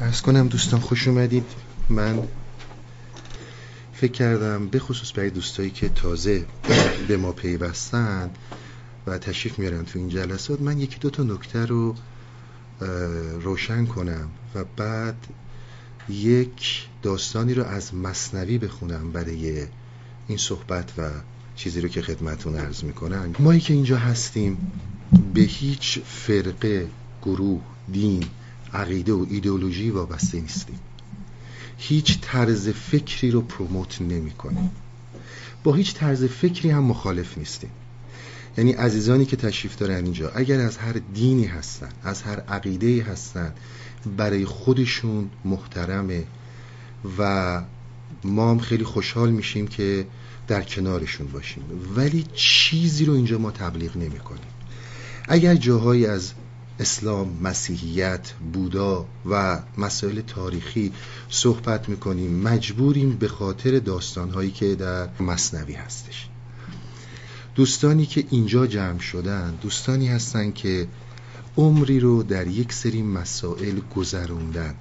ارز 0.00 0.22
کنم 0.22 0.48
دوستان 0.48 0.80
خوش 0.80 1.08
اومدید. 1.08 1.44
من 1.88 2.18
فکر 3.92 4.12
کردم 4.12 4.68
به 4.68 4.78
خصوص 4.78 5.12
برای 5.12 5.30
دوستایی 5.30 5.70
که 5.70 5.88
تازه 5.88 6.46
به 7.08 7.16
ما 7.16 7.32
پیوستن 7.32 8.30
و 9.06 9.18
تشریف 9.18 9.58
میارن 9.58 9.84
تو 9.84 9.98
این 9.98 10.08
جلسات 10.08 10.60
من 10.60 10.78
یکی 10.78 10.98
دو 10.98 11.10
تا 11.10 11.22
نکته 11.22 11.66
رو 11.66 11.94
روشن 13.40 13.86
کنم 13.86 14.28
و 14.54 14.64
بعد 14.76 15.26
یک 16.08 16.88
داستانی 17.02 17.54
رو 17.54 17.64
از 17.64 17.94
مصنوی 17.94 18.58
بخونم 18.58 19.12
برای 19.12 19.66
این 20.28 20.38
صحبت 20.38 20.92
و 20.98 21.10
چیزی 21.56 21.80
رو 21.80 21.88
که 21.88 22.02
خدمتون 22.02 22.56
عرض 22.56 22.84
می‌کنم. 22.84 23.34
مایی 23.38 23.60
که 23.60 23.74
اینجا 23.74 23.96
هستیم 23.98 24.72
به 25.34 25.40
هیچ 25.40 25.98
فرقه 25.98 26.88
گروه 27.22 27.62
دین 27.92 28.24
عقیده 28.74 29.12
و 29.12 29.26
ایدئولوژی 29.30 29.90
وابسته 29.90 30.40
نیستیم. 30.40 30.78
هیچ 31.78 32.18
طرز 32.22 32.68
فکری 32.68 33.30
رو 33.30 33.40
پروموت 33.40 34.02
نمی 34.02 34.30
کنیم. 34.30 34.70
با 35.64 35.74
هیچ 35.74 35.94
طرز 35.94 36.24
فکری 36.24 36.70
هم 36.70 36.84
مخالف 36.84 37.38
نیستیم. 37.38 37.70
یعنی 38.58 38.72
عزیزانی 38.72 39.24
که 39.24 39.36
تشریف 39.36 39.76
دارن 39.76 40.04
اینجا 40.04 40.30
اگر 40.30 40.60
از 40.60 40.76
هر 40.76 40.92
دینی 41.14 41.44
هستن 41.44 41.88
از 42.02 42.22
هر 42.22 42.40
عقیده 42.40 43.02
هستن 43.02 43.52
برای 44.16 44.44
خودشون 44.44 45.30
محترمه 45.44 46.24
و 47.18 47.62
ما 48.24 48.50
هم 48.50 48.58
خیلی 48.58 48.84
خوشحال 48.84 49.30
میشیم 49.30 49.66
که 49.66 50.06
در 50.48 50.62
کنارشون 50.62 51.26
باشیم. 51.26 51.62
ولی 51.96 52.24
چیزی 52.34 53.04
رو 53.04 53.14
اینجا 53.14 53.38
ما 53.38 53.50
تبلیغ 53.50 53.96
نمی 53.96 54.18
کنیم. 54.18 54.42
اگر 55.28 55.54
جاهایی 55.54 56.06
از 56.06 56.32
اسلام، 56.80 57.38
مسیحیت، 57.42 58.32
بودا 58.52 59.06
و 59.30 59.60
مسائل 59.78 60.20
تاریخی 60.20 60.92
صحبت 61.28 61.88
می‌کنیم. 61.88 62.42
مجبوریم 62.42 63.16
به 63.16 63.28
خاطر 63.28 63.78
داستانهایی 63.78 64.50
که 64.50 64.74
در 64.74 65.08
مصنوی 65.20 65.74
هستش. 65.74 66.28
دوستانی 67.54 68.06
که 68.06 68.24
اینجا 68.30 68.66
جمع 68.66 68.98
شدن 68.98 69.58
دوستانی 69.62 70.08
هستن 70.08 70.52
که 70.52 70.88
عمری 71.56 72.00
رو 72.00 72.22
در 72.22 72.46
یک 72.46 72.72
سری 72.72 73.02
مسائل 73.02 73.80
گذروندن 73.96 74.74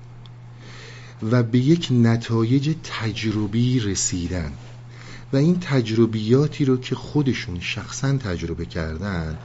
و 1.32 1.44
به 1.44 1.60
یک 1.60 1.88
نتایج 1.92 2.76
تجربی 2.84 3.80
رسیدن 3.80 4.54
و 5.34 5.38
این 5.38 5.60
تجربیاتی 5.60 6.66
رو 6.66 6.78
که 6.78 6.96
خودشون 6.96 7.60
شخصا 7.60 8.18
تجربه 8.18 8.66
کردن 8.66 9.38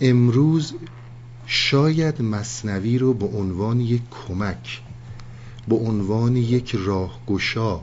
امروز 0.00 0.74
شاید 1.46 2.22
مصنوی 2.22 2.98
رو 2.98 3.14
به 3.14 3.26
عنوان 3.26 3.80
یک 3.80 4.02
کمک 4.10 4.82
به 5.68 5.76
عنوان 5.76 6.36
یک 6.36 6.76
راهگشا 6.78 7.80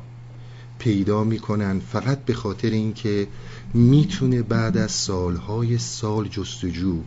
پیدا 0.80 1.24
می‌کنن 1.24 1.80
فقط 1.80 2.26
به 2.26 2.34
خاطر 2.34 2.70
اینکه 2.70 3.28
می‌تونه 3.74 4.42
بعد 4.42 4.78
از 4.78 4.92
سالهای 4.92 5.78
سال 5.78 6.28
جستجو 6.28 7.02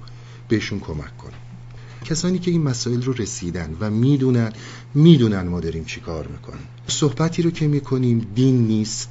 بهشون 0.49 0.81
کمک 0.81 1.17
کنه. 1.17 1.33
کسانی 2.05 2.39
که 2.39 2.51
این 2.51 2.63
مسائل 2.63 3.03
رو 3.03 3.13
رسیدن 3.13 3.77
و 3.81 3.91
می‌دونن 3.91 4.53
می‌دونن 4.95 5.43
ما 5.43 5.61
داریم 5.61 5.85
چی 5.85 6.01
کار 6.01 6.27
می‌کنیم. 6.27 6.67
صحبتی 6.89 7.43
رو 7.43 7.51
که 7.51 7.69
می‌کنیم 7.69 8.27
دین 8.35 8.67
نیست 8.67 9.11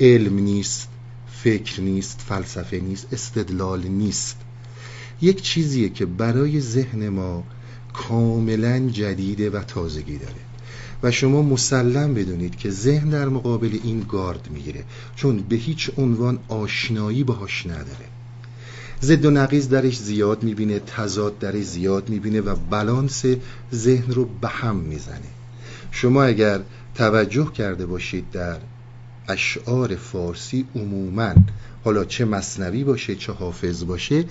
علم 0.00 0.38
نیست 0.38 0.88
فکر 1.30 1.80
نیست 1.80 2.20
فلسفه 2.20 2.80
نیست 2.80 3.12
استدلال 3.12 3.86
نیست. 3.86 4.36
یک 5.20 5.42
چیزیه 5.42 5.88
که 5.88 6.06
برای 6.06 6.60
ذهن 6.60 7.08
ما 7.08 7.44
کاملا 7.92 8.88
جدیده 8.88 9.50
و 9.50 9.62
تازگی 9.62 10.18
داره. 10.18 10.34
و 11.02 11.10
شما 11.10 11.42
مسلم 11.42 12.14
بدونید 12.14 12.56
که 12.56 12.70
ذهن 12.70 13.08
در 13.08 13.28
مقابل 13.28 13.78
این 13.84 14.04
گارد 14.08 14.48
می‌گیره 14.50 14.84
چون 15.16 15.36
به 15.48 15.56
هیچ 15.56 15.90
عنوان 15.98 16.38
آشنایی 16.48 17.24
باهاش 17.24 17.66
نداره. 17.66 18.08
ضد 19.02 19.24
و 19.24 19.30
نقیز 19.30 19.68
درش 19.68 19.98
زیاد 19.98 20.42
می‌بینه 20.42 20.78
تضاد 20.78 21.38
درش 21.38 21.64
زیاد 21.64 22.08
می‌بینه 22.08 22.40
و 22.40 22.56
بالانس 22.70 23.24
ذهن 23.74 24.12
رو 24.12 24.28
به 24.40 24.48
هم 24.48 24.76
می‌زنه. 24.76 25.30
شما 25.90 26.24
اگر 26.24 26.60
توجه 26.94 27.52
کرده 27.52 27.86
باشید 27.86 28.30
در 28.30 28.56
اشعار 29.28 29.96
فارسی 29.96 30.66
عموما 30.76 31.34
حالا 31.84 32.04
چه 32.04 32.24
مصنوی 32.24 32.84
باشه 32.84 33.14
چه 33.14 33.32
حافظ 33.32 33.84
باشه 33.84 34.24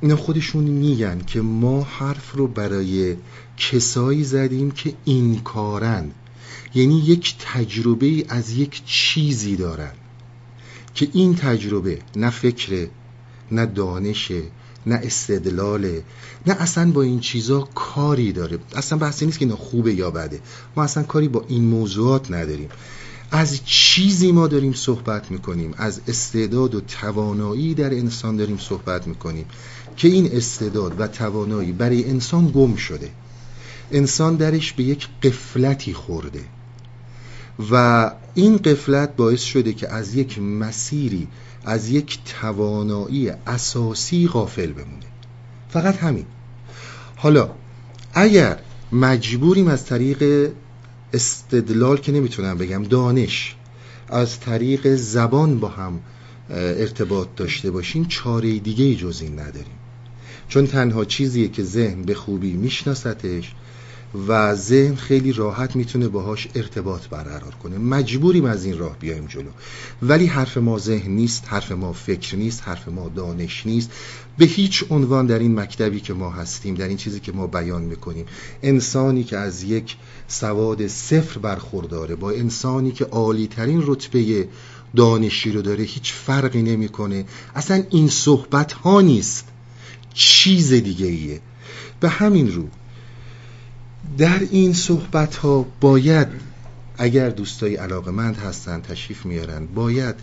اینا 0.00 0.16
خودشون 0.16 0.64
میگن 0.64 1.20
که 1.26 1.40
ما 1.40 1.82
حرف 1.82 2.32
رو 2.32 2.46
برای 2.46 3.16
کسایی 3.56 4.24
زدیم 4.24 4.70
که 4.70 4.94
این 5.04 5.40
کارن 5.40 6.10
یعنی 6.74 6.98
یک 6.98 7.36
تجربه 7.38 8.24
از 8.28 8.50
یک 8.50 8.82
چیزی 8.86 9.56
دارن 9.56 9.92
که 10.94 11.08
این 11.12 11.34
تجربه 11.34 11.98
نه 12.16 12.30
فکره 12.30 12.90
نه 13.52 13.66
دانشه 13.66 14.42
نه 14.86 15.00
استدلاله 15.04 16.02
نه 16.46 16.56
اصلا 16.60 16.90
با 16.90 17.02
این 17.02 17.20
چیزا 17.20 17.60
کاری 17.74 18.32
داره. 18.32 18.58
اصلا 18.76 18.98
بحثی 18.98 19.26
نیست 19.26 19.38
که 19.38 19.44
اینا 19.44 19.56
خوبه 19.56 19.94
یا 19.94 20.10
بده. 20.10 20.40
ما 20.76 20.82
اصلا 20.82 21.02
کاری 21.02 21.28
با 21.28 21.44
این 21.48 21.64
موضوعات 21.64 22.30
نداریم. 22.30 22.68
از 23.30 23.64
چیزی 23.64 24.32
ما 24.32 24.46
داریم 24.46 24.72
صحبت 24.72 25.30
می‌کنیم. 25.30 25.74
از 25.76 26.00
استعداد 26.08 26.74
و 26.74 26.80
توانایی 26.80 27.74
در 27.74 27.90
انسان 27.90 28.36
داریم 28.36 28.58
صحبت 28.58 29.06
می‌کنیم. 29.06 29.44
که 30.00 30.08
این 30.08 30.36
استعداد 30.36 31.00
و 31.00 31.06
توانایی 31.06 31.72
برای 31.72 32.10
انسان 32.10 32.50
گم 32.54 32.76
شده. 32.76 33.10
انسان 33.92 34.36
درش 34.36 34.72
به 34.72 34.82
یک 34.82 35.08
قفلتی 35.22 35.94
خورده. 35.94 36.40
و 37.70 38.10
این 38.34 38.56
قفلت 38.56 39.16
باعث 39.16 39.42
شده 39.42 39.72
که 39.72 39.92
از 39.92 40.14
یک 40.14 40.38
مسیری 40.38 41.28
از 41.64 41.88
یک 41.88 42.18
توانایی 42.40 43.30
اساسی 43.46 44.28
غافل 44.28 44.72
بمونه. 44.72 45.06
فقط 45.68 45.96
همین. 45.96 46.26
حالا 47.16 47.50
اگر 48.14 48.58
مجبوریم 48.92 49.68
از 49.68 49.84
طریق 49.84 50.50
استدلال 51.12 51.96
که 51.96 52.12
نمی‌تونم 52.12 52.58
بگم 52.58 52.82
دانش 52.82 53.54
از 54.08 54.40
طریق 54.40 54.94
زبان 54.94 55.60
با 55.60 55.68
هم 55.68 56.00
ارتباط 56.50 57.28
داشته 57.36 57.70
باشیم 57.70 58.04
چاره 58.04 58.58
دیگه 58.58 58.94
جز 58.94 59.22
این 59.22 59.38
نداریم. 59.38 59.79
چون 60.50 60.66
تنها 60.66 61.04
چیزیه 61.04 61.48
که 61.48 61.62
ذهن 61.62 62.02
به 62.02 62.14
خوبی 62.14 62.52
میشناستش 62.52 63.54
و 64.28 64.54
ذهن 64.54 64.94
خیلی 64.94 65.32
راحت 65.32 65.76
می‌تونه 65.76 66.08
باهاش 66.08 66.48
ارتباط 66.54 67.06
برقرار 67.08 67.54
کنه. 67.62 67.78
مجبوریم 67.78 68.44
از 68.44 68.64
این 68.64 68.78
راه 68.78 68.98
بیایم 68.98 69.26
جلو. 69.26 69.50
ولی 70.02 70.26
حرف 70.26 70.56
ما 70.56 70.78
ذهن 70.78 71.10
نیست 71.10 71.44
حرف 71.46 71.72
ما 71.72 71.92
فکر 71.92 72.36
نیست 72.36 72.62
حرف 72.62 72.88
ما 72.88 73.08
دانش 73.08 73.66
نیست. 73.66 73.90
به 74.38 74.44
هیچ 74.44 74.84
عنوان 74.90 75.26
در 75.26 75.38
این 75.38 75.60
مکتبی 75.60 76.00
که 76.00 76.14
ما 76.14 76.30
هستیم 76.30 76.74
در 76.74 76.88
این 76.88 76.96
چیزی 76.96 77.20
که 77.20 77.32
ما 77.32 77.46
بیان 77.46 77.82
می‌کنیم 77.82 78.26
انسانی 78.62 79.24
که 79.24 79.36
از 79.36 79.62
یک 79.62 79.96
سواد 80.28 80.86
صفر 80.86 81.38
برخورداره 81.38 82.14
با 82.14 82.30
انسانی 82.30 82.92
که 82.92 83.04
عالی 83.04 83.46
ترین 83.46 83.82
رتبه 83.86 84.48
دانشی 84.96 85.52
رو 85.52 85.62
داره 85.62 85.84
هیچ 85.84 86.12
فرقی 86.12 86.62
نمی‌کنه. 86.62 87.24
اصلا 87.54 87.82
این 87.90 88.08
صحبت 88.08 88.72
ها 88.72 89.00
نیست. 89.00 89.49
چیز 90.20 90.72
دیگه 90.72 91.06
ایه 91.06 91.40
به 92.00 92.08
همین 92.08 92.52
رو 92.52 92.68
در 94.18 94.40
این 94.50 94.72
صحبت 94.72 95.36
ها 95.36 95.66
باید 95.80 96.28
اگر 96.98 97.30
دوستای 97.30 97.76
علاقمند 97.76 98.36
هستن 98.36 98.80
تشریف 98.80 99.26
میارن 99.26 99.66
باید 99.66 100.14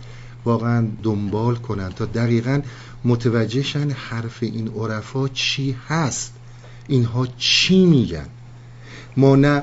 واقعا 0.44 0.86
دنبال 1.02 1.54
کنن 1.54 1.92
تا 1.92 2.04
دقیقا 2.04 2.60
متوجهشن 3.04 3.90
حرف 3.90 4.42
این 4.42 4.68
عرفا 4.68 5.28
چی 5.28 5.76
هست 5.88 6.32
اینها 6.88 7.26
چی 7.38 7.86
میگن. 7.86 8.26
ما 9.16 9.36
نه 9.36 9.62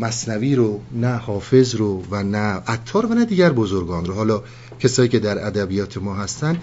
مصنوی 0.00 0.54
رو 0.54 0.80
نه 0.92 1.16
حافظ 1.16 1.74
رو 1.74 2.04
و 2.10 2.22
نه 2.22 2.62
عطار 2.66 3.06
و 3.06 3.14
نه 3.14 3.24
دیگر 3.24 3.52
بزرگان 3.52 4.04
رو 4.04 4.14
حالا 4.14 4.42
کسایی 4.80 5.08
که 5.08 5.18
در 5.18 5.46
ادبیات 5.46 5.98
ما 5.98 6.14
هستن 6.14 6.58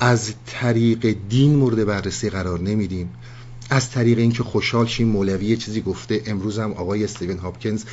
از 0.00 0.32
طریق 0.46 1.16
دین 1.28 1.56
مورد 1.56 1.86
بررسی 1.86 2.30
قرار 2.30 2.60
نمیدیم. 2.60 3.08
از 3.70 3.90
طریق 3.90 4.18
اینکه 4.18 4.42
خوشحال 4.42 4.86
شیم 4.86 5.08
مولوی 5.08 5.56
چیزی 5.56 5.80
گفته 5.80 6.22
امروز 6.26 6.58
هم 6.58 6.72
آقای 6.72 7.04
استیون 7.04 7.38
هاپکینز 7.38 7.84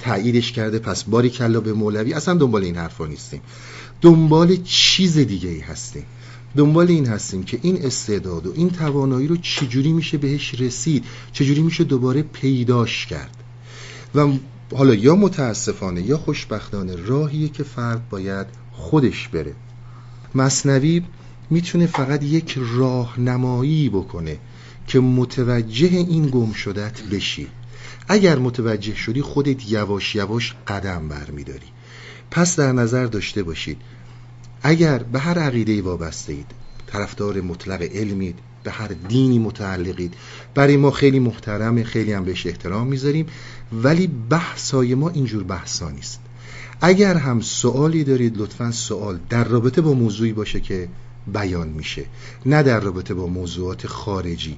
تاییدش 0.00 0.52
کرده 0.52 0.78
پس 0.78 1.04
باری 1.04 1.30
کلا 1.30 1.60
به 1.60 1.72
مولوی. 1.72 2.14
اصلا 2.14 2.34
دنبال 2.34 2.64
این 2.64 2.76
حرفا 2.76 3.06
نیستیم. 3.06 3.40
دنبال 4.00 4.56
چیز 4.56 5.18
دیگه 5.18 5.48
ای 5.48 5.60
هستیم. 5.60 6.04
دنبال 6.56 6.88
این 6.88 7.06
هستیم 7.06 7.42
که 7.42 7.58
این 7.62 7.84
استعداد 7.84 8.46
و 8.46 8.52
این 8.54 8.70
توانایی 8.70 9.26
رو 9.26 9.36
چجوری 9.36 9.92
میشه 9.92 10.18
بهش 10.18 10.54
رسید 10.54 11.04
چجوری 11.32 11.62
میشه 11.62 11.84
دوباره 11.84 12.22
پیداش 12.22 13.06
کرد. 13.06 13.36
و 14.14 14.28
حالا 14.76 14.94
یا 14.94 15.16
متاسفانه 15.16 16.02
یا 16.02 16.16
خوشبختانه 16.16 16.96
راهیه 16.96 17.48
که 17.48 17.62
فرد 17.62 18.08
باید 18.08 18.46
خودش 18.72 19.28
بره. 19.28 19.54
مصنوی 20.34 21.02
می‌تونه 21.50 21.86
فقط 21.86 22.22
یک 22.22 22.58
راهنمایی 22.58 23.88
بکنه 23.88 24.38
که 24.86 25.00
متوجه 25.00 25.88
این 25.88 26.26
گم 26.26 26.52
شدت 26.52 27.02
بشی. 27.02 27.46
اگر 28.08 28.38
متوجه 28.38 28.94
شدی 28.94 29.22
خودت 29.22 29.70
یواش 29.70 30.14
یواش 30.14 30.54
قدم 30.66 31.08
برمیداری. 31.08 31.66
پس 32.30 32.56
در 32.56 32.72
نظر 32.72 33.06
داشته 33.06 33.42
باشید 33.42 33.78
اگر 34.62 34.98
به 34.98 35.18
هر 35.18 35.38
عقیده 35.38 35.82
وابسته 35.82 36.32
اید 36.32 36.46
طرفدار 36.86 37.40
مطلق 37.40 37.82
علمید 37.82 38.38
به 38.64 38.70
هر 38.70 38.88
دینی 39.08 39.38
متعلقید 39.38 40.14
برای 40.54 40.76
ما 40.76 40.90
خیلی 40.90 41.18
محترمه 41.18 41.84
خیلی 41.84 42.12
هم 42.12 42.24
بهش 42.24 42.46
احترام 42.46 42.86
می‌ذاریم 42.86 43.26
ولی 43.72 44.06
بحثای 44.06 44.94
ما 44.94 45.08
اینجور 45.08 45.42
بحثا 45.42 45.90
نیست. 45.90 46.20
اگر 46.80 47.14
هم 47.14 47.40
سوالی 47.40 48.04
دارید 48.04 48.38
لطفا 48.38 48.70
سوال 48.70 49.18
در 49.28 49.44
رابطه 49.44 49.80
با 49.80 49.92
موضوعی 49.92 50.32
باشه 50.32 50.60
که 50.60 50.88
بیان 51.32 51.68
میشه 51.68 52.04
نه 52.46 52.62
در 52.62 52.80
رابطه 52.80 53.14
با 53.14 53.26
موضوعات 53.26 53.86
خارجی. 53.86 54.56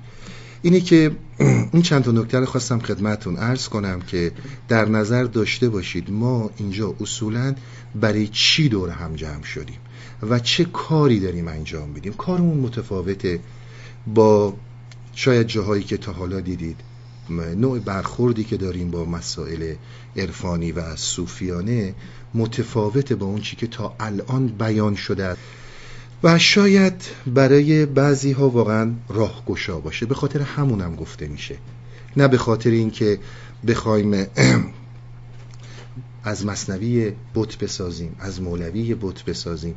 اینه 0.63 0.81
که 0.81 1.17
این 1.73 1.83
چند 1.83 2.05
تا 2.05 2.11
نکته 2.11 2.39
رو 2.39 2.47
خواستم 2.47 2.79
خدمتون 2.79 3.37
عرض 3.37 3.69
کنم 3.69 4.01
که 4.01 4.33
در 4.69 4.89
نظر 4.89 5.25
داشته 5.25 5.69
باشید 5.69 6.11
ما 6.11 6.51
اینجا 6.57 6.95
اصولا 7.01 7.55
برای 7.95 8.29
چی 8.29 8.69
دور 8.69 8.91
هم 8.91 9.15
جمع 9.15 9.43
شدیم 9.43 9.79
و 10.23 10.39
چه 10.39 10.65
کاری 10.65 11.21
داریم 11.21 11.49
انجام 11.49 11.89
میدیم 11.89 12.13
کارمون 12.13 12.59
متفاوته 12.59 13.41
با 14.07 14.55
شاید 15.15 15.47
جاهایی 15.47 15.85
که 15.85 15.97
تا 15.97 16.13
حالا 16.13 16.41
دیدید. 16.41 16.77
نوع 17.31 17.79
برخوردی 17.79 18.45
که 18.45 18.57
داریم 18.57 18.91
با 18.91 19.05
مسائل 19.05 19.75
عرفانی 20.17 20.73
و 20.73 20.97
صوفیانه 20.97 21.95
متفاوته 22.35 23.15
با 23.15 23.27
اون 23.27 23.41
چی 23.41 23.57
که 23.57 23.67
تا 23.67 23.95
الان 24.01 24.47
بیان 24.47 24.95
شده 24.95 25.37
و 26.23 26.39
شاید 26.39 27.05
برای 27.27 27.87
بعضی 27.87 28.33
ها 28.33 28.49
واقعا 28.49 28.93
راهگشا 29.09 29.81
باشه. 29.81 30.07
به 30.07 30.15
خاطر 30.15 30.41
همونم 30.41 30.97
گفته 30.97 31.29
میشه. 31.29 31.57
نه 32.17 32.29
به 32.29 32.39
خاطر 32.39 32.71
اینکه 32.71 33.19
بخوایم 33.67 34.27
از 36.25 36.47
مصنوی 36.47 37.13
بت 37.35 37.59
بسازیم 37.59 38.17
از 38.19 38.43
مولوی 38.43 38.95
بت 38.95 39.25
بسازیم. 39.25 39.75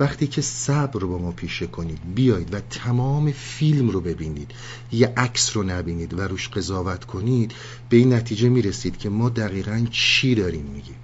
وقتی 0.00 0.26
که 0.26 0.42
صبر 0.42 1.00
رو 1.00 1.08
با 1.08 1.18
ما 1.18 1.32
پیشه 1.32 1.66
کنید 1.66 2.14
بیایید 2.14 2.54
و 2.54 2.60
تمام 2.60 3.32
فیلم 3.32 3.90
رو 3.90 4.00
ببینید. 4.00 4.50
یه 4.92 5.12
عکس 5.16 5.56
رو 5.56 5.62
نبینید 5.62 6.14
و 6.14 6.20
روش 6.20 6.48
قضاوت 6.48 7.04
کنید 7.04 7.52
به 7.88 7.96
این 7.96 8.12
نتیجه 8.12 8.48
می‌رسید 8.48 8.98
که 8.98 9.08
ما 9.08 9.28
دقیقا 9.28 9.86
چی 9.90 10.34
داریم 10.34 10.64
میگیم. 10.64 10.96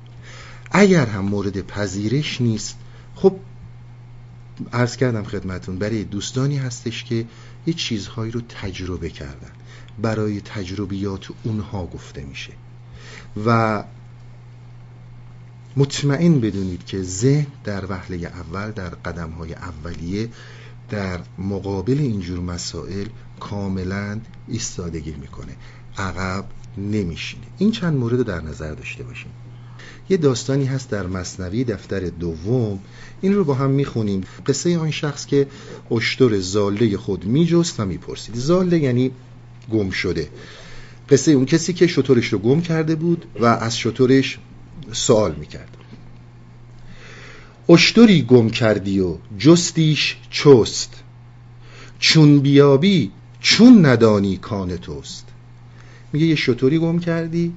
اگر 0.70 1.06
هم 1.06 1.24
مورد 1.24 1.60
پذیرش 1.60 2.40
نیست 2.40 2.78
خب 3.14 3.36
عرض 4.72 4.96
کردم 4.96 5.24
خدمتون 5.24 5.78
برای 5.78 6.04
دوستانی 6.04 6.58
هستش 6.58 7.04
که 7.04 7.26
یه 7.66 7.74
چیزهایی 7.74 8.32
رو 8.32 8.40
تجربه 8.48 9.10
کردن. 9.10 9.50
برای 10.02 10.40
تجربیات 10.40 11.28
اونها 11.42 11.86
گفته 11.86 12.22
میشه. 12.24 12.52
و 13.46 13.84
مطمئن 15.76 16.40
بدونید 16.40 16.86
که 16.86 17.02
ذهن 17.02 17.46
در 17.64 17.86
وهله 17.86 18.16
اول 18.26 18.70
در 18.70 18.88
قدم 18.88 19.30
های 19.30 19.54
اولیه 19.54 20.28
در 20.90 21.20
مقابل 21.38 21.98
اینجور 21.98 22.40
مسائل 22.40 23.06
کاملا 23.40 24.20
ایستادگی 24.48 25.14
می‌کنه. 25.20 25.56
عقب 25.98 26.44
نمیشینه. 26.78 27.42
این 27.58 27.70
چند 27.70 27.96
مورد 27.96 28.22
در 28.22 28.40
نظر 28.40 28.74
داشته 28.74 29.04
باشیم. 29.04 29.30
یه 30.08 30.16
داستانی 30.16 30.64
هست 30.64 30.90
در 30.90 31.06
مصنوی 31.06 31.64
دفتر 31.64 32.00
دوم. 32.00 32.78
این 33.20 33.34
رو 33.34 33.44
با 33.44 33.54
هم 33.54 33.70
می‌خونیم. 33.70 34.24
قصه 34.46 34.78
آن 34.78 34.90
شخص 34.90 35.26
که 35.26 35.46
اشتر 35.90 36.40
زاله 36.40 36.96
خود 36.96 37.24
میجست 37.24 37.80
و 37.80 37.84
می‌پرسید. 37.84 38.34
زاله 38.34 38.78
یعنی 38.78 39.10
گم 39.70 39.90
شده. 39.90 40.28
قصه 41.10 41.32
اون 41.32 41.46
کسی 41.46 41.72
که 41.72 41.86
شطورش 41.86 42.32
رو 42.32 42.38
گم 42.38 42.60
کرده 42.60 42.94
بود 42.94 43.24
و 43.40 43.44
از 43.44 43.78
شطورش 43.78 44.38
سوال 44.92 45.34
می‌کرد. 45.34 45.76
اشتری 47.68 48.22
گم 48.22 48.50
کردی 48.50 49.00
و 49.00 49.16
جستیش 49.38 50.16
چست؟ 50.30 51.02
چون 51.98 52.38
بیابی 52.38 53.10
چون 53.40 53.86
ندانی 53.86 54.36
کان 54.36 54.76
توست؟ 54.76 55.26
میگه 56.12 56.26
یه 56.26 56.34
شطوری 56.34 56.78
گم 56.78 56.98
کردی 56.98 57.52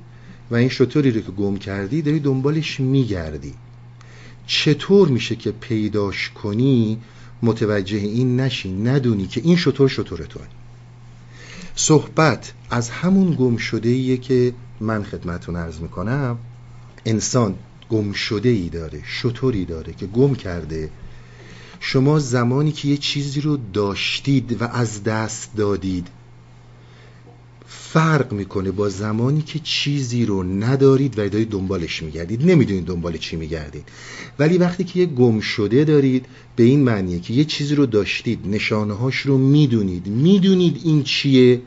و 0.51 0.55
این 0.55 0.69
شطوری 0.69 1.11
رو 1.11 1.21
که 1.21 1.31
گم 1.31 1.57
کردی 1.57 2.01
داری 2.01 2.19
دنبالش 2.19 2.79
میگردی. 2.79 3.53
چطور 4.47 5.07
میشه 5.07 5.35
که 5.35 5.51
پیداش 5.51 6.29
کنی؟ 6.29 7.01
متوجه 7.41 7.97
این 7.97 8.39
نشی 8.39 8.71
ندونی 8.71 9.27
که 9.27 9.41
این 9.43 9.55
شطور 9.55 9.89
شطور 9.89 10.25
تو 10.25 10.39
صحبت 11.75 12.53
از 12.69 12.89
همون 12.89 13.35
گم 13.39 13.57
شده 13.57 14.17
که 14.17 14.53
من 14.79 15.03
خدمتون 15.03 15.55
عرض 15.55 15.79
می‌کنم. 15.79 16.37
انسان 17.05 17.55
گم 17.89 18.11
شده 18.11 18.49
ای 18.49 18.69
داره 18.69 19.01
شطوری 19.05 19.65
داره 19.65 19.93
که 19.93 20.05
گم 20.05 20.35
کرده. 20.35 20.89
شما 21.79 22.19
زمانی 22.19 22.71
که 22.71 22.87
یه 22.87 22.97
چیزی 22.97 23.41
رو 23.41 23.57
داشتید 23.73 24.61
و 24.61 24.63
از 24.63 25.03
دست 25.03 25.55
دادید 25.55 26.07
فرق 27.67 28.31
می‌کنه 28.33 28.71
با 28.71 28.89
زمانی 28.89 29.41
که 29.41 29.59
چیزی 29.59 30.25
رو 30.25 30.43
ندارید 30.43 31.19
و 31.19 31.29
دارید 31.29 31.49
دنبالش 31.49 32.03
میگردید. 32.03 32.45
نمی‌دونید 32.45 32.85
دنبال 32.85 33.17
چی 33.17 33.35
میگردید. 33.35 33.83
ولی 34.39 34.57
وقتی 34.57 34.83
که 34.83 34.99
یه 34.99 35.05
گم 35.05 35.39
شده 35.39 35.83
دارید 35.83 36.25
به 36.55 36.63
این 36.63 36.83
معنیه 36.83 37.19
که 37.19 37.33
یه 37.33 37.43
چیزی 37.43 37.75
رو 37.75 37.85
داشتید 37.85 38.39
نشانه 38.47 38.93
هاش 38.93 39.15
رو 39.15 39.37
می‌دونید. 39.37 40.07
می‌دونید 40.07 40.81
این 40.83 41.03
چیه 41.03 41.61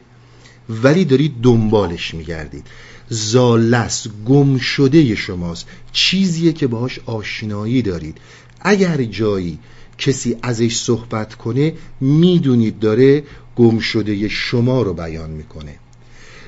ولی 0.83 1.05
دارید 1.05 1.35
دنبالش 1.43 2.15
میگردید. 2.15 2.67
زالس 3.11 4.07
گم 4.27 4.59
شده 4.59 5.15
شماست. 5.15 5.67
چیزیه 5.93 6.53
که 6.53 6.67
باهاش 6.67 6.99
آشنایی 7.07 7.83
دارید. 7.83 8.19
اگر 8.61 9.05
جایی 9.05 9.59
کسی 9.99 10.37
ازش 10.43 10.77
صحبت 10.77 11.35
کنه 11.35 11.75
می‌دونید 12.01 12.79
داره 12.79 13.25
گم 13.57 13.79
شده 13.79 14.29
شما 14.29 14.83
رو 14.83 14.95
بیان 14.95 15.31
می‌کنه. 15.31 15.75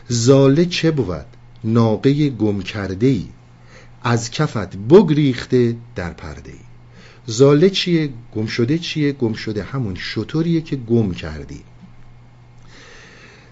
زاله 0.08 0.66
چه 0.66 0.90
بود؟ 0.90 1.26
ناقه 1.64 2.28
گم 2.28 2.62
کرده 2.62 3.06
ای 3.06 3.26
از 4.02 4.30
کفت 4.30 4.76
بگریخته 4.76 5.76
در 5.96 6.10
پرده 6.10 6.50
ای 6.52 6.58
زاله 7.26 7.70
چیه؟ 7.70 8.10
گم 8.34 8.46
شده 8.46 8.78
چیه؟ 8.78 9.12
گم 9.12 9.32
شده 9.32 9.62
همون 9.62 9.94
شطوریه 9.94 10.60
که 10.60 10.76
گم 10.76 11.12
کردی. 11.12 11.60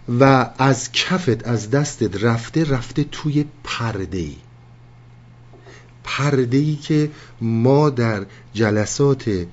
و 0.09 0.51
از 0.59 0.93
کفت 0.93 1.47
از 1.47 1.71
دستت 1.71 2.25
رفته 2.25 2.65
رفته 2.65 3.05
توی 3.05 3.45
پرده 3.65 4.19
ای 4.19 4.37
پرده 6.05 6.57
ای 6.57 6.77
که 6.77 7.11
ما 7.41 7.91
در 7.91 8.27
جلسات 8.55 9.47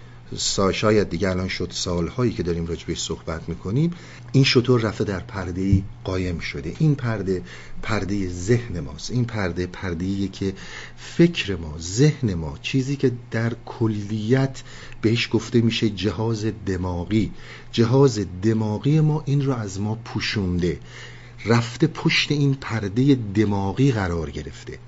شاید 0.74 1.10
دیگه 1.10 1.30
الان 1.30 1.48
شد 1.48 1.72
سالهایی 1.72 2.34
که 2.34 2.44
داریم 2.44 2.66
راجبش 2.66 3.00
صحبت 3.00 3.50
می‌کنیم 3.50 3.92
این 4.32 4.44
شطور 4.44 4.82
رفته 4.82 5.04
در 5.04 5.20
پرده 5.20 5.62
ای 5.62 5.84
قایم 6.04 6.40
شده. 6.40 6.74
این 6.80 6.96
پرده 6.96 7.42
پرده 7.82 8.30
ذهن 8.30 8.80
ماست. 8.80 9.12
این 9.12 9.26
پرده 9.26 9.68
پرده 9.68 10.28
که 10.28 10.54
فکر 10.98 11.56
ما 11.56 11.76
ذهن 11.80 12.34
ما 12.34 12.58
چیزی 12.62 12.96
که 12.96 13.12
در 13.32 13.54
کلیت 13.66 14.62
بهش 15.06 15.30
گفته 15.32 15.62
میشه 15.62 15.90
جهاز 15.90 16.46
دماغی. 16.66 17.32
جهاز 17.72 18.20
دماغی 18.42 19.00
ما 19.00 19.24
این 19.26 19.46
رو 19.46 19.54
از 19.54 19.80
ما 19.82 19.96
پوشونده. 19.96 20.80
رفته 21.46 21.88
پشت 21.88 22.32
این 22.32 22.54
پرده 22.54 23.18
دماغی 23.36 23.92
قرار 23.92 24.32
گرفته. 24.32 24.80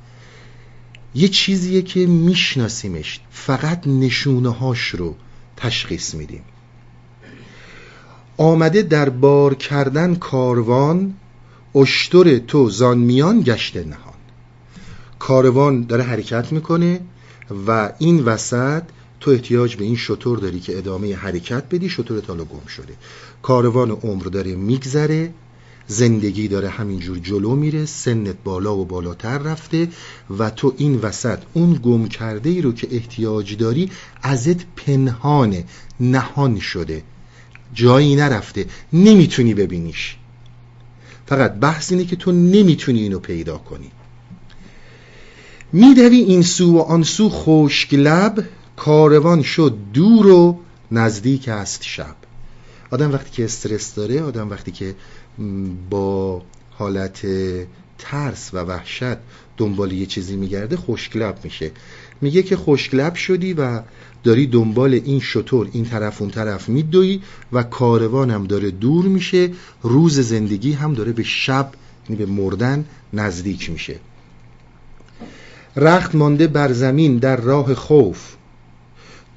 یه 1.16 1.28
چیزیه 1.28 1.82
که 1.82 2.06
میشناسیمش. 2.06 3.20
فقط 3.32 3.88
نشونه 3.88 4.50
هاش 4.50 4.88
رو 4.88 5.16
تشخیص 5.58 6.16
میدیم. 6.16 6.42
آمده 8.38 8.82
در 8.82 9.10
بار 9.10 9.56
کردن 9.56 10.16
کاروان 10.16 11.14
اشتر 11.76 12.38
تو 12.38 12.70
زان 12.70 12.98
میان 12.98 13.42
گشته 13.42 13.84
نهان. 13.84 14.14
کاروان 15.20 15.82
داره 15.82 16.04
حرکت 16.04 16.52
می‌کنه 16.52 17.00
و 17.68 17.94
این 18.00 18.24
وسط 18.24 18.84
تو 19.20 19.32
احتیاج 19.32 19.76
به 19.76 19.84
این 19.84 19.96
شطور 19.96 20.40
داری 20.40 20.60
که 20.60 20.78
ادامه 20.78 21.16
حرکت 21.16 21.64
بدی 21.72 21.90
شطور 21.90 22.20
تالو 22.20 22.46
گم 22.46 22.68
شده. 22.68 22.94
کاروان 23.42 23.92
عمر 23.92 24.24
داره 24.24 24.56
میگذره 24.56 25.34
زندگی 25.88 26.48
داره 26.48 26.70
همینجور 26.70 27.20
جلو 27.20 27.56
میره 27.56 27.86
سنت 27.86 28.36
بالا 28.44 28.78
و 28.78 28.86
بالاتر 28.86 29.38
رفته 29.38 29.88
و 30.38 30.50
تو 30.50 30.74
این 30.78 30.96
وسط 30.96 31.40
اون 31.54 31.80
گم 31.84 32.08
کرده 32.08 32.50
ای 32.50 32.62
رو 32.62 32.72
که 32.72 32.88
احتیاج 32.92 33.58
داری 33.58 33.92
ازت 34.22 34.66
پنهانه 34.76 35.64
نهان 36.00 36.60
شده. 36.60 37.04
جایی 37.74 38.16
نرفته 38.16 38.66
نمی‌تونی 38.94 39.54
ببینیش. 39.54 40.16
فقط 41.26 41.54
بحث 41.54 41.92
اینه 41.92 42.06
که 42.06 42.16
تو 42.16 42.32
نمی‌تونی 42.32 43.00
اینو 43.00 43.20
پیدا 43.20 43.58
کنی. 43.58 43.92
میدوی 45.74 46.18
این 46.18 46.42
سو 46.42 46.78
و 46.78 46.80
آن 46.80 47.04
سو 47.04 47.30
خشک 47.30 47.94
کاروان 48.78 49.42
شد 49.42 49.78
دور 49.94 50.28
و 50.28 50.60
نزدیک 50.92 51.48
است 51.50 51.84
شب. 51.84 52.16
آدم 52.92 53.12
وقتی 53.12 53.32
که 53.32 53.46
استرس 53.46 53.96
داره 53.96 54.22
آدم 54.22 54.50
وقتی 54.50 54.72
که 54.72 54.96
با 55.90 56.42
حالت 56.72 57.28
ترس 57.98 58.54
و 58.54 58.58
وحشت 58.58 59.18
دنبال 59.58 59.92
یه 59.92 60.06
چیزی 60.06 60.36
میگرده 60.36 60.78
خوشگلب 60.78 61.40
میشه. 61.44 61.72
میگه 62.22 62.44
که 62.44 62.56
خوشگلب 62.56 63.16
شدی 63.16 63.54
و 63.54 63.82
داری 64.24 64.48
دنبال 64.48 64.94
این 64.94 65.20
شطور 65.20 65.70
این 65.72 65.86
طرف 65.86 66.22
اون 66.22 66.32
طرف 66.32 66.70
میدوی 66.70 67.22
و 67.54 67.64
کاروانم 67.64 68.44
داره 68.44 68.72
دور 68.72 69.06
میشه. 69.06 69.52
روز 69.84 70.20
زندگی 70.20 70.74
هم 70.74 70.94
داره 70.94 71.12
به 71.12 71.24
شب 71.24 71.72
یعنی 72.10 72.26
به 72.26 72.32
مردن 72.32 72.86
نزدیک 73.14 73.70
میشه. 73.70 74.00
رخت 75.76 76.16
مانده 76.16 76.48
بر 76.48 76.72
زمین 76.72 77.18
در 77.18 77.36
راه 77.36 77.74
خوف. 77.74 78.37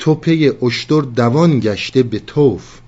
توپه 0.00 0.57
اشتر 0.62 1.00
دوان 1.00 1.61
گشته 1.61 2.02
به 2.02 2.19
توف. 2.19 2.78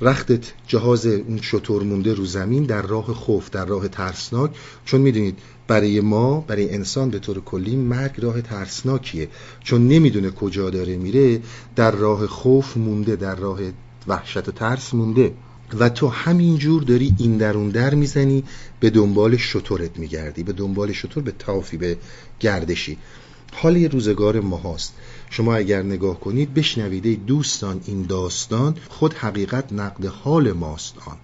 رختت 0.00 0.52
جهاز 0.66 1.06
اون 1.06 1.40
شطور 1.42 1.82
مونده 1.82 2.14
رو 2.14 2.24
زمین 2.26 2.64
در 2.64 2.82
راه 2.82 3.14
خوف 3.14 3.50
در 3.50 3.64
راه 3.64 3.88
ترسناک. 3.88 4.50
چون 4.84 5.00
می‌دونید 5.00 5.38
برای 5.68 6.00
ما 6.00 6.40
برای 6.40 6.74
انسان 6.74 7.10
به 7.10 7.18
طور 7.18 7.40
کلی 7.40 7.76
مرگ 7.76 8.12
راه 8.18 8.40
ترسناکیه. 8.42 9.28
چون 9.60 9.88
نمی‌دونه 9.88 10.30
کجا 10.30 10.70
داره 10.70 10.96
میره 10.96 11.40
در 11.76 11.90
راه 11.90 12.26
خوف 12.26 12.76
مونده 12.76 13.16
در 13.16 13.34
راه 13.34 13.58
وحشت 14.06 14.48
و 14.48 14.52
ترس 14.52 14.94
مونده. 14.94 15.32
و 15.78 15.88
تو 15.88 16.08
همینجور 16.08 16.82
داری 16.82 17.14
این 17.18 17.36
در 17.36 17.56
اون 17.56 17.68
در 17.68 17.94
می‌زنی 17.94 18.44
به 18.80 18.90
دنبال 18.90 19.36
شطورت 19.36 19.98
میگردی 19.98 20.42
به 20.42 20.52
دنبال 20.52 20.92
شطور 20.92 21.22
به 21.22 21.32
تافی 21.38 21.76
به 21.76 21.96
گردشی. 22.40 22.98
حال 23.54 23.84
روزگار 23.84 24.40
ما 24.40 24.56
هاست 24.56 24.94
شما 25.36 25.54
اگر 25.54 25.82
نگاه 25.82 26.20
کنید 26.20 26.54
بشنوید 26.54 27.26
دوستان 27.26 27.80
این 27.86 28.02
داستان 28.02 28.76
خود 28.88 29.14
حقیقت 29.14 29.72
نقد 29.72 30.06
حال 30.06 30.52
ماست 30.52 30.94
آن. 31.06 31.16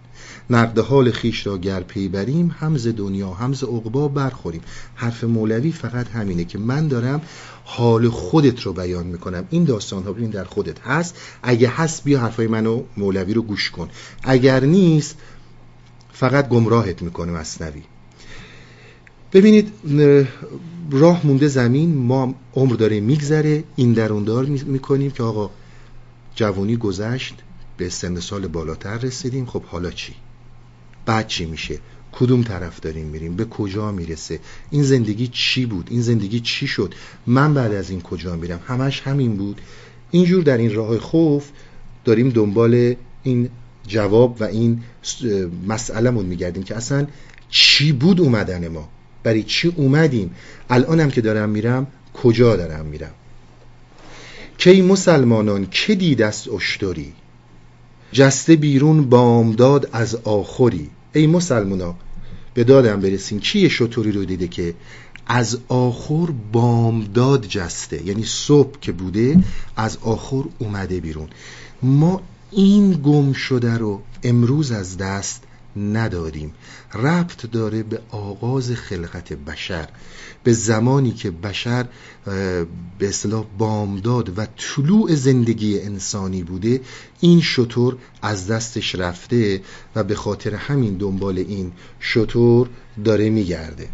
نقد 0.51 0.79
حال 0.79 1.11
خیش 1.11 1.47
را 1.47 1.59
گر 1.59 1.81
پی 1.81 2.09
بریم 2.09 2.57
همز 2.61 2.89
دنیا 2.89 3.31
همز 3.31 3.65
عقبا 3.65 4.09
برخوریم. 4.09 4.61
حرف 4.95 5.25
مولوی 5.25 5.73
فقط 5.73 6.09
همینه 6.09 6.45
که 6.45 6.59
من 6.59 6.89
دارم 6.89 7.23
حال 7.65 8.09
خودت 8.09 8.63
رو 8.63 8.73
بیان 8.73 9.07
می‌کنم. 9.07 9.45
این 9.51 9.65
داستان 9.65 10.03
ها 10.03 10.13
ببین 10.13 10.31
در 10.31 10.45
خودت 10.45 10.81
هست. 10.81 11.17
اگه 11.43 11.69
هست 11.69 12.05
بیا 12.05 12.21
حرفای 12.21 12.47
منو 12.47 12.83
مولوی 12.97 13.35
رو 13.35 13.43
گوش 13.43 13.71
کن. 13.71 13.89
اگر 14.23 14.65
نیست 14.65 15.17
فقط 16.13 16.49
گمراهت 16.49 17.03
می‌کنه 17.03 17.33
مصنوی 17.33 17.83
ببینید 19.33 19.73
راه 20.91 21.27
مونده 21.27 21.49
زمین 21.49 21.95
ما 21.95 22.35
عمر 22.55 22.75
داره 22.75 23.01
میگذره 23.01 23.65
این 23.77 23.93
دار 23.93 24.45
می‌کنیم 24.45 25.11
که 25.11 25.23
آقا 25.23 25.51
جوانی 26.35 26.77
گذشت 26.77 27.35
به 27.77 27.89
سن 27.89 28.21
سال 28.21 28.47
بالاتر 28.47 28.99
رسیدیم 28.99 29.47
خب 29.47 29.63
حالا 29.63 29.91
چی؟ 29.91 30.15
بعد 31.07 31.27
چی 31.27 31.47
میشه؟ 31.47 31.79
کدوم 32.13 32.43
طرف 32.43 32.81
داریم 32.81 33.07
میریم؟ 33.07 33.37
به 33.37 33.45
کجا 33.45 33.93
می‌رسه؟ 33.93 34.41
این 34.71 34.83
زندگی 34.83 35.27
چی 35.27 35.67
بود؟ 35.67 35.89
این 35.91 36.03
زندگی 36.03 36.41
چی 36.41 36.67
شد؟ 36.67 36.95
من 37.27 37.55
بعد 37.55 37.75
از 37.75 37.91
این 37.91 38.01
کجا 38.01 38.37
میرم؟ 38.37 38.61
همش 38.67 39.01
همین 39.01 39.37
بود. 39.37 39.61
اینجور 40.11 40.43
در 40.43 40.59
این 40.59 40.75
راه 40.75 40.99
خوف 40.99 41.51
داریم 42.05 42.31
دنبال 42.31 42.95
این 43.23 43.49
جواب 43.87 44.37
و 44.41 44.45
این 44.45 44.83
مسئلهمون 45.67 46.27
میگردیم 46.27 46.63
که 46.63 46.77
اصلا 46.77 47.07
چی 47.51 47.93
بود 47.93 48.21
اومدن 48.21 48.69
ما؟ 48.69 48.89
برای 49.23 49.43
چی 49.43 49.73
اومدیم 49.77 50.35
الانم 50.71 51.11
که 51.11 51.21
دارم 51.21 51.49
میرم 51.49 51.87
کجا 52.23 52.57
دارم 52.57 52.87
میرم؟ 52.87 53.11
کی 54.59 54.83
مسلمانان 54.83 55.67
که 55.71 55.95
دید 55.95 56.23
است 56.23 56.49
اشتری؟ 56.49 57.13
جسته 58.13 58.57
بیرون 58.57 59.09
بامداد 59.09 59.89
از 59.93 60.15
آخری. 60.15 60.91
ای 61.13 61.27
مسلمونا 61.27 61.95
به 62.55 62.65
دادم 62.65 63.01
برسین 63.01 63.41
چیه 63.41 63.69
شطوری 63.69 64.13
رو 64.13 64.25
دیده 64.25 64.49
که 64.49 64.75
از 65.27 65.59
آخر 65.69 66.27
بامداد 66.53 67.47
جسته؟ 67.47 68.07
یعنی 68.07 68.25
صبح 68.25 68.81
که 68.81 68.93
بوده 68.93 69.39
از 69.77 69.99
آخر 70.03 70.43
اومده 70.59 71.01
بیرون. 71.01 71.29
ما 71.83 72.23
این 72.51 72.93
گم 72.93 73.33
شده 73.33 73.79
رو 73.79 74.03
امروز 74.23 74.73
از 74.73 74.97
دست 74.97 75.43
نداریم. 75.77 76.55
ربط 76.95 77.51
داره 77.51 77.83
به 77.83 78.01
آغاز 78.11 78.73
خلقت 78.73 79.33
بشر 79.33 79.89
به 80.45 80.53
زمانی 80.53 81.13
که 81.13 81.31
بشر 81.31 81.87
به 82.99 83.09
اصطلاح 83.09 83.45
بامداد 83.59 84.39
و 84.39 84.47
طلوع 84.47 85.15
زندگی 85.15 85.81
انسانی 85.81 86.43
بوده 86.43 86.81
این 87.21 87.41
شطور 87.41 87.97
از 88.23 88.47
دستش 88.47 88.95
رفته 88.95 89.61
و 89.97 90.05
به 90.05 90.15
خاطر 90.15 90.55
همین 90.55 90.97
دنبال 90.97 91.39
این 91.39 91.73
شطور 92.01 92.69
داره 93.05 93.31
میگرده. 93.31 93.89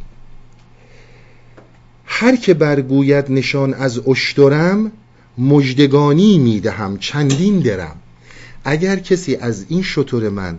هر 2.05 2.37
که 2.37 2.55
برگوید 2.55 3.31
نشان 3.31 3.75
از 3.75 4.09
اشترم 4.09 4.93
مجدگانی 5.39 6.39
می‌دهم 6.39 6.99
چندین 6.99 7.61
درم. 7.61 7.97
اگر 8.65 8.97
کسی 8.97 9.37
از 9.37 9.67
این 9.69 9.83
شطور 9.83 10.29
من 10.29 10.59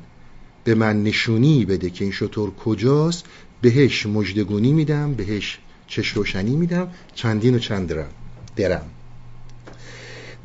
به 0.68 0.76
من 0.76 1.04
نشونی 1.04 1.66
بده 1.66 1.90
که 1.90 2.04
این 2.04 2.14
شطور 2.14 2.52
کجاست 2.56 3.26
بهش 3.62 4.06
مجدگونی 4.06 4.74
میدم 4.74 5.14
بهش 5.14 5.60
چش 5.88 6.08
روشنی 6.08 6.56
میدم 6.56 6.88
چندین 7.16 7.56
و 7.56 7.60
چند 7.60 7.88
درم 7.88 8.10
درم. 8.56 8.86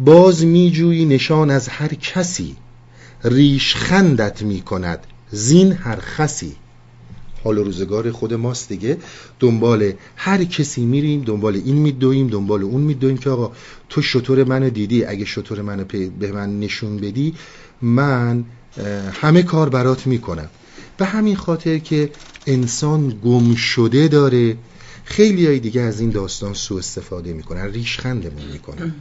باز 0.00 0.44
میجویی 0.44 1.04
نشان 1.04 1.50
از 1.50 1.68
هر 1.68 1.88
کسی 1.88 2.56
ریش 3.24 3.74
خندت 3.74 4.42
می‌کند 4.42 5.06
زین 5.30 5.72
هر 5.72 5.98
خسی. 6.00 6.56
حال 7.44 7.56
روزگار 7.56 8.10
خود 8.10 8.34
ماست 8.34 8.68
دیگه. 8.68 8.98
دنبال 9.40 9.92
هر 10.16 10.44
کسی 10.44 10.84
میریم 10.84 11.22
دنبال 11.22 11.56
این 11.56 11.76
میدویم 11.76 12.26
دنبال 12.26 12.62
اون 12.62 12.80
میدویم 12.80 13.16
که 13.16 13.30
آقا 13.30 13.52
تو 13.88 14.02
شطور 14.02 14.44
منو 14.44 14.70
دیدی 14.70 15.04
اگه 15.04 15.24
شطور 15.24 15.62
منو 15.62 15.84
به 16.18 16.32
من 16.32 16.60
نشون 16.60 16.96
بدی 16.96 17.34
من 17.82 18.44
همه 19.12 19.42
کار 19.42 19.68
برات 19.68 20.06
می‌کنم. 20.06 20.48
به 20.98 21.04
همین 21.04 21.36
خاطر 21.36 21.78
که 21.78 22.10
انسان 22.46 23.20
گم 23.24 23.54
شده 23.54 24.08
داره 24.08 24.56
خیلی 25.04 25.46
های 25.46 25.58
دیگه 25.58 25.80
از 25.80 26.00
این 26.00 26.10
داستان 26.10 26.54
سوء 26.54 26.78
استفاده 26.78 27.32
می‌کنن 27.32 27.72
ریشخندمون 27.72 28.44
می‌کنن. 28.52 28.94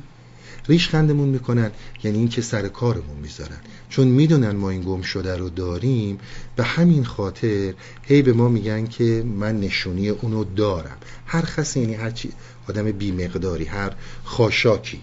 ریشخندمون 0.67 1.29
می‌کنن 1.29 1.71
یعنی 2.03 2.17
این 2.17 2.29
که 2.29 2.41
سر 2.41 2.67
کارمون 2.67 3.17
می‌ذارن. 3.21 3.57
چون 3.89 4.07
می‌دونن 4.07 4.51
ما 4.51 4.69
این 4.69 4.81
گم 4.81 5.01
شده 5.01 5.37
رو 5.37 5.49
داریم 5.49 6.19
به 6.55 6.63
همین 6.63 7.05
خاطر 7.05 7.73
هی 8.03 8.21
به 8.21 8.33
ما 8.33 8.49
میگن 8.49 8.87
که 8.87 9.23
من 9.39 9.59
نشونی 9.59 10.09
اونو 10.09 10.43
دارم. 10.43 10.97
هر 11.25 11.41
خاص 11.41 11.77
یعنی 11.77 11.93
هر 11.93 12.11
چی 12.11 12.31
آدم 12.69 12.91
بی 12.91 13.11
مقداری 13.11 13.65
هر 13.65 13.91
خاشاکی. 14.23 14.99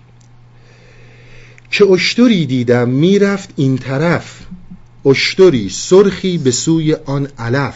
که 1.71 1.85
اشتری 1.85 2.47
دیدم 2.47 2.89
می‌رفت 2.89 3.51
این 3.57 3.79
طرف. 3.79 4.41
اشتری 5.09 5.69
سرخی 5.69 6.39
به 6.39 6.51
سوی 6.51 6.95
آن 6.95 7.29
علف. 7.39 7.75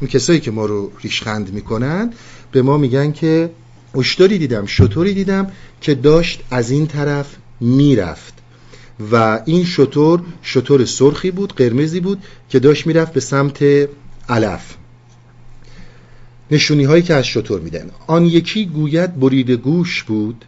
اون 0.00 0.10
کسایی 0.10 0.40
که 0.40 0.50
ما 0.50 0.66
رو 0.66 0.92
ریشخند 1.02 1.52
می‌کنن 1.54 2.12
به 2.52 2.62
ما 2.62 2.78
میگن 2.78 3.12
که 3.12 3.50
اشتری 3.94 4.38
دیدم 4.38 4.66
شطوری 4.66 5.14
دیدم 5.14 5.52
که 5.80 5.94
داشت 5.94 6.40
از 6.50 6.70
این 6.70 6.86
طرف 6.86 7.36
می‌رفت. 7.60 8.34
و 9.12 9.40
این 9.44 9.64
شطور 9.64 10.22
شطور 10.42 10.84
سرخی 10.84 11.30
بود 11.30 11.52
قرمزی 11.52 12.00
بود 12.00 12.18
که 12.48 12.58
داشت 12.58 12.86
می‌رفت 12.86 13.12
به 13.12 13.20
سمت 13.20 13.64
علف. 14.28 14.74
نشونی 16.50 16.84
هایی 16.84 17.02
که 17.02 17.14
از 17.14 17.26
شطور 17.26 17.60
میدن. 17.60 17.90
آن 18.06 18.24
یکی 18.24 18.66
گوید 18.66 19.20
برید 19.20 19.50
گوش 19.50 20.02
بود. 20.02 20.44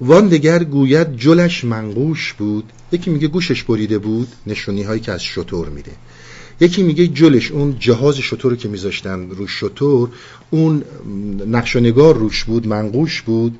وان 0.00 0.28
دگر 0.28 0.64
گوید 0.64 1.16
جلش 1.16 1.64
منقوش 1.64 2.32
بود. 2.32 2.72
یکی 2.92 3.10
میگه 3.10 3.28
گوشش 3.28 3.62
بریده 3.62 3.98
بود 3.98 4.28
نشونی 4.46 4.82
هایی 4.82 5.00
که 5.00 5.12
از 5.12 5.22
شطور 5.22 5.68
میده. 5.68 5.92
یکی 6.60 6.82
میگه 6.82 7.06
جلش 7.06 7.50
اون 7.50 7.76
جهاز 7.78 8.16
شطور 8.16 8.56
که 8.56 8.68
میذاشتن 8.68 9.30
رو 9.30 9.46
شطور 9.46 10.08
اون 10.50 10.82
نقش 11.46 11.76
روش 11.76 12.44
بود 12.44 12.66
منقوش 12.66 13.22
بود. 13.22 13.58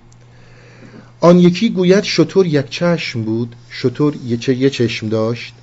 آن 1.21 1.39
یکی 1.39 1.71
گوید 1.71 2.05
شطور 2.05 2.47
یک 2.47 2.71
چشم 2.71 3.23
بود 3.23 3.57
شطور 3.71 4.15
یه 4.27 4.71
چشم 4.71 5.09
داشت. 5.09 5.55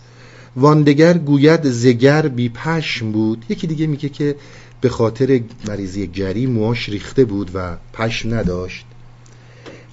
واندگر 0.55 1.17
گوید 1.17 1.71
زگر 1.71 2.27
بی 2.27 2.49
پشم 2.49 3.11
بود. 3.11 3.45
یکی 3.49 3.67
دیگه 3.67 3.87
میگه 3.87 4.09
که 4.09 4.35
به 4.81 4.89
خاطر 4.89 5.39
مریضی 5.67 6.07
گری 6.07 6.45
مواش 6.45 6.89
ریخته 6.89 7.25
بود 7.25 7.51
و 7.53 7.77
پشم 7.93 8.33
نداشت. 8.33 8.85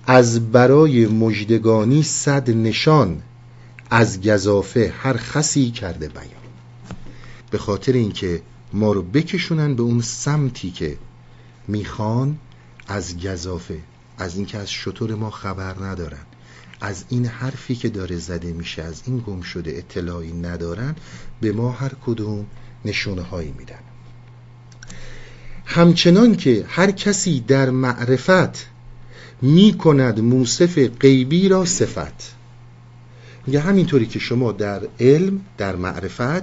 از 0.06 0.52
برای 0.52 1.06
مجدگانی 1.06 2.02
صد 2.02 2.50
نشان 2.50 3.22
از 3.90 4.20
گذافه 4.20 4.94
هر 5.02 5.16
خسی 5.16 5.70
کرده 5.70 6.08
بیان. 6.08 6.42
به 7.50 7.58
خاطر 7.58 7.92
اینکه 7.92 8.42
ما 8.72 8.92
رو 8.92 9.02
بکشونن 9.02 9.74
به 9.74 9.82
اون 9.82 10.00
سمتی 10.00 10.70
که 10.70 10.98
می‌خوان 11.68 12.38
از 12.88 13.18
گذافه 13.18 13.78
از 14.18 14.36
اینکه 14.36 14.58
از 14.58 14.70
شطور 14.70 15.14
ما 15.14 15.30
خبر 15.30 15.74
ندارن 15.84 16.22
از 16.80 17.04
این 17.08 17.26
حرفی 17.26 17.74
که 17.74 17.88
داره 17.88 18.16
زده 18.16 18.52
میشه 18.52 18.82
از 18.82 19.02
این 19.06 19.18
گم 19.26 19.40
شده 19.40 19.70
اطلاعی 19.70 20.32
ندارن 20.32 20.96
به 21.40 21.52
ما 21.52 21.72
هر 21.72 21.92
کدوم 22.06 22.46
نشونه 22.84 23.22
هایی 23.22 23.54
میدن. 23.58 23.78
همچنان 25.64 26.36
که 26.36 26.64
هر 26.68 26.90
کسی 26.90 27.40
در 27.40 27.70
معرفت 27.70 28.71
می 29.42 29.74
کند 29.78 30.20
موصف 30.20 30.78
غیبی 30.78 31.48
را 31.48 31.64
صفت. 31.64 32.34
میگه 33.46 33.60
همینطوری 33.60 34.06
که 34.06 34.18
شما 34.18 34.52
در 34.52 34.80
علم 35.00 35.40
در 35.58 35.76
معرفت 35.76 36.42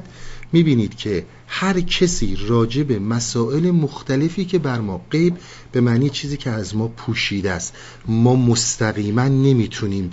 می‌بینید 0.53 0.95
که 0.95 1.25
هر 1.47 1.81
کسی 1.81 2.37
راجع 2.47 2.83
به 2.83 2.99
مسائل 2.99 3.71
مختلفی 3.71 4.45
که 4.45 4.59
بر 4.59 4.79
ما 4.79 5.01
غیب 5.11 5.37
به 5.71 5.81
معنی 5.81 6.09
چیزی 6.09 6.37
که 6.37 6.49
از 6.49 6.75
ما 6.75 6.87
پوشیده 6.87 7.51
است 7.51 7.73
ما 8.07 8.35
مستقیما 8.35 9.27
نمی‌تونیم 9.27 10.11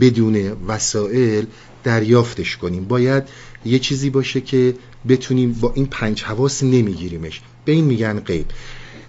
بدون 0.00 0.36
وسایل 0.68 1.46
دریافتش 1.84 2.56
کنیم. 2.56 2.84
باید 2.84 3.22
یه 3.64 3.78
چیزی 3.78 4.10
باشه 4.10 4.40
که 4.40 4.74
بتونیم 5.08 5.52
با 5.52 5.72
این 5.74 5.86
پنج 5.86 6.22
حواس 6.22 6.62
نمیگیریمش. 6.62 7.40
به 7.64 7.72
این 7.72 7.84
میگن 7.84 8.20
غیب. 8.20 8.46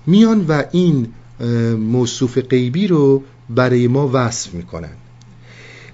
میان 0.08 0.46
و 0.48 0.64
این 0.72 1.08
موصوف 1.80 2.38
غیبی 2.38 2.88
رو 2.88 3.24
برای 3.50 3.88
ما 3.88 4.10
وصف 4.14 4.54
می‌کنن. 4.54 4.94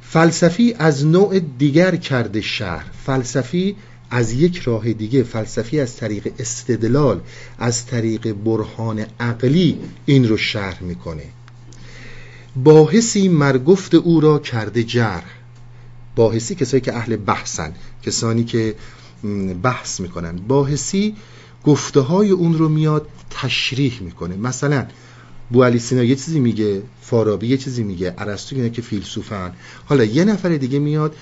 فلسفی 0.01 0.75
از 0.79 1.05
نوع 1.05 1.39
دیگر 1.39 1.95
کرده 1.95 2.41
شهر. 2.41 2.85
فلسفی 3.05 3.75
از 4.09 4.33
یک 4.33 4.57
راه 4.57 4.93
دیگه 4.93 5.23
فلسفی 5.23 5.79
از 5.79 5.95
طریق 5.95 6.33
استدلال 6.39 7.21
از 7.59 7.85
طریق 7.85 8.33
برهان 8.33 9.05
عقلی 9.19 9.77
این 10.05 10.27
رو 10.27 10.37
شرح 10.37 10.83
می‌کنه. 10.83 11.23
باحثی 12.55 13.27
مرگفت 13.27 13.95
او 13.95 14.19
را 14.21 14.39
کرده 14.39 14.83
جرح. 14.83 15.25
باحثی 16.15 16.55
کسایی 16.55 16.81
که 16.81 16.95
اهل 16.95 17.15
بحثن 17.15 17.73
کسانی 18.03 18.43
که 18.43 18.75
بحث 19.63 19.99
می‌کنن. 19.99 20.35
باحثی 20.35 21.15
گفته 21.63 21.99
های 21.99 22.29
اون 22.29 22.57
رو 22.57 22.69
میاد 22.69 23.07
تشریح 23.29 24.01
می‌کنه. 24.01 24.35
مثلا 24.35 24.85
بو 25.51 25.63
علی 25.63 25.79
سینا 25.79 26.03
یه 26.03 26.15
چیزی 26.15 26.39
میگه 26.39 26.81
فارابی 27.01 27.47
یه 27.47 27.57
چیزی 27.57 27.83
میگه 27.83 28.13
ارسطو 28.17 28.55
اینا 28.55 28.69
که 28.69 28.81
فیلسوفن. 28.81 29.51
حالا 29.85 30.03
یه 30.03 30.23
نفر 30.23 30.49
دیگه 30.49 30.79
میاد 30.79 31.15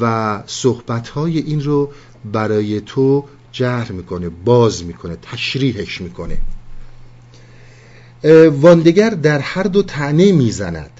و 0.00 0.42
صحبت 0.46 1.08
های 1.08 1.38
این 1.38 1.64
رو 1.64 1.90
برای 2.32 2.80
تو 2.80 3.24
جهر 3.52 3.92
می‌کنه 3.92 4.28
باز 4.28 4.84
می‌کنه 4.84 5.16
تشریحش 5.22 6.00
می‌کنه. 6.00 6.38
واندگر 8.60 9.10
در 9.10 9.38
هر 9.38 9.62
دو 9.62 9.82
تنه 9.82 10.32
می‌زند. 10.32 10.90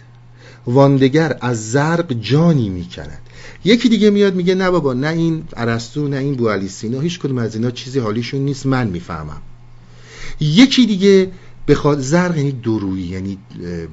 واندگر 0.66 1.38
از 1.40 1.70
زرق 1.70 2.12
جانی 2.12 2.68
می‌کند. 2.68 3.18
یکی 3.64 3.88
دیگه 3.88 4.10
میاد 4.10 4.34
میگه 4.34 4.54
نه 4.54 4.70
بابا 4.70 4.92
نه 4.92 5.08
این 5.08 5.44
ارسطو 5.56 6.08
نه 6.08 6.16
این 6.16 6.34
بو 6.34 6.48
علی 6.48 6.68
سینا 6.68 7.00
هیچ 7.00 7.20
کدوم 7.20 7.38
از 7.38 7.54
اینا 7.54 7.70
چیزی 7.70 7.98
حالیشون 7.98 8.40
نیست 8.40 8.66
من 8.66 8.86
می‌فهمم. 8.86 9.42
یکی 10.40 10.86
دیگه 10.86 11.30
بخواد 11.68 12.00
زرق 12.00 12.36
یعنی 12.36 12.52
درویی 12.52 13.06
یعنی 13.06 13.38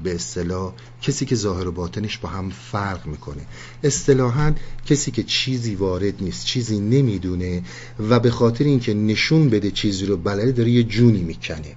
به 0.04 0.16
اصطلاح 0.16 0.74
کسی 1.02 1.26
که 1.26 1.36
ظاهر 1.36 1.68
و 1.68 1.72
باطنش 1.72 2.18
با 2.18 2.30
هم 2.30 2.50
فرق 2.50 3.06
می‌کنه. 3.06 3.42
اصطلاحا 3.84 4.54
کسی 4.86 5.12
که 5.12 5.24
چیزی 5.24 5.76
وارد 5.76 6.14
نیست 6.22 6.46
چیزی 6.46 6.80
نمی‌دونه 6.80 7.62
و 8.10 8.20
به 8.20 8.32
خاطر 8.32 8.64
اینکه 8.64 8.94
نشون 8.94 9.50
بده 9.50 9.72
چیزی 9.72 10.06
رو 10.06 10.18
بلده 10.18 10.52
داره 10.52 10.70
یه 10.70 10.84
جونی 10.84 11.22
می‌کنه. 11.22 11.76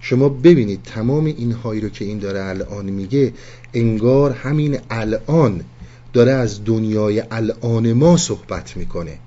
شما 0.00 0.28
ببینید 0.28 0.82
تمام 0.82 1.24
این 1.24 1.52
هایی 1.52 1.80
رو 1.80 1.88
که 1.88 2.04
این 2.04 2.18
داره 2.18 2.44
الان 2.44 2.86
میگه 2.86 3.32
انگار 3.74 4.32
همین 4.32 4.78
الان 4.90 5.64
داره 6.12 6.32
از 6.32 6.64
دنیای 6.64 7.22
الان 7.30 7.92
ما 7.92 8.16
صحبت 8.16 8.76
می‌کنه. 8.76 9.18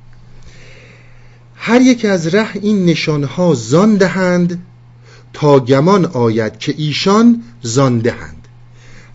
هر 1.56 1.82
یک 1.82 2.06
از 2.06 2.28
ره 2.28 2.56
این 2.56 2.86
نشانها 2.86 3.54
زان 3.54 3.96
دهند 3.96 4.64
تا 5.34 5.60
گمان 5.60 6.06
آید 6.06 6.58
که 6.58 6.76
ایشان 6.78 7.44
زاندهند 7.62 8.48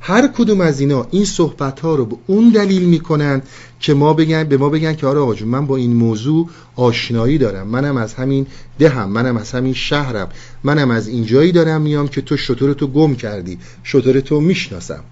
هر 0.00 0.28
کدوم 0.28 0.60
از 0.60 0.80
اینا 0.80 1.06
این 1.10 1.24
صحبت 1.24 1.80
ها 1.80 1.94
رو 1.94 2.04
به 2.06 2.16
اون 2.26 2.48
دلیل 2.48 2.84
می‌کنن 2.84 3.42
که 3.80 3.94
ما 3.94 4.12
بگن 4.12 4.44
به 4.44 4.56
ما 4.56 4.68
بگن 4.68 4.94
که 4.94 5.06
آره 5.06 5.20
آقا 5.20 5.44
من 5.44 5.66
با 5.66 5.76
این 5.76 5.92
موضوع 5.92 6.48
آشنایی 6.76 7.38
دارم. 7.38 7.66
منم 7.66 7.96
از 7.96 8.14
همین 8.14 8.46
دهم 8.78 9.08
منم 9.08 9.36
از 9.36 9.52
همین 9.52 9.74
شهرم. 9.74 10.28
منم 10.64 10.90
از 10.90 11.08
اینجایی 11.08 11.52
دارم 11.52 11.80
میام 11.80 12.08
که 12.08 12.20
تو 12.20 12.36
شطور 12.36 12.72
تو 12.72 12.86
گم 12.86 13.14
کردی 13.14 13.58
شطور 13.82 14.20
تو 14.20 14.40
می‌شناسم. 14.40 15.04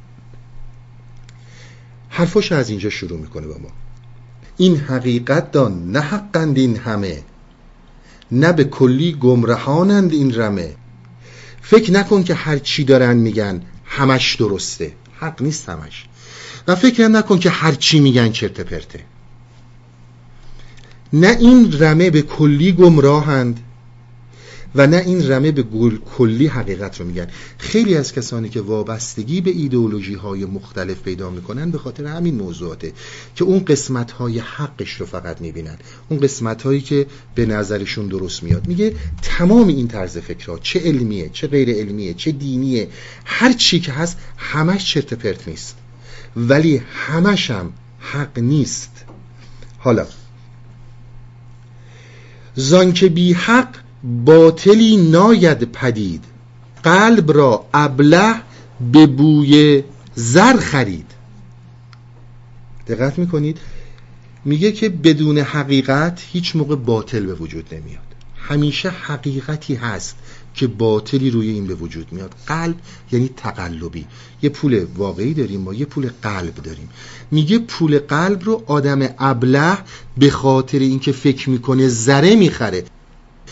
حرفاش 2.09 2.53
از 2.53 2.71
اینجا 2.71 2.91
شروع 2.91 3.21
می‌کنه 3.21 3.47
با 3.47 3.55
ما. 3.55 3.69
این 4.57 4.77
حقیقت 4.77 5.53
دان 5.53 5.93
نه 5.93 6.01
حقند 6.01 6.59
این 6.59 6.77
همه. 6.77 7.23
نه 8.33 8.53
به 8.53 8.65
کلی 8.65 9.13
گمرهانند 9.13 10.13
این 10.13 10.35
رمه. 10.35 10.75
فکر 11.65 11.93
نکن 11.93 12.25
که 12.25 12.35
هر 12.35 12.59
چی 12.59 12.85
دارن 12.85 13.17
میگن 13.17 13.63
همش 13.85 14.35
درسته. 14.35 14.93
حق 15.21 15.43
نیست 15.43 15.69
همش. 15.69 16.05
و 16.69 16.75
فکر 16.75 17.09
نکن 17.09 17.39
که 17.39 17.51
هر 17.51 17.73
چی 17.73 18.01
میگن 18.01 18.33
چرت 18.33 18.61
پرته. 18.61 19.01
نه 21.13 21.37
این 21.41 21.83
رمه 21.83 22.11
به 22.11 22.23
کلی 22.23 22.73
گمراهند 22.73 23.61
و 24.75 24.87
نه 24.87 24.97
این 24.97 25.31
رمه 25.31 25.53
به 25.53 25.63
گل 25.63 25.97
کلی 25.97 26.47
حقیقت 26.47 27.01
رو 27.01 27.07
میگن. 27.07 27.27
خیلی 27.59 27.97
از 27.97 28.13
کسانی 28.13 28.49
که 28.49 28.61
وابستگی 28.61 29.41
به 29.41 29.51
ایدئولوژی 29.51 30.15
های 30.15 30.45
مختلف 30.45 31.03
پیدا 31.03 31.31
می‌کنن 31.31 31.71
به 31.71 31.79
خاطر 31.79 32.05
همین 32.07 32.35
موضوعاته 32.35 32.93
که 33.37 33.45
اون 33.45 33.65
قسمت 33.65 34.11
های 34.11 34.39
حقش 34.39 34.93
رو 34.93 35.07
فقط 35.07 35.41
می‌بینن. 35.41 35.77
اون 36.09 36.21
قسمت 36.21 36.63
هایی 36.63 36.81
که 36.81 37.07
به 37.35 37.47
نظرشون 37.47 38.07
درست 38.07 38.43
میاد. 38.43 38.69
میگه 38.69 38.95
تمام 39.23 39.69
این 39.69 39.89
طرز 39.89 40.19
فکرها 40.19 40.59
چه 40.59 40.81
علمیه 40.81 41.31
چه 41.33 41.47
غیر 41.47 41.71
علمیه 41.71 42.15
چه 42.15 42.33
دینیه 42.33 42.89
هر 43.25 43.53
چی 43.53 43.81
که 43.81 43.93
هست 43.93 44.19
همش 44.37 44.85
چرت 44.85 45.15
پرت 45.15 45.49
نیست. 45.49 45.77
ولی 46.37 46.77
همش 46.77 47.51
هم 47.51 47.73
حق 47.99 48.39
نیست. 48.39 49.05
حالا 49.79 50.07
زانکه 52.55 53.09
بی 53.09 53.33
حق 53.33 53.84
باطلی 54.05 54.97
ناید 54.97 55.65
پدید. 55.65 56.25
قلب 56.83 57.33
را 57.33 57.67
ابله 57.75 58.35
به 58.93 59.07
بوی 59.07 59.83
زر 60.15 60.57
خرید. 60.57 61.07
دقت 62.89 63.19
می‌کنید؟ 63.19 63.59
میگه 64.45 64.73
که 64.73 64.89
بدون 64.89 65.39
حقیقت 65.39 66.23
هیچ 66.33 66.57
موقع 66.57 66.77
باطل 66.77 67.27
به 67.27 67.35
وجود 67.35 67.75
نمیاد. 67.75 68.05
همیشه 68.37 68.89
حقیقتی 68.89 69.75
هست 69.75 70.17
که 70.55 70.67
باطلی 70.67 71.31
روی 71.31 71.51
این 71.51 71.67
به 71.67 71.75
وجود 71.75 72.13
میاد. 72.13 72.35
قلب 72.47 72.77
یعنی 73.13 73.31
تقلبی. 73.37 74.07
یه 74.43 74.51
پول 74.51 74.87
واقعی 74.97 75.35
داریم 75.35 75.61
ما 75.61 75.75
یه 75.75 75.85
پول 75.85 76.11
قلب 76.23 76.55
داریم. 76.55 76.89
میگه 77.31 77.59
پول 77.59 77.99
قلب 77.99 78.45
رو 78.45 78.63
آدم 78.67 79.09
ابله 79.19 79.79
به 80.19 80.31
خاطر 80.31 80.79
اینکه 80.79 81.13
فکر 81.13 81.51
می‌کنه 81.51 81.89
زره 81.89 82.37
می‌خره. 82.37 82.85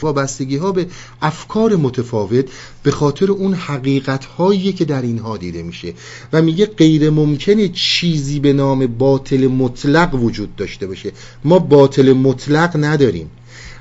وابستگی 0.02 0.56
ها 0.56 0.72
به 0.72 0.86
افکار 1.22 1.76
متفاوت 1.76 2.44
به 2.82 2.90
خاطر 2.90 3.30
اون 3.30 3.54
حقیقت 3.54 4.24
هایی 4.24 4.72
که 4.72 4.84
در 4.84 5.02
اینها 5.02 5.36
دیده 5.36 5.62
میشه 5.62 5.94
و 6.32 6.42
میگه 6.42 6.66
غیر 6.66 7.10
ممکنه 7.10 7.68
چیزی 7.68 8.40
به 8.40 8.52
نام 8.52 8.86
باطل 8.86 9.46
مطلق 9.46 10.14
وجود 10.14 10.56
داشته 10.56 10.86
باشه. 10.86 11.12
ما 11.44 11.58
باطل 11.58 12.12
مطلق 12.12 12.84
نداریم. 12.84 13.30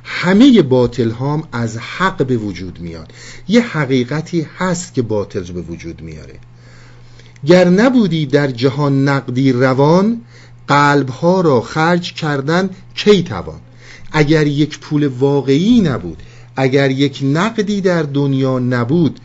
همه 0.03 0.61
باطل 0.61 1.11
هم 1.11 1.43
از 1.51 1.77
حق 1.77 2.25
به 2.25 2.37
وجود 2.37 2.79
میاد. 2.79 3.13
یه 3.47 3.61
حقیقتی 3.61 4.47
هست 4.57 4.93
که 4.93 5.01
باطل 5.01 5.43
به 5.43 5.61
وجود 5.61 6.01
میاره. 6.01 6.35
گر 7.45 7.69
نبودی 7.69 8.25
در 8.25 8.47
جهان 8.47 9.07
نقدی 9.09 9.51
روان 9.51 10.21
قلب 10.67 11.09
ها 11.09 11.41
را 11.41 11.61
خرج 11.61 12.13
کردن 12.13 12.69
کی 12.95 13.23
توان؟ 13.23 13.59
اگر 14.11 14.47
یک 14.47 14.79
پول 14.79 15.07
واقعی 15.07 15.81
نبود 15.81 16.17
اگر 16.55 16.91
یک 16.91 17.19
نقدی 17.23 17.81
در 17.81 18.03
دنیا 18.03 18.59
نبود 18.59 19.19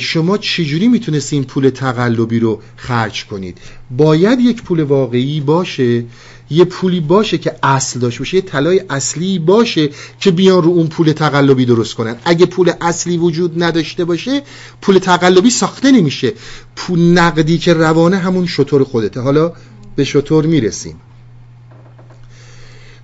شما 0.00 0.38
چجوری 0.38 0.88
می‌تونستین 0.88 1.44
پول 1.44 1.70
تقلبی 1.70 2.38
رو 2.38 2.60
خرج 2.76 3.26
کنید؟ 3.26 3.58
باید 3.90 4.40
یک 4.40 4.62
پول 4.62 4.82
واقعی 4.82 5.40
باشه 5.40 6.04
یه 6.50 6.64
پولی 6.64 7.00
باشه 7.00 7.38
که 7.38 7.54
اصل 7.62 8.00
داشته 8.00 8.18
باشه 8.18 8.34
یه 8.36 8.42
طلای 8.42 8.82
اصلی 8.90 9.38
باشه 9.38 9.90
که 10.20 10.30
بیان 10.30 10.62
رو 10.62 10.70
اون 10.70 10.86
پول 10.86 11.12
تقلبی 11.12 11.64
درست 11.64 11.94
کنن. 11.94 12.16
اگه 12.24 12.46
پول 12.46 12.72
اصلی 12.80 13.16
وجود 13.16 13.62
نداشته 13.62 14.04
باشه 14.04 14.42
پول 14.82 14.98
تقلبی 14.98 15.50
ساخته 15.50 15.92
نمیشه. 15.92 16.32
پول 16.76 17.00
نقدی 17.00 17.58
که 17.58 17.74
روانه 17.74 18.16
همون 18.16 18.46
شطور 18.46 18.84
خودته. 18.84 19.20
حالا 19.20 19.52
به 19.96 20.04
شطور 20.04 20.46
می‌رسیم. 20.46 20.96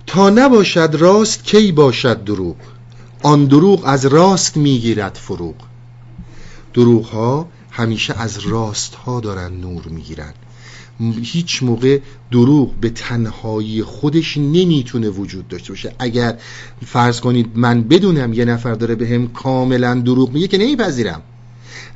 تا 0.07 0.29
نباشد 0.29 0.95
راست 0.99 1.43
کی 1.43 1.71
باشد 1.71 2.23
دروغ 2.23 2.55
آن 3.23 3.45
دروغ 3.45 3.81
از 3.85 4.05
راست 4.05 4.57
می‌گیرد 4.57 5.15
فروغ. 5.21 5.55
دروغ 6.73 7.05
ها 7.05 7.49
همیشه 7.71 8.13
از 8.13 8.39
راست 8.39 8.95
ها 8.95 9.19
دارن 9.19 9.53
نور 9.53 9.87
می‌گیرن. 9.87 10.33
هیچ 11.21 11.63
موقع 11.63 11.99
دروغ 12.31 12.73
به 12.73 12.89
تنهایی 12.89 13.83
خودش 13.83 14.37
نمی‌تونه 14.37 15.09
وجود 15.09 15.47
داشته 15.47 15.69
باشه. 15.69 15.95
اگر 15.99 16.37
فرض 16.85 17.19
کنید 17.21 17.51
من 17.55 17.81
بدونم 17.81 18.33
یه 18.33 18.45
نفر 18.45 18.73
داره 18.73 18.95
به 18.95 19.07
هم 19.07 19.27
کاملا 19.27 19.93
دروغ 19.93 20.31
میگه 20.31 20.47
که 20.47 20.57
نمیپذیرم. 20.57 21.21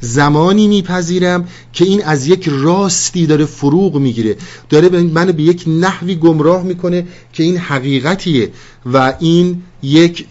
زمانی 0.02 0.68
میپذیرم 0.68 1.48
که 1.74 1.86
این 1.86 2.04
از 2.04 2.28
یک 2.28 2.50
راستی 2.52 3.26
داره 3.26 3.46
فروغ 3.46 3.96
می‌گیره. 3.96 4.36
داره 4.70 5.02
منو 5.02 5.34
به 5.34 5.44
یک 5.44 5.64
نحوی 5.68 6.16
گمراه 6.16 6.64
می‌کنه 6.64 7.08
که 7.34 7.44
این 7.44 7.58
حقیقتیه 7.58 8.52
و 8.86 9.14
این 9.20 9.64
یک 9.84 10.28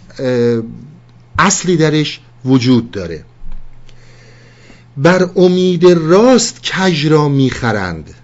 اصلی 1.39 1.77
درش 1.77 2.21
وجود 2.45 2.91
داره. 2.91 3.25
بر 4.97 5.31
امید 5.37 5.87
راست 5.87 6.63
کج 6.63 7.07
را 7.07 7.29
می‌خرند. 7.29 8.15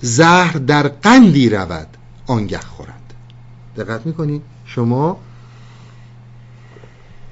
زهر 0.00 0.52
در 0.52 0.88
قندی 0.88 1.48
رود 1.48 1.86
آنگه 2.26 2.58
خورند. 2.58 3.14
دقت 3.76 4.06
می‌کنید 4.06 4.42
شما 4.66 5.20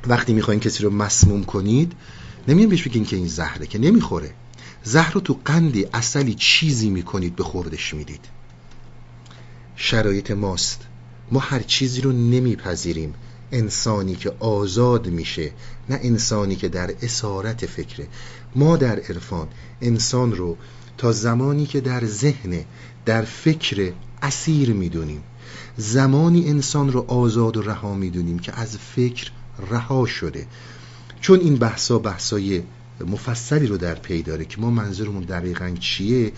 وقتی 0.06 0.32
می‌خواین 0.32 0.60
کسی 0.60 0.82
رو 0.82 0.90
مسموم 0.90 1.44
کنید 1.44 1.92
نمیان 2.48 2.68
بهش 2.68 2.88
بگین 2.88 3.04
که 3.04 3.16
این 3.16 3.28
زهره 3.28 3.66
که 3.66 3.78
نمی‌خوره. 3.78 4.30
زهر 4.84 5.12
رو 5.12 5.20
تو 5.20 5.38
قندی 5.44 5.86
اصلی 5.92 6.34
چیزی 6.34 6.90
می‌کنید 6.90 7.36
به 7.36 7.44
خوردش 7.44 7.94
می‌دید. 7.94 8.24
شرایط 9.76 10.30
ماست. 10.30 10.80
ما 11.32 11.40
هر 11.40 11.60
چیزی 11.60 12.00
رو 12.00 12.12
نمیپذیریم. 12.12 13.14
انسانی 13.52 14.14
که 14.14 14.32
آزاد 14.40 15.08
میشه 15.08 15.50
نه 15.90 16.00
انسانی 16.02 16.56
که 16.56 16.68
در 16.68 16.94
اسارت 17.02 17.66
فکره. 17.66 18.06
ما 18.56 18.76
در 18.76 19.00
عرفان 19.00 19.48
انسان 19.80 20.32
رو 20.32 20.56
تا 20.98 21.12
زمانی 21.12 21.66
که 21.66 21.80
در 21.80 22.06
ذهن 22.06 22.64
در 23.04 23.22
فکر 23.22 23.92
اسیر 24.22 24.72
می‌دونیم. 24.72 25.22
زمانی 25.76 26.48
انسان 26.48 26.92
رو 26.92 27.04
آزاد 27.08 27.56
و 27.56 27.62
رها 27.62 27.94
می‌دونیم 27.94 28.38
که 28.38 28.60
از 28.60 28.76
فکر 28.76 29.30
رها 29.70 30.06
شده. 30.06 30.46
چون 31.20 31.40
این 31.40 31.56
بحثا 31.56 31.98
بحثای 31.98 32.62
مفصلی 33.06 33.66
رو 33.66 33.76
در 33.76 33.94
پی 33.94 34.22
داره 34.22 34.44
که 34.44 34.60
ما 34.60 34.70
منظورمون 34.70 35.22
دقیقا 35.22 35.74
چیه 35.80 36.32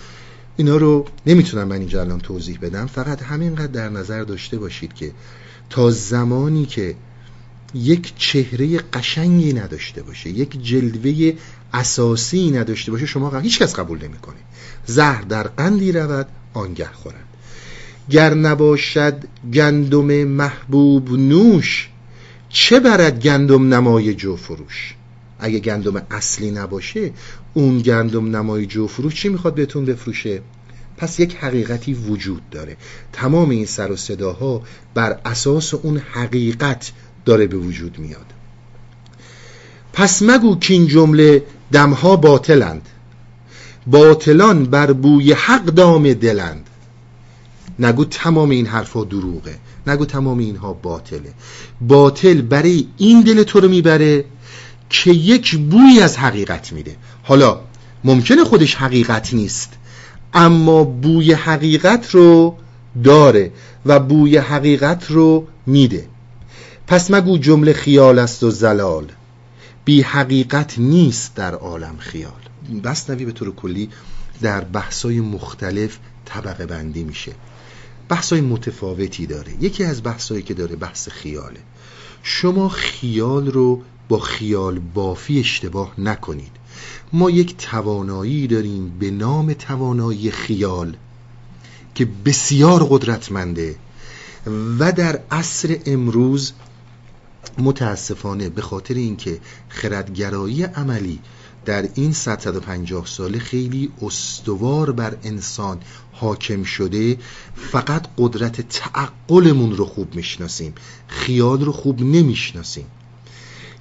اینا 0.56 0.76
رو 0.76 1.06
نمی‌تونم 1.26 1.68
من 1.68 1.76
اینجا 1.76 2.00
الان 2.00 2.20
توضیح 2.20 2.58
بدم. 2.62 2.86
فقط 2.86 3.22
همینقدر 3.22 3.66
در 3.66 3.88
نظر 3.88 4.22
داشته 4.22 4.58
باشید 4.58 4.92
که 4.92 5.12
تا 5.70 5.90
زمانی 5.90 6.66
که 6.66 6.94
یک 7.74 8.12
چهره 8.16 8.78
قشنگی 8.78 9.52
نداشته 9.52 10.02
باشه 10.02 10.30
یک 10.30 10.62
جلوه 10.62 11.32
اساسی 11.72 12.50
نداشته 12.50 12.92
باشه 12.92 13.06
شما 13.06 13.38
هیچ 13.38 13.58
کس 13.58 13.74
قبول 13.74 14.04
نمی‌کنه. 14.04 14.36
زهر 14.86 15.22
در 15.22 15.42
قندی 15.42 15.92
رود 15.92 16.26
آنگه 16.54 16.88
خورند 16.92 17.24
گر 18.10 18.34
نباشد 18.34 19.24
گندم 19.52 20.24
محبوب 20.24 21.10
نوش 21.10 21.88
چه 22.50 22.80
برد 22.80 23.22
گندم 23.22 23.74
نمای 23.74 24.14
جو 24.14 24.36
فروش؟ 24.36 24.94
اگه 25.38 25.58
گندم 25.58 26.02
اصلی 26.10 26.50
نباشه 26.50 27.10
اون 27.54 27.78
گندم 27.78 28.36
نمای 28.36 28.66
جو 28.66 28.86
فروش 28.86 29.14
چی 29.14 29.28
می‌خواد 29.28 29.54
بهتون 29.54 29.84
بفروشه؟ 29.84 30.40
پس 30.96 31.20
یک 31.20 31.36
حقیقتی 31.36 31.94
وجود 31.94 32.50
داره. 32.50 32.76
تمام 33.12 33.50
این 33.50 33.66
سر 33.66 33.92
و 33.92 33.96
صداها 33.96 34.62
بر 34.94 35.20
اساس 35.24 35.74
اون 35.74 35.98
حقیقت 35.98 36.92
داره 37.24 37.46
به 37.46 37.56
وجود 37.56 37.98
میاد. 37.98 38.26
پس 39.92 40.22
مگو 40.22 40.58
که 40.58 40.74
این 40.74 40.86
جمله 40.86 41.42
دمها 41.72 42.16
باطلند. 42.16 42.88
باطلان 43.86 44.64
بر 44.64 44.92
بوی 44.92 45.32
حق 45.32 45.64
دام 45.64 46.12
دلند. 46.12 46.66
نگو 47.78 48.04
تمام 48.04 48.50
این 48.50 48.66
حرفا 48.66 49.04
دروغه. 49.04 49.58
نگو 49.86 50.04
تمام 50.04 50.38
اینها 50.38 50.72
باطله. 50.72 51.32
باطل 51.80 52.42
برای 52.42 52.86
این 52.96 53.20
دل 53.20 53.42
تو 53.42 53.60
رو 53.60 53.68
می‌بره 53.68 54.24
که 54.90 55.10
یک 55.10 55.58
بوی 55.58 56.00
از 56.02 56.18
حقیقت 56.18 56.72
میده. 56.72 56.96
حالا 57.22 57.60
ممکنه 58.04 58.44
خودش 58.44 58.74
حقیقت 58.74 59.34
نیست 59.34 59.72
اما 60.34 60.84
بوی 60.84 61.32
حقیقت 61.32 62.10
رو 62.10 62.56
داره 63.04 63.52
و 63.86 64.00
بوی 64.00 64.36
حقیقت 64.36 65.10
رو 65.10 65.46
میده. 65.66 66.08
پس 66.86 67.10
مگو 67.10 67.38
جمله 67.38 67.72
خیال 67.72 68.18
است 68.18 68.42
و 68.42 68.50
زلال. 68.50 69.06
بی 69.84 70.02
حقیقت 70.02 70.78
نیست 70.78 71.34
در 71.34 71.54
عالم 71.54 71.96
خیال. 71.98 72.32
بس 72.84 73.10
نوی 73.10 73.24
به 73.24 73.32
طور 73.32 73.54
کلی 73.54 73.88
در 74.42 74.60
بحثای 74.60 75.20
مختلف 75.20 75.98
طبقه 76.24 76.66
بندی 76.66 77.04
میشه. 77.04 77.32
بحثای 78.10 78.40
متفاوتی 78.40 79.26
داره. 79.26 79.52
یکی 79.60 79.84
از 79.84 80.02
بحثایی 80.02 80.42
که 80.42 80.54
داره 80.54 80.76
بحث 80.76 81.08
خیاله. 81.08 81.60
شما 82.22 82.68
خیال 82.68 83.46
رو 83.46 83.82
با 84.08 84.18
خیال 84.18 84.78
بافی 84.78 85.40
اشتباه 85.40 85.94
نکنید. 85.98 86.50
ما 87.12 87.30
یک 87.30 87.56
توانایی 87.56 88.46
داریم 88.46 88.98
به 88.98 89.10
نام 89.10 89.52
توانایی 89.52 90.30
خیال 90.30 90.96
که 91.94 92.08
بسیار 92.24 92.86
قدرتمنده 92.90 93.76
و 94.78 94.92
در 94.92 95.20
عصر 95.30 95.78
امروز 95.86 96.52
متاسفانه 97.58 98.48
به 98.48 98.62
خاطر 98.62 98.94
اینکه 98.94 99.40
خردگرایی 99.68 100.62
عملی 100.62 101.18
در 101.64 101.88
این 101.94 102.12
150 102.12 103.06
ساله 103.06 103.38
خیلی 103.38 103.92
استوار 104.02 104.92
بر 104.92 105.16
انسان 105.22 105.80
حاکم 106.12 106.62
شده 106.62 107.18
فقط 107.72 108.06
قدرت 108.18 108.60
تعقلمون 108.60 109.76
رو 109.76 109.84
خوب 109.84 110.14
می‌شناسیم 110.14 110.74
خیال 111.08 111.64
رو 111.64 111.72
خوب 111.72 112.00
نمی‌شناسیم. 112.00 112.86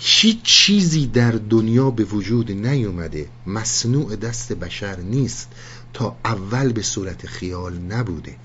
هیچ 0.01 0.41
چیزی 0.43 1.07
در 1.07 1.31
دنیا 1.31 1.89
به 1.89 2.03
وجود 2.03 2.51
نیومده 2.51 3.29
مصنوع 3.47 4.15
دست 4.15 4.53
بشر 4.53 4.99
نیست 4.99 5.47
تا 5.93 6.15
اول 6.25 6.71
به 6.71 6.81
صورت 6.81 7.27
خیال 7.27 7.77
نبوده. 7.77 8.35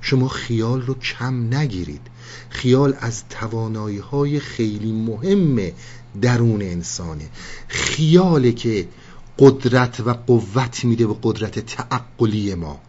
شما 0.00 0.28
خیال 0.28 0.82
رو 0.82 0.94
کم 0.94 1.54
نگیرید. 1.54 2.00
خیال 2.48 2.94
از 3.00 3.22
توانایی 3.28 3.98
های 3.98 4.40
خیلی 4.40 4.92
مهم 4.92 5.72
درون 6.22 6.62
انسانه. 6.62 7.28
خیاله 7.68 8.52
که 8.52 8.88
قدرت 9.38 10.00
و 10.00 10.12
قوت 10.12 10.84
میده 10.84 11.06
به 11.06 11.16
قدرت 11.22 11.58
تعقلی 11.58 12.54
ما. 12.54 12.80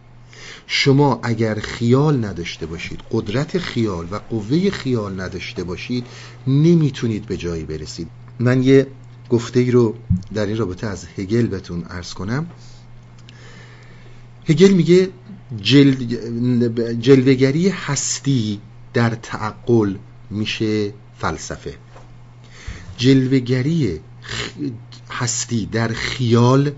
شما 0.66 1.20
اگر 1.22 1.54
خیال 1.54 2.24
نداشته 2.24 2.66
باشید 2.66 3.00
قدرت 3.10 3.58
خیال 3.58 4.06
و 4.10 4.16
قوه 4.30 4.70
خیال 4.70 5.20
نداشته 5.20 5.64
باشید 5.64 6.06
نمی‌تونید 6.46 7.26
به 7.26 7.36
جایی 7.36 7.64
برسید. 7.64 8.08
من 8.38 8.62
یه 8.62 8.86
گفته 9.30 9.60
ای 9.60 9.70
رو 9.70 9.94
در 10.34 10.46
این 10.46 10.56
رابطه 10.56 10.86
از 10.86 11.06
هگل 11.16 11.46
بهتون 11.46 11.84
ارز 11.90 12.14
کنم. 12.14 12.46
هگل 14.48 14.70
میگه 14.70 15.08
جل... 15.62 15.94
جلوگری 17.00 17.68
هستی 17.68 18.60
در 18.96 19.10
تعقل 19.10 19.96
میشه 20.30 20.92
فلسفه. 21.18 21.78
جلوگری 22.96 24.00
هستی 25.10 25.66
در 25.66 25.88
خیال 25.88 26.72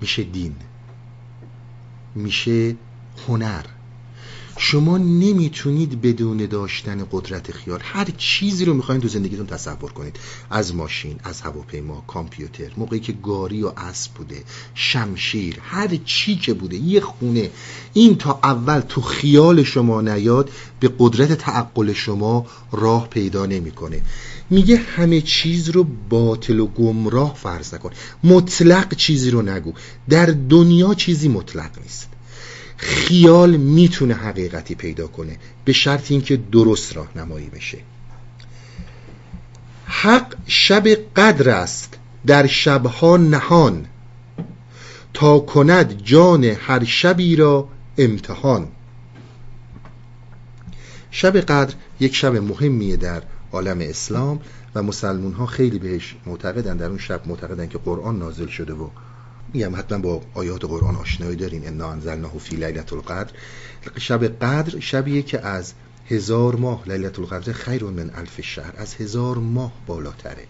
میشه 0.00 0.22
دین. 0.22 0.56
میشه 2.14 2.76
هنر. 3.28 3.64
شما 4.56 4.98
نمی‌تونید 4.98 6.02
بدون 6.02 6.46
داشتن 6.46 7.06
قدرت 7.12 7.52
خیال 7.52 7.80
هر 7.82 8.08
چیزی 8.18 8.64
رو 8.64 8.74
می‌خواین 8.74 9.00
تو 9.00 9.08
زندگیتون 9.08 9.46
تصور 9.46 9.92
کنید. 9.92 10.16
از 10.50 10.74
ماشین 10.74 11.20
از 11.24 11.40
هواپیما 11.40 12.04
کامپیوتر 12.06 12.70
موقعی 12.76 13.00
که 13.00 13.12
گاری 13.12 13.62
و 13.62 13.72
اسب 13.76 14.12
بوده 14.12 14.42
شمشیر 14.74 15.58
هر 15.62 15.96
چی 16.04 16.36
که 16.36 16.54
بوده 16.54 16.76
یه 16.76 17.00
خونه. 17.00 17.50
این 17.92 18.16
تا 18.16 18.40
اول 18.42 18.80
تو 18.80 19.00
خیال 19.00 19.62
شما 19.62 20.00
نیاد 20.00 20.50
به 20.80 20.90
قدرت 20.98 21.32
تعقل 21.32 21.92
شما 21.92 22.46
راه 22.72 23.08
پیدا 23.08 23.46
نمی‌کنه. 23.46 24.02
میگه 24.50 24.76
همه 24.76 25.20
چیز 25.20 25.68
رو 25.68 25.86
باطل 26.08 26.60
و 26.60 26.66
گمراه 26.66 27.34
فرض 27.34 27.74
نکن. 27.74 27.90
مطلق 28.24 28.94
چیزی 28.94 29.30
رو 29.30 29.42
نگو. 29.42 29.72
در 30.08 30.26
دنیا 30.26 30.94
چیزی 30.94 31.28
مطلق 31.28 31.70
نیست. 31.82 32.13
خیال 32.76 33.56
می‌تونه 33.56 34.14
حقیقتی 34.14 34.74
پیدا 34.74 35.06
کنه 35.06 35.38
به 35.64 35.72
شرط 35.72 36.10
اینکه 36.10 36.36
درست 36.36 36.96
راهنمایی 36.96 37.48
بشه. 37.48 37.78
حق 39.86 40.36
شب 40.46 40.88
قدر 41.16 41.50
است 41.50 41.98
در 42.26 42.46
شبها 42.46 43.16
نهان 43.16 43.86
تا 45.14 45.38
کند 45.38 46.02
جان 46.02 46.44
هر 46.44 46.84
شبی 46.84 47.36
را 47.36 47.68
امتحان. 47.98 48.68
شب 51.10 51.36
قدر 51.36 51.74
یک 52.00 52.14
شب 52.14 52.36
مهمیه 52.36 52.96
در 52.96 53.22
عالم 53.52 53.78
اسلام 53.80 54.40
و 54.74 54.82
مسلمون 54.82 55.32
ها 55.32 55.46
خیلی 55.46 55.78
بهش 55.78 56.14
معتقدن 56.26 56.76
در 56.76 56.86
اون 56.86 56.98
شب 56.98 57.20
معتقدن 57.26 57.68
که 57.68 57.78
قرآن 57.78 58.18
نازل 58.18 58.46
شده 58.46 58.72
و 58.72 58.88
میگم 59.54 59.76
حتما 59.76 59.98
با 59.98 60.22
آیات 60.34 60.64
قرآن 60.64 60.96
آشنایی 60.96 61.36
دارین. 61.36 61.66
انا 61.66 61.90
انزلناه 61.90 62.38
فی 62.38 62.56
لیلت 62.56 62.92
القدر. 62.92 63.32
شب 63.98 64.24
قدر 64.24 64.80
شبیه 64.80 65.22
که 65.22 65.40
از 65.40 65.72
هزار 66.08 66.56
ماه 66.56 66.82
لیلت 66.86 67.18
القدر 67.18 67.52
خیر 67.52 67.84
من 67.84 68.10
الف 68.14 68.40
شهر 68.40 68.74
از 68.76 68.94
هزار 68.94 69.38
ماه 69.38 69.72
بالاتره. 69.86 70.46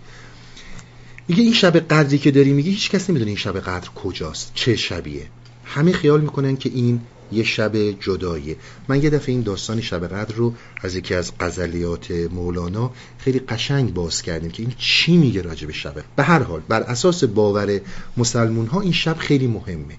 میگه 1.29 1.43
این 1.43 1.53
شب 1.53 1.77
قدری 1.77 2.19
که 2.19 2.31
داری 2.31 2.53
میگه 2.53 2.71
هیچ 2.71 2.91
کس 2.91 3.11
نمی‌دونه 3.11 3.31
این 3.31 3.39
شب 3.39 3.61
قدر 3.61 3.89
کجاست 3.89 4.51
چه 4.55 4.77
شبیه. 4.77 5.27
همه 5.65 5.93
خیال 5.93 6.21
می‌کنن 6.21 6.57
که 6.57 6.69
این 6.69 7.01
یه 7.33 7.45
شب 7.45 7.91
جداییه 7.91 8.57
من 8.89 9.03
یه 9.03 9.11
دفعه 9.11 9.29
این 9.29 9.43
داستان 9.43 9.81
شب 9.81 10.07
قدر 10.07 10.35
رو 10.35 10.55
از 10.83 10.95
یکی 10.95 11.15
از 11.15 11.33
غزلیات 11.41 12.11
مولانا 12.11 12.91
خیلی 13.19 13.39
قشنگ 13.39 13.95
باز 13.95 14.23
کردیم 14.23 14.51
که 14.51 14.63
این 14.63 14.73
چی 14.79 15.17
میگه 15.17 15.43
راجع 15.43 15.67
به 15.67 15.73
شبه. 15.73 16.05
به 16.17 16.23
هر 16.23 16.43
حال 16.43 16.61
بر 16.69 16.81
اساس 16.83 17.25
باور 17.25 17.81
مسلمون 18.17 18.67
ها 18.67 18.81
این 18.81 18.93
شب 18.93 19.17
خیلی 19.19 19.47
مهمه. 19.47 19.95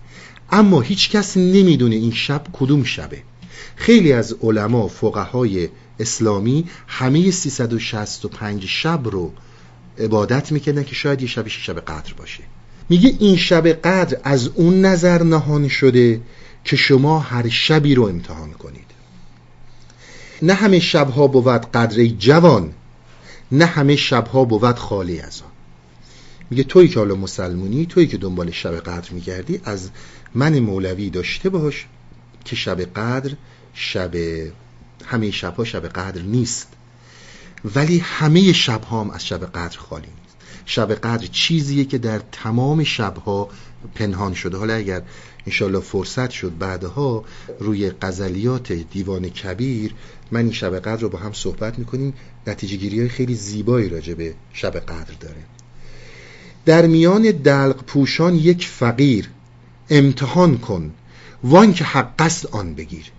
اما 0.51 0.81
هیچ 0.81 1.09
کس 1.09 1.37
نمی‌دونه 1.37 1.95
این 1.95 2.11
شب 2.11 2.43
کدوم 2.53 2.83
شبه. 2.83 3.17
خیلی 3.75 4.13
از 4.13 4.35
علما 4.41 4.87
فقهای 4.87 5.69
اسلامی 5.99 6.65
همه 6.87 7.31
365 7.31 8.65
شب 8.65 9.01
رو 9.03 9.33
عبادت 9.99 10.51
می‌کردن 10.51 10.83
که 10.83 10.95
شاید 10.95 11.21
یه 11.21 11.27
شبش 11.27 11.65
شب 11.65 11.79
قدر 11.79 12.13
باشه. 12.13 12.43
میگه 12.89 13.15
این 13.19 13.35
شب 13.35 13.67
قدر 13.67 14.17
از 14.23 14.47
اون 14.47 14.85
نظر 14.85 15.23
نهان 15.23 15.67
شده 15.67 16.21
که 16.65 16.75
شما 16.75 17.19
هر 17.19 17.49
شبی 17.49 17.95
رو 17.95 18.03
امتحان 18.03 18.51
کنید. 18.51 18.85
نه 20.41 20.53
همه 20.53 20.79
شبها 20.79 21.27
بود 21.27 21.71
قدر 21.71 22.05
جوان 22.05 22.73
نه 23.51 23.65
همه 23.65 23.95
شبها 23.95 24.45
بود 24.45 24.75
خالی 24.75 25.19
از 25.19 25.41
آن. 25.41 25.51
میگه 26.49 26.63
توی 26.63 26.87
که 26.87 26.99
حالا 26.99 27.15
مسلمونی 27.15 27.85
توی 27.85 28.07
که 28.07 28.17
دنبال 28.17 28.51
شب 28.51 28.79
قدر 28.79 29.11
میگردی 29.11 29.61
از 29.63 29.89
من 30.35 30.59
مولوی 30.59 31.09
داشته 31.09 31.49
باش 31.49 31.85
که 32.45 32.55
شب 32.55 32.81
قدر 32.81 33.31
شب 33.73 34.15
همه 35.05 35.31
شبها 35.31 35.63
شب 35.63 35.87
قدر 35.87 36.21
نیست. 36.21 36.67
ولی 37.75 37.97
همه 37.97 38.53
شبها 38.53 39.01
هم 39.01 39.09
از 39.09 39.25
شب 39.25 39.45
قدر 39.45 39.77
خالی 39.77 40.07
نیست. 40.07 40.35
شب 40.65 40.93
قدر 40.93 41.27
چیزیه 41.31 41.85
که 41.85 41.97
در 41.97 42.21
تمام 42.31 42.83
شبها 42.83 43.49
پنهان 43.95 44.33
شده. 44.33 44.57
حالا 44.57 44.73
اگر 44.73 45.01
انشالله 45.45 45.79
فرصت 45.79 46.29
شد 46.29 46.57
بعدها 46.57 47.23
روی 47.59 47.89
قزلیات 47.89 48.71
دیوان 48.71 49.29
کبیر 49.29 49.93
من 50.31 50.39
این 50.39 50.51
شب 50.51 50.79
قدر 50.79 51.01
رو 51.01 51.09
با 51.09 51.19
هم 51.19 51.33
صحبت 51.33 51.79
می‌کنیم. 51.79 52.13
نتیجه 52.47 52.75
گیری 52.77 52.99
های 52.99 53.09
خیلی 53.09 53.35
زیبایی 53.35 53.89
راجع 53.89 54.13
به 54.13 54.35
شب 54.53 54.79
قدر 54.79 55.13
داره. 55.19 55.43
در 56.65 56.85
میان 56.85 57.21
دلق 57.31 57.83
پوشان 57.83 58.35
یک 58.35 58.67
فقیر 58.67 59.29
امتحان 59.89 60.57
کن 60.57 60.93
وان 61.43 61.73
که 61.73 61.83
حق 61.83 62.21
است 62.21 62.45
آن 62.45 62.75
بگیر. 62.75 63.11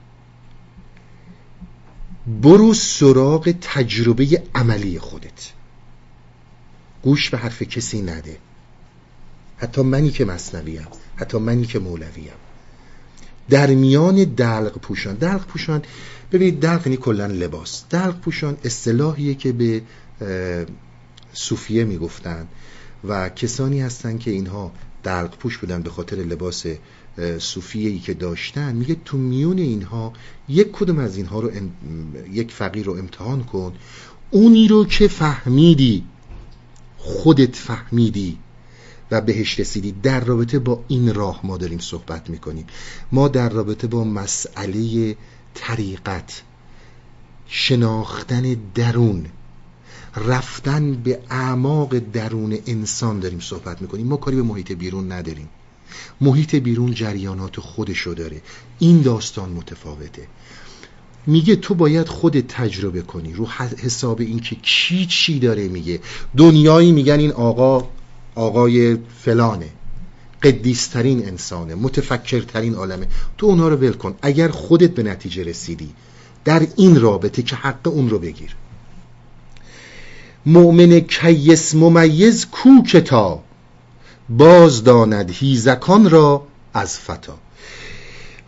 برو 2.43 2.75
سراغ 2.75 3.55
تجربه 3.61 4.43
عملی 4.55 4.99
خودت. 4.99 5.53
گوش 7.03 7.31
به 7.31 7.39
حرف 7.39 7.63
کسی 7.63 8.03
نده. 8.03 8.39
حتی 9.59 9.83
منی 9.83 10.11
که 10.11 10.25
مصنویم. 10.25 10.87
حتی 11.17 11.39
منی 11.39 11.67
که 11.67 11.79
مولویم. 11.79 12.33
در 13.51 13.71
میان 13.71 14.25
دلق 14.25 14.79
پوشان 14.79 15.15
دلق 15.15 15.47
پوشان 15.47 15.83
ببینید 16.33 16.61
دلق 16.61 16.87
یعنی 16.87 16.97
کلا 16.97 17.27
لباس. 17.27 17.85
دلق 17.91 18.21
پوشان 18.21 18.57
اصطلاحیه 18.65 19.35
که 19.35 19.53
به 19.53 19.83
صوفیه 21.33 21.85
می‌گفتن 21.85 22.47
و 23.05 23.29
کسانی 23.29 23.81
هستن 23.81 24.19
که 24.19 24.31
اینها 24.31 24.73
دلق 25.03 25.37
پوش 25.37 25.59
بودن 25.59 25.83
به 25.83 25.91
خاطر 25.91 26.17
لباس 26.17 26.67
صوفیه 27.39 27.91
ای 27.91 27.99
که 27.99 28.15
داشتن. 28.15 28.75
میگه 28.75 28.97
تو 29.05 29.17
میون 29.17 29.59
اینها 29.59 30.13
یک 30.49 30.73
کدوم 30.73 30.99
از 30.99 31.17
اینها 31.17 31.41
رو 31.41 31.51
یک 32.33 32.53
فقیر 32.53 32.87
رو 32.87 32.93
امتحان 32.93 33.45
کن. 33.45 33.73
اونی 34.31 34.69
رو 34.69 34.85
که 34.85 35.09
فهمیدی 35.09 36.05
خودت 36.99 37.57
فهمیدی. 37.57 38.39
و 39.11 39.21
بهش 39.21 39.61
رسیدی 39.61 39.93
در 39.93 40.21
رابطه 40.21 40.59
با 40.59 40.85
این 40.89 41.15
راه 41.15 41.41
ما 41.43 41.57
داریم 41.57 41.79
صحبت 41.79 42.31
می‌کنیم. 42.31 42.67
ما 43.13 43.29
در 43.29 43.49
رابطه 43.49 43.87
با 43.87 44.05
مسئله 44.05 45.17
طریقت 45.55 46.43
شناختن 47.47 48.57
درون 48.75 49.27
رفتن 50.17 50.93
به 50.93 51.19
اعماق 51.31 51.99
درون 51.99 52.59
انسان 52.67 53.21
داریم 53.21 53.41
صحبت 53.41 53.83
می‌کنیم. 53.83 54.07
ما 54.07 54.17
کاری 54.17 54.37
به 54.37 54.43
محیط 54.43 54.73
بیرون 54.73 55.13
نداریم. 55.13 55.49
محیط 56.21 56.55
بیرون 56.55 56.95
جریانات 56.95 57.61
خودشو 57.61 58.15
داره. 58.15 58.43
این 58.79 59.03
داستان 59.03 59.51
متفاوته. 59.51 60.29
میگه 61.27 61.57
تو 61.57 61.75
باید 61.75 62.09
خود 62.09 62.41
تجربه 62.41 63.03
کنی. 63.03 63.33
رو 63.33 63.47
حساب 63.79 64.21
اینکه 64.21 64.57
کی 64.57 65.07
چی 65.07 65.39
داره 65.39 65.69
میگه. 65.69 66.01
دنیایی 66.37 66.93
میگن 66.93 67.19
این 67.19 67.33
آقا 67.33 67.89
آقای 68.37 68.99
فلانه 69.19 69.69
قدیسترین 70.43 71.27
انسانه 71.29 71.75
متفکرترین 71.75 72.75
عالمه. 72.75 73.07
تو 73.39 73.47
اونها 73.47 73.69
رو 73.69 73.77
ول 73.77 73.93
کن. 73.93 74.15
اگر 74.23 74.49
خودت 74.49 74.91
به 74.91 75.03
نتیجه 75.03 75.45
رسیدی 75.45 75.89
در 76.45 76.67
این 76.77 77.01
رابطه 77.01 77.43
که 77.43 77.57
حق 77.57 77.89
اون 77.89 78.11
رو 78.11 78.19
بگیر. 78.19 78.57
مؤمن 80.47 81.01
کیس 81.01 81.75
ممیز 81.75 82.47
کو 82.47 82.83
کتا؟ 82.83 83.43
باز 84.29 84.85
داند 84.85 85.31
هیزکان 85.31 86.11
را 86.11 86.47
از 86.75 86.99
فتا. 86.99 87.39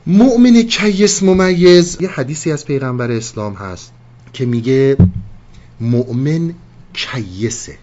مؤمن 0.07 0.63
کیس 0.63 1.23
ممیز 1.23 1.97
یه 2.01 2.09
حدیثی 2.09 2.53
از 2.53 2.65
پیغمبر 2.65 3.11
اسلام 3.11 3.55
هست 3.55 3.93
که 4.33 4.47
میگه 4.47 4.97
مؤمن 5.81 6.55
کیسه. 6.93 7.79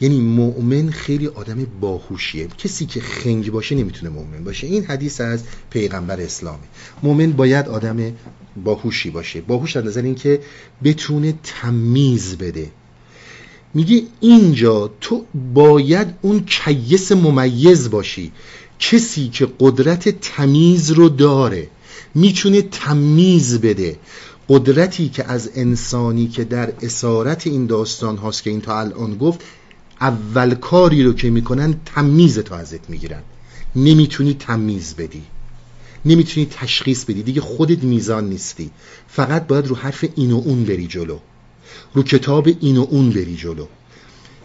یعنی 0.00 0.20
مؤمن 0.20 0.90
خیلی 0.90 1.26
آدم 1.26 1.66
باهوشیه. 1.80 2.48
کسی 2.58 2.86
که 2.86 3.00
خنگ 3.00 3.50
باشه 3.50 3.74
نمی‌تونه 3.74 4.12
مؤمن 4.12 4.44
باشه. 4.44 4.66
این 4.66 4.84
حدیث 4.84 5.20
از 5.20 5.42
پیغمبر 5.70 6.20
اسلامه 6.20 6.58
مؤمن 7.02 7.32
باید 7.32 7.68
آدم 7.68 8.12
باهوشی 8.64 9.10
باشه. 9.10 9.40
باهوش 9.40 9.76
از 9.76 9.84
نظر 9.84 10.02
اینکه 10.02 10.40
بتونه 10.84 11.34
تمیز 11.42 12.36
بده. 12.36 12.70
میگه 13.74 14.02
اینجا 14.20 14.90
تو 15.00 15.24
باید 15.54 16.08
اون 16.22 16.44
کیس 16.44 17.12
ممیز 17.12 17.90
باشی. 17.90 18.32
کسی 18.78 19.28
که 19.28 19.48
قدرت 19.60 20.20
تمیز 20.20 20.90
رو 20.90 21.08
داره 21.08 21.68
می‌تونه 22.14 22.62
تمیز 22.62 23.60
بده. 23.60 23.96
قدرتی 24.48 25.08
که 25.08 25.24
از 25.24 25.50
انسانی 25.54 26.28
که 26.28 26.44
در 26.44 26.72
اسارت 26.82 27.46
این 27.46 27.66
داستان 27.66 28.16
هاست 28.16 28.42
که 28.42 28.50
این 28.50 28.60
تا 28.60 28.80
الان 28.80 29.16
گفت 29.16 29.40
اول 30.00 30.54
کاری 30.54 31.02
رو 31.02 31.12
که 31.12 31.30
می‌کنن 31.30 31.80
تمیز 31.84 32.38
تو 32.38 32.54
ازت 32.54 32.90
می‌گیرن. 32.90 33.22
نمی‌تونی 33.76 34.34
تمیز 34.34 34.94
بدی. 34.94 35.22
نمی‌تونی 36.04 36.46
تشخیص 36.50 37.04
بدی. 37.04 37.22
دیگه 37.22 37.40
خودت 37.40 37.84
میزان 37.84 38.28
نیستی. 38.28 38.70
فقط 39.08 39.46
باید 39.46 39.66
رو 39.66 39.76
حرف 39.76 40.04
این 40.14 40.32
و 40.32 40.42
اون 40.44 40.64
بری 40.64 40.86
جلو. 40.86 41.18
رو 41.94 42.02
کتاب 42.02 42.48
این 42.60 42.76
و 42.76 42.86
اون 42.90 43.10
بری 43.10 43.36
جلو. 43.36 43.66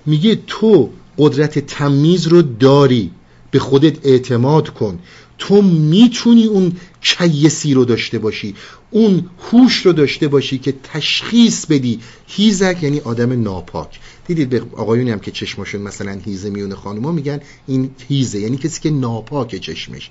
میگه 0.06 0.40
تو 0.48 0.90
قدرت 1.18 1.60
تمیز 1.60 2.28
رو 2.28 2.42
داری. 2.42 3.12
به 3.52 3.60
خودت 3.60 4.06
اعتماد 4.06 4.70
کن. 4.70 5.00
تو 5.38 5.62
می‌تونی 5.62 6.46
اون 6.46 6.74
کیسی 7.02 7.74
رو 7.74 7.86
داشته 7.86 8.20
باشی. 8.20 8.56
اون 8.92 9.30
هوش 9.52 9.86
رو 9.86 9.94
داشته 9.94 10.28
باشی 10.28 10.58
که 10.58 10.74
تشخیص 10.84 11.66
بدی. 11.66 12.00
هیزک 12.28 12.78
یعنی 12.82 13.00
آدم 13.00 13.44
ناپاک. 13.44 14.00
دیدید 14.34 14.50
به 14.50 14.64
آقایونی 14.78 15.12
هم 15.12 15.20
که 15.20 15.32
چشمشون 15.32 15.82
مثلا 15.82 16.12
هیزه 16.26 16.50
میونه 16.50 16.76
خانوما 16.76 17.12
میگن 17.12 17.40
این 17.68 17.90
هیزه 18.10 18.40
یعنی 18.40 18.58
کسی 18.58 18.82
که 18.82 18.90
ناپاک 18.90 19.56
چشمش. 19.56 20.10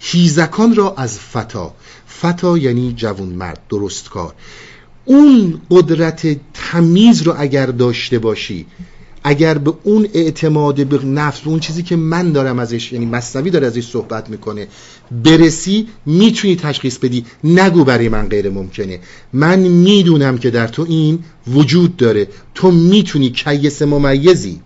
هیزکان 0.00 0.74
را 0.74 0.94
از 0.94 1.18
فتا. 1.18 1.74
فتا 2.20 2.58
یعنی 2.58 2.92
جوون 2.96 3.28
مرد 3.28 3.60
درست 3.68 4.08
کار. 4.08 4.34
اون 5.04 5.60
قدرت 5.70 6.40
تمیز 6.54 7.22
رو 7.22 7.34
اگر 7.38 7.66
داشته 7.66 8.18
باشی 8.18 8.66
اگر 9.24 9.58
به 9.58 9.72
اون 9.82 10.08
اعتماد 10.14 10.86
به 10.86 11.04
نفس 11.04 11.40
اون 11.46 11.60
چیزی 11.60 11.82
که 11.82 11.96
من 11.96 12.32
دارم 12.32 12.58
ازش 12.58 12.92
یعنی 12.92 13.06
مصنوی 13.06 13.50
داره 13.50 13.66
ازش 13.66 13.86
صحبت 13.86 14.30
می‌کنه 14.30 14.68
برسی 15.24 15.88
می‌تونی 16.06 16.56
تشخیص 16.56 16.98
بدی. 16.98 17.24
نگو 17.44 17.84
برای 17.84 18.08
من 18.08 18.28
غیر 18.28 18.50
ممکنه. 18.50 19.00
من 19.32 19.58
می‌دونم 19.58 20.38
که 20.38 20.50
در 20.50 20.68
تو 20.68 20.86
این 20.88 21.18
وجود 21.48 21.96
داره. 21.96 22.28
تو 22.54 22.70
می‌تونی 22.70 23.30
کیس 23.30 23.82
ممیزی. 23.82 24.60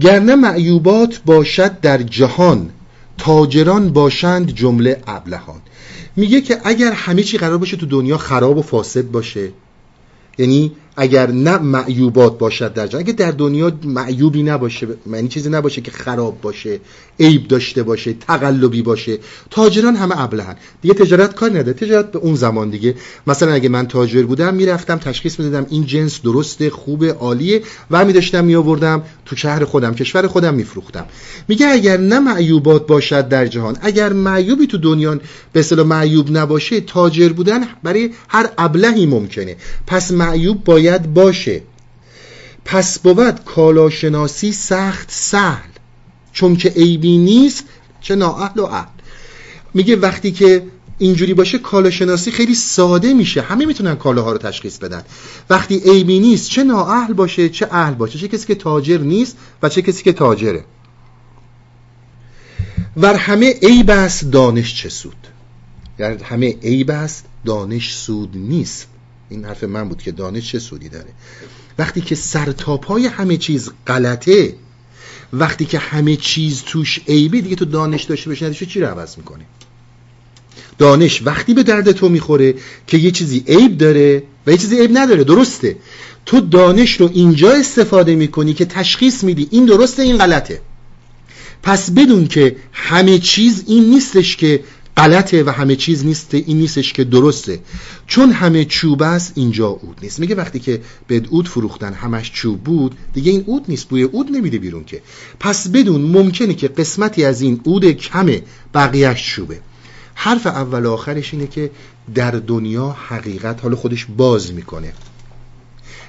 گرنه 0.00 0.34
معیوبات 0.34 1.20
باشد 1.26 1.80
در 1.80 2.02
جهان 2.02 2.70
تاجران 3.18 3.92
باشند 3.92 4.54
جمله 4.54 5.02
ابلهان. 5.06 5.60
میگه 6.16 6.40
که 6.40 6.60
اگر 6.64 6.92
همه 6.92 7.22
چی 7.22 7.38
قرار 7.38 7.58
باشه 7.58 7.76
تو 7.76 7.86
دنیا 7.86 8.18
خراب 8.18 8.58
و 8.58 8.62
فاسد 8.62 9.10
باشه. 9.10 9.52
یعنی 10.38 10.72
اگر 10.96 11.30
نه 11.30 11.58
معیوبات 11.58 12.38
باشد 12.38 12.72
در 12.72 12.86
جهان 12.86 13.02
اگر 13.02 13.12
در 13.12 13.30
دنیا 13.30 13.72
معیوبی 13.84 14.42
نباشه 14.42 14.86
معنی 15.06 15.28
چیزی 15.28 15.50
نباشه 15.50 15.80
که 15.80 15.90
خراب 15.90 16.40
باشه 16.40 16.80
عیب 17.20 17.48
داشته 17.48 17.82
باشه 17.82 18.12
تقلبی 18.12 18.82
باشه 18.82 19.18
تاجران 19.50 19.96
همه 19.96 20.20
ابلهن. 20.20 20.56
دیگه 20.82 20.94
تجارت 20.94 21.34
کار 21.34 21.50
نداره. 21.50 21.72
تجارت 21.72 22.12
به 22.12 22.18
اون 22.18 22.34
زمان 22.34 22.70
دیگه. 22.70 22.94
مثلا 23.26 23.52
اگه 23.52 23.68
من 23.68 23.86
تاجر 23.86 24.22
بودم 24.22 24.54
می‌رفتم 24.54 24.98
تشخیص 24.98 25.40
می‌دادم 25.40 25.66
این 25.70 25.86
جنس 25.86 26.22
درسته 26.22 26.70
خوبه 26.70 27.12
عالیه 27.12 27.62
و 27.90 28.04
می 28.04 28.12
داشتم 28.12 28.44
می 28.44 28.54
آوردم 28.54 29.02
تو 29.26 29.36
شهر 29.36 29.64
خودم 29.64 29.94
کشور 29.94 30.26
خودم 30.26 30.54
میفروختم. 30.54 31.06
میگه 31.48 31.66
اگر 31.66 31.96
نه 31.96 32.18
معیوبات 32.18 32.86
باشد 32.86 33.28
در 33.28 33.46
جهان 33.46 33.76
اگر 33.80 34.12
معیوبی 34.12 34.66
تو 34.66 34.78
دنیا 34.78 35.20
به 35.52 35.60
اصطلاح 35.60 35.86
معیوب 35.86 36.36
نباشه 36.36 36.80
تاجر 36.80 37.28
بودن 37.28 37.60
برای 37.82 38.10
هر 38.28 38.50
ابلهی 38.58 39.06
ممکنه. 39.06 39.56
پس 39.86 40.12
معیوب 40.12 40.64
باید 40.64 40.85
باشه. 40.90 41.62
پس 42.64 42.98
بود 42.98 43.44
کالاشناسی 43.44 44.52
سخت 44.52 45.10
سهل 45.10 45.70
چون 46.32 46.56
که 46.56 46.68
عیبی 46.68 47.18
نیست 47.18 47.64
چه 48.00 48.14
نااهل 48.14 48.60
و 48.60 48.64
اهل 48.64 48.88
میگه 49.74 49.96
وقتی 49.96 50.32
که 50.32 50.62
اینجوری 50.98 51.34
باشه 51.34 51.58
کالاشناسی 51.58 52.30
خیلی 52.30 52.54
ساده 52.54 53.12
میشه. 53.12 53.40
همه 53.42 53.66
می‌تونن 53.66 53.94
کالاها 53.94 54.32
رو 54.32 54.38
تشخیص 54.38 54.78
بدن. 54.78 55.02
وقتی 55.50 55.78
عیبی 55.78 56.20
نیست 56.20 56.50
چه 56.50 56.64
نااهل 56.64 57.12
باشه 57.12 57.48
چه 57.48 57.68
اهل 57.70 57.94
باشه. 57.94 58.18
چه 58.18 58.28
کسی 58.28 58.46
که 58.46 58.54
تاجر 58.54 58.98
نیست 58.98 59.36
و 59.62 59.68
چه 59.68 59.82
کسی 59.82 60.02
که 60.02 60.12
تاجره. 60.12 60.64
ور 62.96 63.14
همه 63.14 63.54
عیب 63.62 63.90
است 63.90 64.30
دانش 64.30 64.74
چه 64.74 64.88
سود؟ 64.88 65.26
یعنی 65.98 66.22
همه 66.22 66.56
عیب 66.62 66.90
است 66.90 67.24
دانش 67.44 67.94
سود 67.94 68.30
نیست. 68.34 68.88
این 69.28 69.44
حرف 69.44 69.64
من 69.64 69.88
بود 69.88 70.02
که 70.02 70.12
دانش 70.12 70.52
چه 70.52 70.58
سودی 70.58 70.88
داره. 70.88 71.10
وقتی 71.78 72.00
که 72.00 72.14
سرتاپای 72.14 73.06
همه 73.06 73.36
چیز 73.36 73.70
غلطه 73.86 74.54
وقتی 75.32 75.64
که 75.64 75.78
همه 75.78 76.16
چیز 76.16 76.62
توش 76.62 77.00
عیبی 77.08 77.42
دیگه 77.42 77.56
تو 77.56 77.64
دانش 77.64 78.02
داشته 78.02 78.30
باشی 78.30 78.66
چی 78.66 78.80
رو 78.80 78.86
عوض 78.86 79.16
می‌کنه 79.18 79.44
دانش 80.78 81.22
وقتی 81.24 81.54
به 81.54 81.62
درد 81.62 81.92
تو 81.92 82.08
می‌خوره 82.08 82.54
که 82.86 82.98
یه 82.98 83.10
چیزی 83.10 83.44
عیب 83.48 83.78
داره 83.78 84.22
و 84.46 84.50
یه 84.50 84.58
چیزی 84.58 84.80
عیب 84.80 84.90
نداره 84.98 85.24
درسته. 85.24 85.76
تو 86.26 86.40
دانش 86.40 87.00
رو 87.00 87.10
اینجا 87.14 87.52
استفاده 87.52 88.14
می‌کنی 88.14 88.54
که 88.54 88.64
تشخیص 88.64 89.24
میدی 89.24 89.48
این 89.50 89.66
درسته 89.66 90.02
این 90.02 90.18
غلطه. 90.18 90.60
پس 91.62 91.90
بدون 91.90 92.26
که 92.26 92.56
همه 92.72 93.18
چیز 93.18 93.64
این 93.66 93.84
نیستش 93.84 94.36
که 94.36 94.60
غلطه 94.96 95.44
و 95.44 95.50
همه 95.50 95.76
چیز 95.76 96.06
نیست 96.06 96.34
این 96.34 96.58
نیستش 96.58 96.92
که 96.92 97.04
درسته. 97.04 97.60
چون 98.06 98.32
همه 98.32 98.64
چوب 98.64 99.02
است 99.02 99.32
اینجا 99.34 99.68
اود 99.68 99.98
نیست. 100.02 100.20
میگه 100.20 100.34
وقتی 100.34 100.58
که 100.58 100.82
به 101.06 101.22
اود 101.30 101.48
فروختن 101.48 101.92
همش 101.92 102.32
چوب 102.32 102.64
بود 102.64 102.94
دیگه 103.12 103.32
این 103.32 103.44
اود 103.46 103.64
نیست. 103.68 103.88
بوی 103.88 104.02
اود 104.02 104.30
نمیده 104.30 104.58
بیرون 104.58 104.84
که. 104.84 105.02
پس 105.40 105.68
بدون 105.68 106.02
ممکنه 106.02 106.54
که 106.54 106.68
قسمتی 106.68 107.24
از 107.24 107.40
این 107.40 107.60
اود 107.64 107.90
کمه 107.90 108.42
بقیهش 108.74 109.26
چوبه. 109.34 109.60
حرف 110.14 110.46
اول 110.46 110.86
آخرش 110.86 111.34
اینه 111.34 111.46
که 111.46 111.70
در 112.14 112.30
دنیا 112.30 112.96
حقیقت 113.08 113.62
حالا 113.62 113.76
خودش 113.76 114.06
باز 114.16 114.52
می‌کنه. 114.52 114.92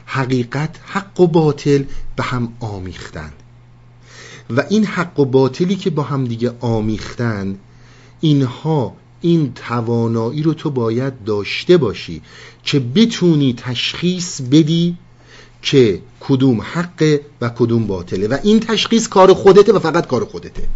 حقیقت 0.05 0.75
حق 0.85 1.19
و 1.19 1.27
باطل 1.27 1.83
به 2.15 2.23
هم 2.23 2.53
آمیختن. 2.59 3.31
و 4.49 4.63
این 4.69 4.85
حق 4.85 5.19
و 5.19 5.25
باطلی 5.25 5.75
که 5.75 5.89
با 5.89 6.03
هم 6.03 6.25
دیگه 6.25 6.51
آمیختن 6.59 7.55
اینها 8.19 8.95
این 9.21 9.53
توانایی 9.53 10.43
رو 10.43 10.53
تو 10.53 10.69
باید 10.69 11.23
داشته 11.23 11.77
باشی 11.77 12.21
که 12.63 12.79
بتونی 12.79 13.53
تشخیص 13.53 14.41
بدی 14.41 14.97
که 15.61 16.01
کدوم 16.19 16.61
حقه 16.61 17.21
و 17.41 17.49
کدوم 17.49 17.87
باطله. 17.87 18.27
و 18.27 18.37
این 18.43 18.59
تشخیص 18.59 19.07
کار 19.07 19.33
خودته 19.33 19.73
و 19.73 19.79
فقط 19.79 20.07
کار 20.07 20.25
خودته. 20.25 20.67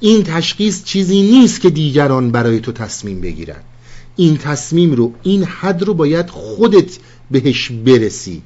این 0.00 0.22
تشخیص 0.22 0.84
چیزی 0.84 1.22
نیست 1.22 1.60
که 1.60 1.70
دیگران 1.70 2.30
برای 2.30 2.60
تو 2.60 2.72
تصمیم 2.72 3.20
بگیرن. 3.20 3.62
این 4.16 4.36
تصمیم 4.36 4.92
رو 4.92 5.12
این 5.22 5.44
حد 5.44 5.82
رو 5.82 5.94
باید 5.94 6.30
خودت 6.30 6.98
بهش 7.30 7.70
برسی. 7.70 8.42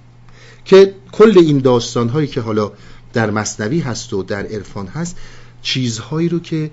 که 0.65 0.95
کل 1.13 1.39
این 1.39 1.59
داستان 1.59 2.09
هایی 2.09 2.27
که 2.27 2.41
حالا 2.41 2.73
در 3.13 3.31
مصنوی 3.31 3.81
هست 3.81 4.13
و 4.13 4.23
در 4.23 4.47
عرفان 4.47 4.87
هست 4.87 5.17
چیزهایی 5.63 6.29
رو 6.29 6.41
که 6.41 6.71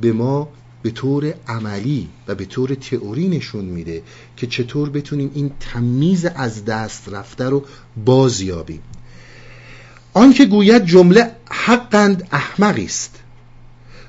به 0.00 0.12
ما 0.12 0.48
به 0.82 0.90
طور 0.90 1.34
عملی 1.48 2.08
و 2.28 2.34
به 2.34 2.44
طور 2.44 2.74
تئوری 2.74 3.28
نشون 3.28 3.64
میده 3.64 4.02
که 4.36 4.46
چطور 4.46 4.90
بتونیم 4.90 5.30
این 5.34 5.50
تمیز 5.60 6.24
از 6.24 6.64
دست 6.64 7.08
رفته 7.08 7.44
رو 7.44 7.64
بازیابیم. 8.04 8.82
آنکه 10.14 10.44
گوید 10.44 10.84
جمله 10.84 11.30
حقند 11.50 12.28
احمقی 12.32 12.84
است 12.84 13.18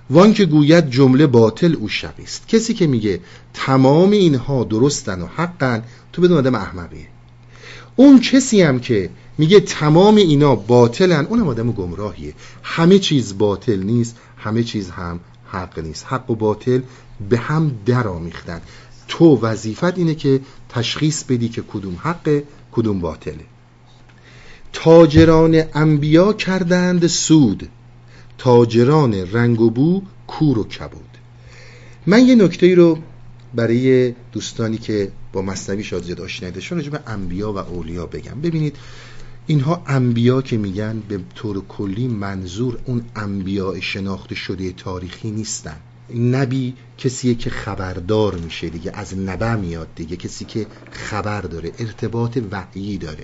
وان 0.09 0.33
که 0.33 0.45
گوید 0.45 0.89
جمله 0.89 1.27
باطل 1.27 1.75
او 1.75 1.89
شقی 1.89 2.23
است. 2.23 2.47
کسی 2.47 2.73
که 2.73 2.87
میگه 2.87 3.19
تمام 3.53 4.11
اینها 4.11 4.63
درستن 4.63 5.21
و 5.21 5.25
حقن 5.25 5.83
تو 6.13 6.21
بدون 6.21 6.37
آدم 6.37 6.55
احمقیه. 6.55 7.07
اون 7.95 8.19
کسی 8.19 8.61
هم 8.61 8.79
که 8.79 9.09
میگه 9.37 9.59
تمام 9.59 10.15
اینا 10.15 10.55
باطلن 10.55 11.25
اونم 11.25 11.47
آدم 11.47 11.71
گمراهیه. 11.71 12.33
همه 12.63 12.99
چیز 12.99 13.37
باطل 13.37 13.83
نیست 13.83 14.17
همه 14.37 14.63
چیز 14.63 14.89
هم 14.89 15.19
حق 15.47 15.79
نیست. 15.79 16.05
حق 16.05 16.31
و 16.31 16.35
باطل 16.35 16.81
به 17.29 17.37
هم 17.37 17.71
در 17.85 18.07
آمیختن. 18.07 18.61
تو 19.07 19.39
وظیفت 19.39 19.97
اینه 19.97 20.15
که 20.15 20.41
تشخیص 20.69 21.23
بدی 21.23 21.49
که 21.49 21.61
کدوم 21.61 21.97
حق 22.03 22.43
کدوم 22.71 22.99
باطله. 22.99 23.45
تاجران 24.73 25.63
انبیا 25.73 26.33
کردند 26.33 27.07
سود. 27.07 27.69
تاجران 28.37 29.13
رنگ 29.13 29.61
و 29.61 29.69
بو 29.69 30.01
کور 30.27 30.59
و 30.59 30.63
کبود. 30.63 31.17
من 32.07 32.25
یه 32.25 32.35
نکته 32.35 32.75
رو 32.75 32.97
برای 33.55 34.13
دوستانی 34.31 34.77
که 34.77 35.11
با 35.33 35.41
مصنوی 35.41 35.83
شاد 35.83 36.03
زیاد 36.03 36.21
آشنایدشون 36.21 36.77
راجع 36.77 36.89
به 36.89 36.99
انبیا 37.07 37.53
و 37.53 37.57
اولیا 37.57 38.05
بگم. 38.05 38.41
ببینید 38.41 38.75
اینها 39.49 39.83
انبیا 39.87 40.41
که 40.41 40.57
میگن 40.57 40.99
به 40.99 41.19
طور 41.35 41.65
کلی 41.67 42.07
منظور 42.07 42.79
اون 42.85 43.05
انبیاء 43.15 43.79
شناخته 43.79 44.35
شده 44.35 44.71
تاریخی 44.71 45.31
نیستن. 45.31 45.77
نبی 46.15 46.73
کسیه 46.97 47.35
که 47.35 47.49
خبردار 47.49 48.35
میشه 48.35 48.69
دیگه 48.69 48.91
از 48.93 49.17
نبع 49.17 49.55
میاد 49.55 49.87
دیگه 49.95 50.15
کسی 50.15 50.45
که 50.45 50.67
خبر 50.91 51.41
داره 51.41 51.71
ارتباط 51.79 52.39
وحیی 52.51 52.97
داره. 52.97 53.23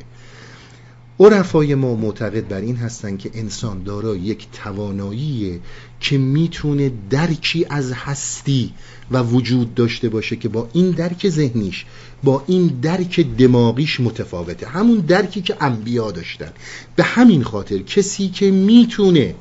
عرفای 1.19 1.75
ما 1.75 1.95
معتقد 1.95 2.47
بر 2.47 2.61
این 2.61 2.75
هستن 2.75 3.17
که 3.17 3.31
انسان 3.33 3.83
دارای 3.83 4.19
یک 4.19 4.47
توانایی 4.63 5.59
که 5.99 6.17
می‌تونه 6.17 6.91
درکی 7.09 7.65
از 7.69 7.91
هستی 7.93 8.73
و 9.11 9.23
وجود 9.23 9.75
داشته 9.75 10.09
باشه 10.09 10.35
که 10.35 10.49
با 10.49 10.69
این 10.73 10.91
درک 10.91 11.29
ذهنیش 11.29 11.85
با 12.23 12.43
این 12.47 12.67
درک 12.81 13.19
دماغیش 13.37 13.99
متفاوته. 13.99 14.67
همون 14.67 14.97
درکی 14.97 15.41
که 15.41 15.57
انبیا 15.61 16.11
داشتن. 16.11 16.51
به 16.95 17.03
همین 17.03 17.43
خاطر 17.43 17.77
کسی 17.77 18.29
که 18.29 18.51
می‌تونه 18.51 19.35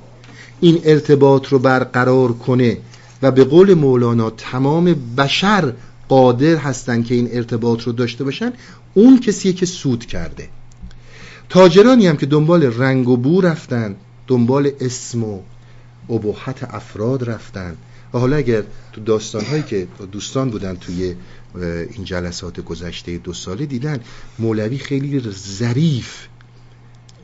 این 0.61 0.80
ارتباط 0.85 1.46
رو 1.46 1.58
برقرار 1.58 2.32
کنه 2.32 2.78
و 3.22 3.30
به 3.30 3.44
قول 3.44 3.74
مولانا 3.74 4.30
تمام 4.30 4.94
بشر 5.18 5.72
قادر 6.08 6.56
هستن 6.56 7.02
که 7.02 7.14
این 7.14 7.28
ارتباط 7.32 7.82
رو 7.82 7.92
داشته 7.92 8.24
باشن 8.24 8.52
اون 8.94 9.20
کسیه 9.20 9.52
که 9.52 9.66
سود 9.66 10.06
کرده. 10.06 10.48
تاجرانی 11.52 12.06
هم 12.06 12.16
که 12.16 12.26
دنبال 12.26 12.62
رنگ 12.62 13.08
و 13.08 13.16
بو 13.16 13.40
رفتن 13.40 13.96
دنبال 14.26 14.70
اسم 14.80 15.24
و 15.24 15.40
ابهت 16.10 16.74
افراد 16.74 17.30
رفتن. 17.30 17.76
و 18.14 18.18
حالا 18.18 18.36
اگر 18.36 18.62
تو 18.92 19.00
داستان 19.00 19.44
هایی 19.44 19.62
که 19.62 19.88
دوستان 20.12 20.50
بودن 20.50 20.76
توی 20.76 21.14
این 21.90 22.04
جلسات 22.04 22.60
گذشته 22.60 23.18
دو 23.18 23.32
ساله 23.32 23.66
دیدن 23.66 24.00
مولوی 24.38 24.78
خیلی 24.78 25.20
ظریف 25.30 26.26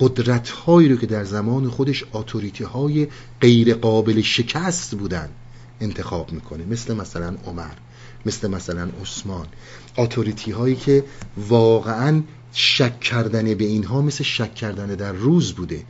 قدرت 0.01 0.49
هایی 0.49 0.89
رو 0.89 0.97
که 0.97 1.07
در 1.07 1.25
زمان 1.25 1.69
خودش 1.69 2.05
آتوریتی 2.13 2.65
های 2.65 3.07
غیر 3.41 3.75
قابل 3.75 4.21
شکست 4.21 4.95
بودن 4.95 5.29
انتخاب 5.81 6.33
می‌کنه. 6.33 6.65
مثل 6.65 6.95
مثلا 6.95 7.35
عمر 7.47 7.75
مثل 8.27 8.49
مثلا 8.49 8.89
عثمان. 9.03 9.47
آتوریتی 9.97 10.51
هایی 10.51 10.77
که 10.77 11.05
واقعا 11.49 12.23
شک 12.53 13.01
کردن 13.01 13.55
به 13.55 13.65
اینها 13.65 14.03
مثل 14.03 14.25
شک 14.25 14.55
کردن 14.55 14.87
در 14.87 15.13
روز 15.13 15.53
بوده 15.53 15.85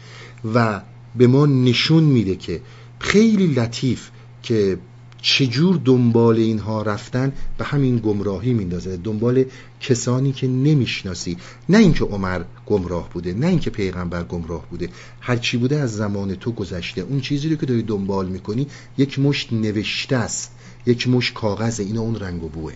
و 0.55 0.81
به 1.17 1.27
ما 1.27 1.47
نشون 1.47 2.03
میده 2.05 2.37
که 2.37 2.61
خیلی 2.99 3.47
لطیف 3.47 4.11
که 4.43 4.79
چجور 5.23 5.81
دنبال 5.85 6.37
اینها 6.37 6.83
رفتن 6.83 7.33
به 7.59 7.65
همین 7.65 7.99
گمراهی 7.99 8.55
میندازه. 8.55 8.97
دنبال 8.97 9.45
کسانی 9.81 10.33
که 10.33 10.49
نمی‌شناسی. 10.49 11.37
نه 11.69 11.79
اینکه 11.79 12.05
عمر 12.05 12.43
گمراه 12.67 13.11
بوده 13.11 13.35
نه 13.35 13.47
اینکه 13.47 13.71
پیغمبر 13.71 14.25
گمراه 14.25 14.67
بوده. 14.71 14.89
هرچی 15.21 15.57
بوده 15.57 15.77
از 15.77 15.97
زمان 15.97 16.35
تو 16.35 16.53
گذشته. 16.53 17.01
اون 17.01 17.21
چیزی 17.21 17.49
رو 17.49 17.57
که 17.57 17.67
داری 17.67 17.83
دنبال 17.83 18.29
می‌کنی 18.29 18.67
یک 18.99 19.19
مشت 19.19 19.53
نوشته 19.53 20.17
است. 20.17 20.53
یک 20.87 21.09
مشت 21.09 21.35
کاغذ 21.35 21.81
اینا 21.81 22.01
اون 22.01 22.17
رنگ 22.17 22.45
و 22.45 22.49
بوه. 22.49 22.73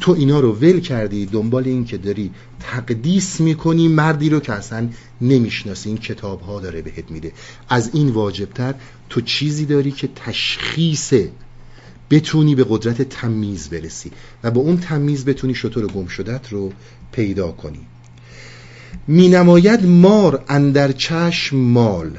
تو 0.00 0.12
اینا 0.12 0.40
رو 0.40 0.52
ول 0.52 0.80
کردی 0.80 1.26
دنبال 1.26 1.66
این 1.66 1.84
که 1.84 1.98
داری 1.98 2.30
تقدیس 2.60 3.40
می‌کنی 3.40 3.88
مردی 3.88 4.30
رو 4.30 4.40
که 4.40 4.52
اصلا 4.52 4.88
نمی‌شناسی. 5.20 5.88
این 5.88 5.98
کتاب 5.98 6.40
ها 6.40 6.60
داره 6.60 6.82
بهت 6.82 7.10
میده. 7.10 7.32
از 7.68 7.90
این 7.94 8.08
واجبتر 8.08 8.74
تو 9.08 9.20
چیزی 9.20 9.66
داری 9.66 9.90
که 9.90 10.08
تشخیصه 10.16 11.30
بتونی 12.10 12.54
به 12.54 12.66
قدرت 12.68 13.02
تمیز 13.02 13.68
برسی 13.68 14.10
و 14.44 14.50
با 14.50 14.60
اون 14.60 14.76
تمیز 14.76 15.24
بتونی 15.24 15.54
شطور 15.54 15.86
گم 15.86 16.06
شدت 16.06 16.52
رو 16.52 16.72
پیدا 17.12 17.52
کنی. 17.52 17.80
می 19.06 19.28
نماید 19.28 19.86
مار 19.86 20.44
اندر 20.48 20.92
چشم 20.92 21.56
مال. 21.56 22.18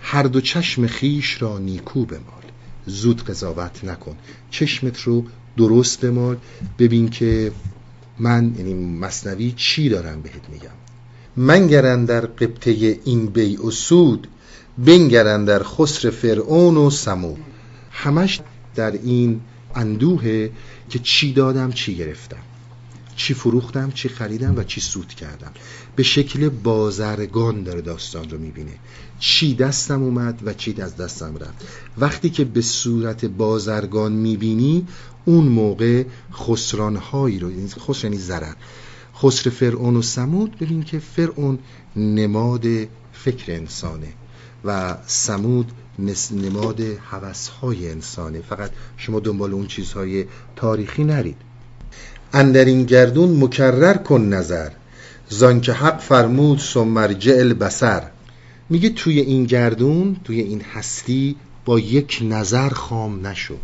هر 0.00 0.22
دو 0.22 0.40
چشم 0.40 0.86
خیش 0.86 1.42
را 1.42 1.58
نیکو 1.58 2.04
بمال. 2.04 2.44
زود 2.86 3.24
قضاوت 3.24 3.84
نکن. 3.84 4.16
چشمت 4.50 5.00
رو 5.00 5.24
درست 5.56 6.00
بمال. 6.00 6.36
ببین 6.78 7.08
که 7.08 7.52
من 8.18 8.54
یعنی 8.58 8.74
مصنوی 8.74 9.54
چی 9.56 9.88
دارم 9.88 10.22
بهت 10.22 10.48
میگم؟ 10.52 10.76
من 11.36 11.66
گرن 11.66 12.04
در 12.04 12.20
قبطه 12.20 13.00
این 13.04 13.26
بی 13.26 13.56
و 13.56 13.70
سود 13.70 14.28
بنگرن 14.78 15.44
در 15.44 15.62
خسر 15.62 16.10
فرعون 16.10 16.76
و 16.76 16.90
سمود. 16.90 17.38
همش 17.90 18.40
در 18.74 18.90
این 18.90 19.40
اندوه 19.74 20.48
که 20.90 20.98
چی 20.98 21.32
دادم 21.32 21.72
چی 21.72 21.96
گرفتم. 21.96 22.42
چی 23.16 23.34
فروختم 23.34 23.90
چی 23.90 24.08
خریدم 24.08 24.56
و 24.56 24.62
چی 24.62 24.80
سود 24.80 25.08
کردم. 25.08 25.52
به 25.96 26.02
شکل 26.02 26.48
بازرگان 26.48 27.62
داره 27.62 27.80
داستان 27.80 28.30
رو 28.30 28.38
می‌بینه. 28.38 28.72
چی 29.18 29.54
دستم 29.54 30.02
اومد 30.02 30.42
و 30.44 30.54
چی 30.54 30.82
از 30.82 30.96
دستم 30.96 31.36
رفت. 31.36 31.66
وقتی 31.98 32.30
که 32.30 32.44
به 32.44 32.62
صورت 32.62 33.24
بازرگان 33.24 34.12
می‌بینی 34.12 34.86
اون 35.24 35.44
موقع 35.44 36.04
خسرانهایی 36.32 37.38
رو 37.38 37.50
یعنی 37.50 37.68
خسر 37.68 38.04
یعنی 38.04 38.18
ضرر. 38.18 38.54
خسر 39.22 39.50
فرعون 39.50 39.96
و 39.96 40.02
سمود 40.02 40.58
ببین 40.58 40.82
که 40.82 40.98
فرعون 40.98 41.58
نماد 41.96 42.66
فکر 43.12 43.52
انسانه 43.52 44.12
و 44.64 44.96
سمود 45.06 45.72
نماد 46.32 46.80
حوثهای 46.80 47.90
انسانه. 47.90 48.40
فقط 48.40 48.70
شما 48.96 49.20
دنبال 49.20 49.52
اون 49.52 49.66
چیزهای 49.66 50.24
تاریخی 50.56 51.04
نرید. 51.04 51.36
اندر 52.32 52.64
این 52.64 52.84
گردون 52.84 53.44
مکرر 53.44 53.96
کن 53.96 54.20
نظر. 54.20 54.70
زان 55.28 55.60
که 55.60 55.72
حق 55.72 56.00
فرمود 56.00 56.58
سمرجع 56.58 57.34
البصر. 57.38 58.02
میگه 58.68 58.88
توی 58.88 59.20
این 59.20 59.44
گردون 59.44 60.16
توی 60.24 60.40
این 60.40 60.60
هستی 60.60 61.36
با 61.64 61.78
یک 61.78 62.18
نظر 62.22 62.68
خام 62.68 63.26
نشو. 63.26 63.56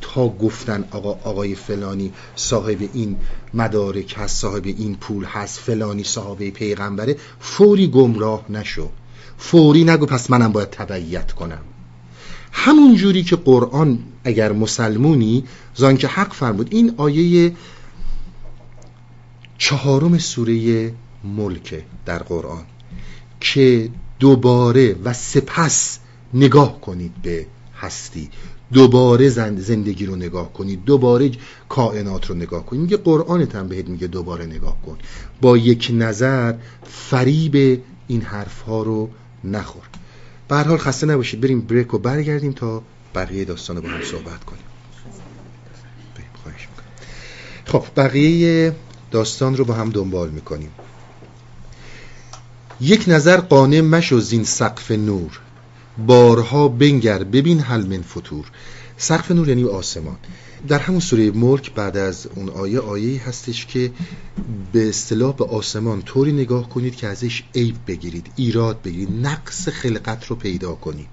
تا 0.00 0.28
گفتن 0.28 0.84
آقا 0.90 1.10
آقای 1.10 1.54
فلانی 1.54 2.12
صاحب 2.36 2.88
این 2.92 3.16
مدارک 3.54 4.14
هست 4.18 4.36
صاحب 4.36 4.66
این 4.66 4.96
پول 4.96 5.24
هست 5.24 5.58
فلانی 5.58 6.04
صاحب 6.04 6.50
پیغمبره 6.50 7.16
فوری 7.40 7.86
گمراه 7.86 8.44
نشو. 8.50 8.88
فوری 9.38 9.84
نگو 9.84 10.06
پس 10.06 10.30
منم 10.30 10.52
باید 10.52 10.70
تبعیت 10.70 11.32
کنم. 11.32 11.60
همون 12.52 12.94
جوری 12.94 13.22
که 13.22 13.36
قرآن 13.36 13.98
اگر 14.24 14.52
مسلمونی 14.52 15.44
زان 15.74 15.96
که 15.96 16.08
حق 16.08 16.32
فرمود 16.32 16.68
این 16.70 16.94
آیه 16.96 17.52
چهارم 19.58 20.18
سوره 20.18 20.92
ملک 21.24 21.84
در 22.06 22.18
قرآن 22.18 22.64
که 23.40 23.90
دوباره 24.24 24.96
و 25.04 25.12
سپس 25.12 25.98
نگاه 26.34 26.80
کنید 26.80 27.12
به 27.22 27.46
هستی. 27.76 28.30
دوباره 28.72 29.28
زندگی 29.28 30.06
رو 30.06 30.16
نگاه 30.16 30.52
کنید. 30.52 30.84
دوباره 30.84 31.30
کائنات 31.68 32.26
رو 32.26 32.34
نگاه 32.34 32.66
کنید. 32.66 32.82
میگه 32.82 32.96
قرآنت 32.96 33.54
هم 33.54 33.68
بهت 33.68 33.88
میگه 33.88 34.06
دوباره 34.06 34.46
نگاه 34.46 34.82
کن. 34.82 34.98
با 35.40 35.56
یک 35.56 35.90
نظر 35.94 36.54
فریب 36.84 37.82
این 38.06 38.22
حرف 38.22 38.60
ها 38.60 38.82
رو 38.82 39.10
نخور. 39.44 39.82
به 40.48 40.56
حال 40.56 40.78
خسته 40.78 41.06
نباشید. 41.06 41.40
بریم 41.40 41.60
بریک 41.60 41.94
و 41.94 41.98
برگردیم 41.98 42.52
تا 42.52 42.82
بقیه 43.14 43.44
داستان 43.44 43.76
رو 43.76 43.82
با 43.82 43.88
هم 43.88 44.04
صحبت 44.04 44.44
کنیم. 44.44 44.64
خب 47.64 47.84
بقیه 47.96 48.74
داستان 49.10 49.56
رو 49.56 49.64
با 49.64 49.74
هم 49.74 49.90
دنبال 49.90 50.30
می‌کنیم. 50.30 50.70
یک 52.80 53.04
نظر 53.08 53.36
قانع 53.36 53.80
مشو 53.80 54.20
زین 54.20 54.44
سقف 54.44 54.90
نور. 54.90 55.40
بارها 56.06 56.68
بنگر 56.68 57.24
ببین 57.24 57.60
حل 57.60 57.86
من 57.86 58.02
فطور. 58.02 58.44
سقف 58.96 59.30
نور 59.30 59.48
یعنی 59.48 59.64
آسمان. 59.64 60.16
در 60.68 60.78
همون 60.78 61.00
سوره 61.00 61.30
ملک 61.30 61.74
بعد 61.74 61.96
از 61.96 62.28
اون 62.34 62.48
آیه 62.48 62.80
آیه 62.80 63.22
هستش 63.28 63.66
که 63.66 63.90
به 64.72 64.88
اصطلاح 64.88 65.36
به 65.36 65.44
آسمان 65.44 66.02
طوری 66.02 66.32
نگاه 66.32 66.68
کنید 66.68 66.96
که 66.96 67.06
ازش 67.06 67.42
عیب 67.54 67.76
بگیرید 67.86 68.26
ایراد 68.36 68.82
بگیرید 68.82 69.26
نقص 69.26 69.68
خلقت 69.68 70.26
رو 70.26 70.36
پیدا 70.36 70.74
کنید. 70.74 71.08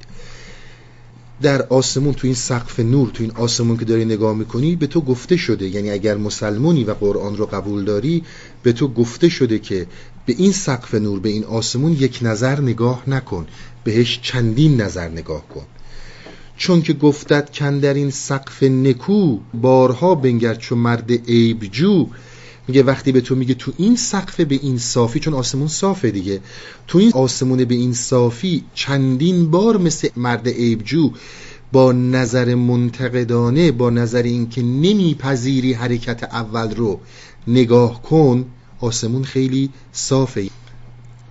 در 1.42 1.62
آسمون 1.62 2.14
تو 2.14 2.28
این 2.28 2.36
سقف 2.36 2.80
نور 2.80 3.10
تو 3.10 3.24
این 3.24 3.32
آسمون 3.32 3.78
که 3.78 3.86
داری 3.86 4.06
نگاه 4.06 4.36
می‌کنی 4.36 4.76
به 4.76 4.88
تو 4.88 5.02
گفته 5.02 5.38
شده 5.38 5.68
یعنی 5.68 5.90
اگر 5.90 6.18
مسلمونی 6.18 6.84
و 6.84 6.94
قرآن 6.94 7.38
رو 7.38 7.46
قبول 7.46 7.86
داری 7.86 8.24
به 8.64 8.74
تو 8.74 8.88
گفته 8.88 9.30
شده 9.30 9.60
که 9.60 9.88
به 10.26 10.36
این 10.38 10.52
سقف 10.52 10.94
نور 10.94 11.20
به 11.20 11.30
این 11.30 11.44
آسمون 11.44 11.92
یک 11.92 12.20
نظر 12.22 12.62
نگاه 12.62 13.04
نکن. 13.08 13.48
بهش 13.84 14.20
چندین 14.22 14.82
نظر 14.82 15.10
نگاه 15.10 15.48
کن. 15.48 15.66
چون 16.58 16.82
که 16.82 16.94
گفتد 16.94 17.50
کن 17.54 17.80
در 17.80 17.94
این 17.94 18.10
سقف 18.10 18.64
نکو 18.64 19.38
بارها 19.54 20.16
بنگر 20.16 20.56
چون 20.56 20.78
مرد 20.78 21.12
عیبجو 21.30 22.08
میگه 22.68 22.84
وقتی 22.84 23.12
به 23.12 23.22
تو 23.22 23.36
میگه 23.36 23.54
تو 23.54 23.72
این 23.78 23.96
سقف 23.96 24.40
به 24.40 24.60
این 24.62 24.78
صافی 24.78 25.20
چون 25.20 25.34
آسمون 25.34 25.68
صافه 25.68 26.12
دیگه 26.12 26.40
تو 26.88 26.98
این 26.98 27.12
آسمون 27.14 27.66
به 27.66 27.76
این 27.76 27.94
صافی 27.94 28.64
چندین 28.74 29.52
بار 29.52 29.78
مثل 29.78 30.10
مرد 30.18 30.48
عیبجو 30.48 31.12
با 31.72 31.92
نظر 31.92 32.56
منتقدانه 32.56 33.72
با 33.72 33.90
نظر 33.90 34.24
اینکه 34.24 34.62
نمیپذیری 34.62 35.74
حرکت 35.74 36.24
اول 36.24 36.76
رو 36.76 37.00
نگاه 37.48 38.02
کن. 38.02 38.46
آسمون 38.82 39.24
خیلی 39.24 39.70
صافه. 39.92 40.50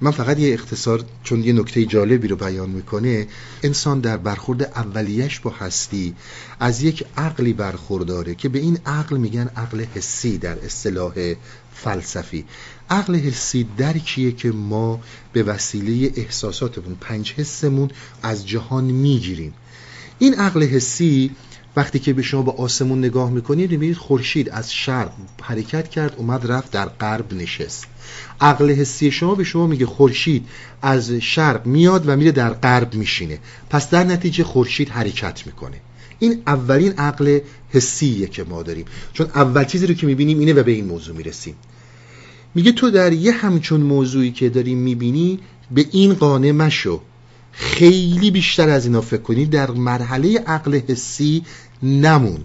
من 0.01 0.11
فقط 0.11 0.38
یه 0.38 0.55
اختصار 0.55 1.05
چون 1.24 1.44
یه 1.44 1.53
نکته 1.53 1.84
جالبی 1.84 2.28
رو 2.28 2.36
بیان 2.36 2.70
می‌کنه. 2.70 3.26
انسان 3.62 4.01
در 4.01 4.16
برخورد 4.16 4.62
اولیش 4.62 5.40
با 5.40 5.51
هستی 5.51 6.14
از 6.61 6.82
یک 6.82 7.05
عقلی 7.16 7.53
برخورداره 7.53 8.34
که 8.34 8.48
به 8.48 8.59
این 8.59 8.78
عقل 8.86 9.16
میگن 9.16 9.51
عقل 9.57 9.84
حسی 9.94 10.38
در 10.38 10.64
اصطلاح 10.64 11.34
فلسفی. 11.74 12.44
عقل 12.90 13.16
حسی 13.16 13.66
درکیه 13.76 14.32
که 14.32 14.51
ما 14.51 15.01
به 15.32 15.42
وسیله 15.42 16.12
احساساتمون 16.16 16.96
پنج 17.01 17.32
حسمون 17.32 17.90
از 18.22 18.48
جهان 18.48 18.84
می‌گیریم. 18.84 19.55
این 20.18 20.34
عقل 20.34 20.62
حسی 20.62 21.30
وقتی 21.76 21.98
که 21.98 22.12
به 22.12 22.22
شما 22.22 22.42
با 22.42 22.52
آسمون 22.52 22.98
نگاه 22.98 23.30
می‌کنید 23.30 23.70
می‌بینید 23.70 23.96
خورشید 23.96 24.50
از 24.50 24.72
شرق 24.72 25.12
حرکت 25.42 25.88
کرد 25.88 26.14
اومد 26.16 26.52
رفت 26.52 26.70
در 26.70 26.86
غرب 26.86 27.34
نشست. 27.34 27.86
عقل 28.40 28.70
حسی 28.70 29.10
شما 29.10 29.34
به 29.34 29.44
شما 29.44 29.66
میگه 29.66 29.86
خورشید 29.86 30.46
از 30.82 31.12
شرق 31.12 31.66
میاد 31.66 32.08
و 32.08 32.16
میره 32.16 32.32
در 32.32 32.50
غرب 32.50 32.94
میشینه. 32.94 33.38
پس 33.70 33.90
در 33.90 34.04
نتیجه 34.04 34.44
خورشید 34.44 34.88
حرکت 34.88 35.46
می‌کنه. 35.46 35.76
این 36.18 36.42
اولین 36.46 36.92
عقل 36.92 37.38
حسیه 37.70 38.26
که 38.26 38.44
ما 38.44 38.62
داریم. 38.62 38.84
چون 39.12 39.26
اول 39.26 39.64
چیزی 39.64 39.86
رو 39.86 39.94
که 39.94 40.06
می‌بینیم 40.06 40.38
اینه 40.38 40.52
و 40.52 40.62
به 40.62 40.72
این 40.72 40.84
موضوع 40.84 41.16
می‌رسیم. 41.16 41.54
میگه 42.54 42.72
تو 42.72 42.90
در 42.90 43.12
یه 43.12 43.32
همچون 43.32 43.80
موضوعی 43.80 44.30
که 44.30 44.48
داری 44.48 44.74
می‌بینی 44.74 45.38
به 45.70 45.86
این 45.90 46.14
قانع 46.14 46.50
مشو. 46.50 47.00
خیلی 47.53 48.30
بیشتر 48.30 48.68
از 48.68 48.86
اینا 48.86 49.01
فکر 49.01 49.22
کنید 49.22 49.51
در 49.51 49.70
مرحله 49.70 50.38
عقل 50.38 50.80
حسی 50.88 51.44
نمون. 51.82 52.44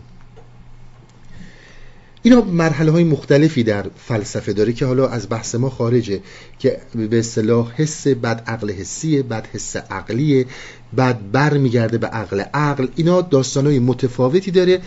اینا 2.25 2.41
مرحله 2.41 2.91
های 2.91 3.03
مختلفی 3.03 3.63
در 3.63 3.85
فلسفه 4.07 4.53
داره 4.53 4.73
که 4.73 4.85
حالا 4.85 5.07
از 5.07 5.29
بحث 5.29 5.55
ما 5.55 5.69
خارجه 5.69 6.19
که 6.59 6.81
به 6.95 7.19
اصطلاح 7.19 7.71
حس 7.75 8.07
بد 8.07 8.43
عقل 8.47 8.71
حسیه 8.71 9.23
بد 9.23 9.47
حس 9.53 9.75
عقلیه 9.75 10.45
بعد 10.93 11.31
بر 11.31 11.57
میگرده 11.57 11.97
به 11.97 12.07
عقل 12.07 12.39
عقل. 12.53 12.87
اینا 12.95 13.21
داستان 13.21 13.65
های 13.65 13.79
متفاوتی 13.79 14.51
داره 14.51 14.81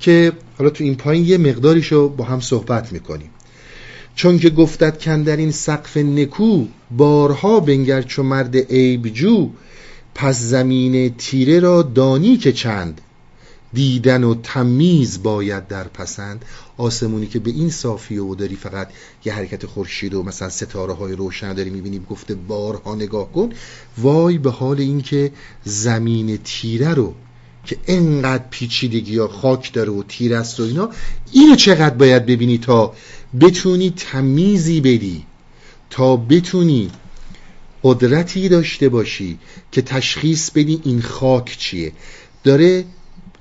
که 0.00 0.32
حالا 0.58 0.70
تو 0.70 0.84
این 0.84 0.94
پایین 0.94 1.24
یه 1.24 1.38
مقداریشو 1.38 2.08
با 2.08 2.24
هم 2.24 2.40
صحبت 2.40 2.92
می‌کنیم. 2.92 3.30
چون 4.14 4.38
که 4.38 4.50
گفتد 4.50 5.02
کن 5.02 5.22
در 5.22 5.36
این 5.36 5.50
سقف 5.50 5.96
نکو 5.96 6.64
بارها 6.90 7.60
بنگر 7.60 8.02
چو 8.02 8.22
مرد 8.22 8.56
عیبجو 8.56 9.50
پس 10.14 10.40
زمین 10.40 11.14
تیره 11.18 11.60
را 11.60 11.82
دانی 11.82 12.36
که 12.36 12.52
چند. 12.52 13.00
دیدن 13.72 14.24
و 14.24 14.34
تمیز 14.34 15.22
باید 15.22 15.68
در 15.68 15.84
پسند. 15.84 16.44
آسمونی 16.76 17.26
که 17.26 17.38
به 17.38 17.50
این 17.50 17.70
صافی 17.70 18.18
و 18.18 18.34
داری 18.34 18.56
فقط 18.56 18.88
یه 19.24 19.34
حرکت 19.34 19.66
خورشید 19.66 20.14
و 20.14 20.22
مثلا 20.22 20.48
ستاره 20.48 20.92
های 20.92 21.12
روشن 21.12 21.54
داری 21.54 21.70
می‌بینی 21.70 22.00
گفته 22.10 22.34
بارها 22.34 22.94
نگاه 22.94 23.32
کن. 23.32 23.50
وای 23.98 24.38
به 24.38 24.50
حال 24.50 24.80
اینکه 24.80 25.32
زمین 25.64 26.38
تیره 26.44 26.94
رو 26.94 27.14
که 27.66 27.76
انقدر 27.86 28.44
پیچیدگی 28.50 29.12
یا 29.12 29.28
خاک 29.28 29.72
داره 29.72 29.92
و 29.92 30.02
تیر 30.02 30.34
است 30.34 30.60
و 30.60 30.62
اینا 30.62 30.90
اینو 31.32 31.56
چقدر 31.56 31.94
باید 31.94 32.26
ببینی 32.26 32.58
تا 32.58 32.94
بتونی 33.40 33.90
تمیزی 33.90 34.80
بدی 34.80 35.24
تا 35.90 36.16
بتونی 36.16 36.90
قدرتی 37.82 38.48
داشته 38.48 38.88
باشی 38.88 39.38
که 39.72 39.82
تشخیص 39.82 40.50
بدی 40.50 40.80
این 40.84 41.02
خاک 41.02 41.56
چیه. 41.58 41.92
داره 42.44 42.84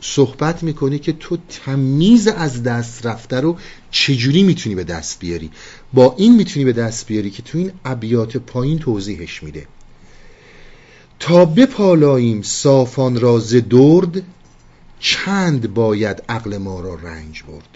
صحبت 0.01 0.63
می‌کنه 0.63 0.99
که 0.99 1.13
تو 1.13 1.37
تمیز 1.49 2.27
از 2.27 2.63
دست 2.63 3.05
رفته 3.05 3.39
رو 3.39 3.57
چجوری 3.91 4.43
می‌تونی 4.43 4.75
به 4.75 4.83
دست 4.83 5.19
بیاری؟ 5.19 5.51
با 5.93 6.15
این 6.17 6.35
می‌تونی 6.35 6.65
به 6.65 6.73
دست 6.73 7.07
بیاری 7.07 7.31
که 7.31 7.41
تو 7.41 7.57
این 7.57 7.71
ابیات 7.85 8.37
پایین 8.37 8.79
توضیحش 8.79 9.43
میده. 9.43 9.67
تا 11.19 11.45
بپالاییم 11.45 12.41
صافان 12.41 13.19
را 13.19 13.39
ز 13.39 13.55
درد 13.55 14.23
چند 14.99 15.73
باید 15.73 16.23
عقل 16.29 16.57
ما 16.57 16.79
را 16.79 16.95
رنج 16.95 17.43
برد؟ 17.43 17.72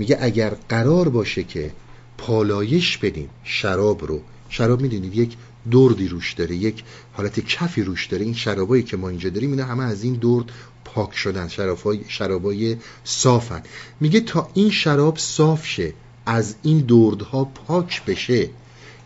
میگه 0.00 0.18
اگر 0.20 0.52
قرار 0.68 1.08
باشه 1.08 1.42
که 1.42 1.70
پالایش 2.18 2.98
بدیم 2.98 3.28
شراب 3.44 4.04
رو. 4.04 4.20
شراب 4.48 4.80
می‌دونید 4.80 5.16
یک 5.16 5.36
دردی 5.70 6.08
روش 6.08 6.32
داره 6.32 6.56
یک 6.56 6.84
حالت 7.12 7.40
کفی 7.40 7.82
روش 7.82 8.06
داره. 8.06 8.24
این 8.24 8.34
شرابایی 8.34 8.82
که 8.82 8.96
ما 8.96 9.08
اینجا 9.08 9.30
داریم 9.30 9.50
اینا 9.50 9.64
همه 9.64 9.84
از 9.84 10.02
این 10.02 10.14
درد 10.14 10.44
پاک 10.84 11.16
شدن 11.16 11.48
شرابای 11.48 12.00
شرابای 12.08 12.76
صافن. 13.04 13.62
میگه 14.00 14.20
تا 14.20 14.48
این 14.54 14.70
شراب 14.70 15.18
صاف 15.18 15.66
شه 15.66 15.92
از 16.26 16.54
این 16.62 16.78
دردها 16.78 17.44
پاک 17.44 18.04
بشه. 18.04 18.48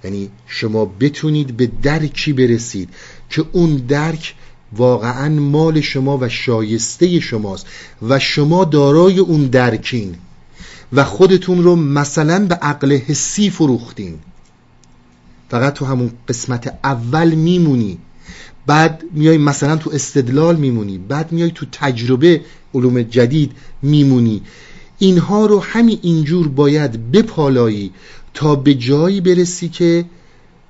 یعنی 0.04 0.30
شما 0.46 0.84
بتونید 0.84 1.56
به 1.56 1.70
درکی 1.82 2.32
برسید 2.32 2.88
که 3.30 3.44
اون 3.52 3.76
درک 3.76 4.34
واقعا 4.72 5.28
مال 5.28 5.80
شما 5.80 6.18
و 6.18 6.28
شایسته 6.28 7.20
شماست 7.20 7.66
و 8.02 8.18
شما 8.18 8.64
دارای 8.64 9.18
اون 9.18 9.46
درکین. 9.46 10.16
و 10.92 11.04
خودتون 11.04 11.62
رو 11.62 11.76
مثلا 11.76 12.46
به 12.46 12.54
عقل 12.54 12.92
حسی 12.92 13.50
فروختین. 13.50 14.18
فقط 15.50 15.74
تو 15.74 15.84
همون 15.84 16.10
قسمت 16.28 16.78
اول 16.84 17.34
میمونی. 17.34 17.98
بعد 18.66 19.04
میای 19.12 19.38
مثلا 19.38 19.76
تو 19.76 19.90
استدلال 19.90 20.56
میمونی. 20.56 20.98
بعد 20.98 21.32
میای 21.32 21.50
تو 21.50 21.66
تجربه 21.72 22.40
علوم 22.74 23.02
جدید 23.02 23.52
میمونی. 23.82 24.42
اینها 24.98 25.46
رو 25.46 25.60
همین 25.60 25.98
اینجور 26.02 26.48
باید 26.48 27.12
بپالایی 27.12 27.92
تا 28.34 28.54
به 28.54 28.74
جایی 28.74 29.20
برسی 29.20 29.68
که 29.68 30.04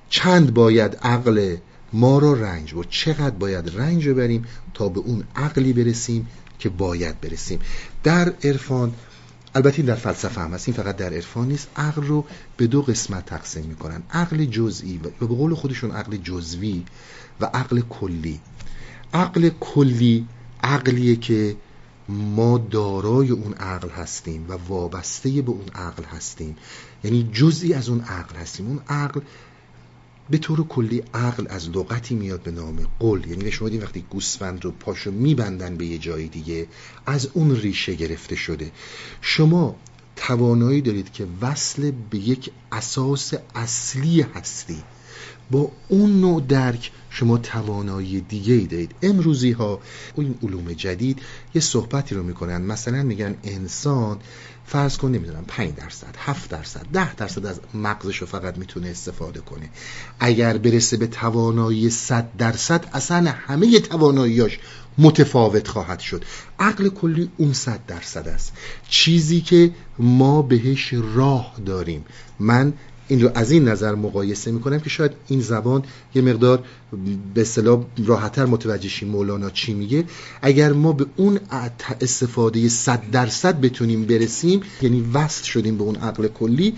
چند 0.09 0.53
باید 0.53 0.95
عقل 1.01 1.55
ما 1.93 2.19
را 2.19 2.33
رنج 2.33 2.73
بود 2.73 2.87
چقدر 2.89 3.35
باید 3.35 3.71
رنج 3.75 4.09
بریم 4.09 4.45
تا 4.73 4.89
به 4.89 4.99
اون 4.99 5.23
عقلی 5.35 5.73
برسیم 5.73 6.27
که 6.59 6.69
باید 6.69 7.21
برسیم. 7.21 7.59
در 8.03 8.33
عرفان 8.43 8.93
البته 9.55 9.77
این 9.77 9.85
در 9.85 9.95
فلسفه 9.95 10.41
هم 10.41 10.53
هست. 10.53 10.67
این 10.67 10.77
فقط 10.77 10.95
در 10.95 11.13
عرفان 11.13 11.47
نیست. 11.47 11.67
عقل 11.75 12.03
رو 12.03 12.25
به 12.57 12.67
دو 12.67 12.81
قسمت 12.81 13.25
تقسیم 13.25 13.65
می‌کنن. 13.65 14.03
عقل 14.11 14.45
جزئی 14.45 14.97
و 14.97 15.09
به 15.19 15.35
قول 15.35 15.53
خودشون 15.53 15.91
عقل 15.91 16.17
جزوی 16.17 16.85
و 17.41 17.45
عقل 17.45 17.81
کلی. 17.81 18.39
عقل 19.13 19.49
کلی 19.59 20.27
عقلیه 20.63 21.15
که 21.15 21.55
ما 22.09 22.57
دارای 22.57 23.29
اون 23.29 23.53
عقل 23.53 23.89
هستیم 23.89 24.45
و 24.49 24.53
وابسته 24.67 25.41
به 25.41 25.51
اون 25.51 25.67
عقل 25.75 26.03
هستیم. 26.03 26.55
یعنی 27.03 27.29
جزئی 27.33 27.73
از 27.73 27.89
اون 27.89 28.01
عقل 28.01 28.35
هستیم. 28.35 28.67
اون 28.67 28.79
عقل 28.87 29.21
به 30.29 30.37
طور 30.37 30.67
کلی 30.67 31.03
عقل 31.13 31.45
از 31.49 31.69
لغتی 31.69 32.15
میاد 32.15 32.41
به 32.41 32.51
نام 32.51 32.87
قل. 32.99 33.21
یعنی 33.29 33.51
شما 33.51 33.67
این 33.67 33.83
وقتی 33.83 34.05
گوسفند 34.09 34.65
رو 34.65 34.71
پاشو 34.71 35.11
میبندن 35.11 35.77
به 35.77 35.85
یه 35.85 35.97
جای 35.97 36.27
دیگه 36.27 36.67
از 37.05 37.29
اون 37.33 37.55
ریشه 37.55 37.95
گرفته 37.95 38.35
شده. 38.35 38.71
شما 39.21 39.75
توانایی 40.15 40.81
دارید 40.81 41.11
که 41.11 41.27
وصل 41.41 41.91
به 42.09 42.17
یک 42.17 42.51
اساس 42.71 43.33
اصلی 43.55 44.21
هستی. 44.21 44.83
با 45.51 45.71
اون 45.87 46.21
نوع 46.21 46.41
درک 46.41 46.91
شما 47.09 47.37
توانایی 47.37 48.21
دیگه 48.21 48.53
ای 48.53 48.67
دارید. 48.67 48.95
امروزی 49.01 49.51
ها 49.51 49.79
این 50.17 50.35
علوم 50.43 50.73
جدید 50.73 51.19
یه 51.55 51.61
صحبتی 51.61 52.15
رو 52.15 52.23
می‌کنن. 52.23 52.61
مثلا 52.61 53.03
میگن 53.03 53.35
انسان 53.43 54.17
فرض 54.67 54.97
کن 54.97 55.11
نمی‌دونم 55.11 55.45
5 55.47 55.75
درصد 55.75 56.15
7 56.17 56.49
درصد 56.49 56.85
10 56.93 57.15
درصد 57.15 57.45
از 57.45 57.59
مغزش 57.73 58.17
رو 58.17 58.27
فقط 58.27 58.57
می‌تونه 58.57 58.87
استفاده 58.87 59.39
کنه. 59.39 59.69
اگر 60.19 60.57
برسه 60.57 60.97
به 60.97 61.07
توانایی 61.07 61.89
100 61.89 62.37
درصد 62.37 62.89
اصلا 62.93 63.31
همه 63.31 63.79
تواناییاش 63.79 64.59
متفاوت 64.97 65.67
خواهد 65.67 65.99
شد. 65.99 66.25
عقل 66.59 66.89
کلی 66.89 67.31
اون 67.37 67.53
100 67.53 67.85
درصد 67.87 68.27
است. 68.27 68.53
چیزی 68.89 69.41
که 69.41 69.71
ما 69.99 70.41
بهش 70.41 70.93
راه 70.93 71.55
داریم. 71.65 72.05
من 72.39 72.73
این 73.07 73.21
رو 73.21 73.31
از 73.35 73.51
این 73.51 73.67
نظر 73.67 73.95
مقایسه 73.95 74.51
می‌کنم 74.51 74.79
که 74.79 74.89
شاید 74.89 75.11
این 75.27 75.41
زبان 75.41 75.83
یه 76.15 76.21
مقدار 76.21 76.63
به 77.33 77.41
اصطلاح 77.41 77.85
راحتتر 78.05 78.45
متوجه 78.45 79.05
مولانا 79.05 79.49
چی 79.49 79.73
میگه. 79.73 80.05
اگر 80.41 80.73
ما 80.73 80.91
به 80.91 81.05
اون 81.15 81.39
استفاده 82.01 82.69
صد 82.69 83.01
درصد 83.11 83.61
بتونیم 83.61 84.05
برسیم 84.05 84.61
یعنی 84.81 85.09
وصل 85.13 85.43
شدیم 85.43 85.77
به 85.77 85.83
اون 85.83 85.95
عقل 85.95 86.27
کلی 86.27 86.73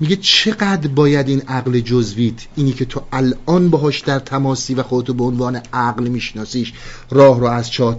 میگه 0.00 0.16
چقدر 0.16 0.88
باید 0.88 1.28
این 1.28 1.40
عقل 1.40 1.80
جزویت؟ 1.80 2.34
اینی 2.56 2.72
که 2.72 2.84
تو 2.84 3.02
الان 3.12 3.70
باهاش 3.70 4.00
در 4.00 4.18
تماسی 4.18 4.74
و 4.74 4.82
خودتو 4.82 5.14
به 5.14 5.24
عنوان 5.24 5.60
عقل 5.72 6.08
میشناسیش 6.08 6.72
راه 7.10 7.40
رو 7.40 7.46
از 7.46 7.70
چاه 7.70 7.96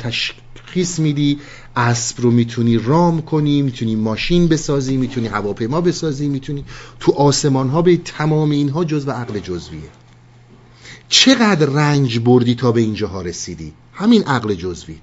تشخیص 0.68 1.00
میدی 1.00 1.40
اسب 1.76 2.22
رو 2.22 2.32
می‌تونی 2.32 2.78
رام 2.78 3.22
کنی 3.22 3.62
می‌تونی 3.62 3.96
ماشین 3.96 4.48
بسازی 4.48 4.98
می‌تونی 4.98 5.28
هواپیما 5.28 5.82
بسازی 5.82 6.28
می‌تونی 6.28 6.66
تو 7.00 7.12
آسمان 7.12 7.70
ها 7.70 7.82
به 7.82 7.98
تمام 7.98 8.52
اینها 8.52 8.84
جزو 8.84 9.12
عقل 9.12 9.40
جزویه. 9.40 9.90
چقدر 11.10 11.66
رنج 11.66 12.20
بردی 12.20 12.56
تا 12.56 12.72
به 12.72 12.82
اینجاها 12.82 13.22
رسیدی؟ 13.22 13.74
همین 13.94 14.24
عقل 14.24 14.54
جزوی. 14.54 14.96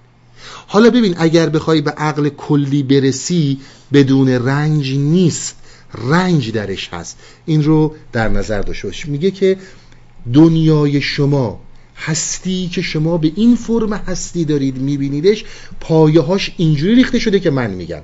حالا 0.66 0.90
ببین 0.90 1.14
اگر 1.18 1.48
بخوای 1.48 1.80
به 1.80 1.90
عقل 1.90 2.28
کلی 2.28 2.82
برسی 2.82 3.60
بدون 3.92 4.28
رنج 4.28 4.94
نیست. 4.94 5.56
رنج 6.10 6.52
درش 6.52 6.88
هست. 6.92 7.18
این 7.46 7.64
رو 7.64 7.94
در 8.12 8.28
نظر 8.28 8.62
داشته 8.62 8.88
باش 8.88 9.06
میگه 9.06 9.30
که 9.30 9.58
دنیای 10.32 11.00
شما 11.00 11.60
هستی 11.96 12.68
که 12.68 12.82
شما 12.82 13.18
به 13.18 13.32
این 13.36 13.56
فرم 13.56 13.92
هستی 13.92 14.44
دارید 14.44 14.78
میبینیدش 14.78 15.44
پایه 15.80 16.20
هاش 16.20 16.54
اینجوری 16.56 16.94
ریخته 16.94 17.18
شده 17.18 17.40
که 17.40 17.50
من 17.50 17.70
میگم. 17.70 18.02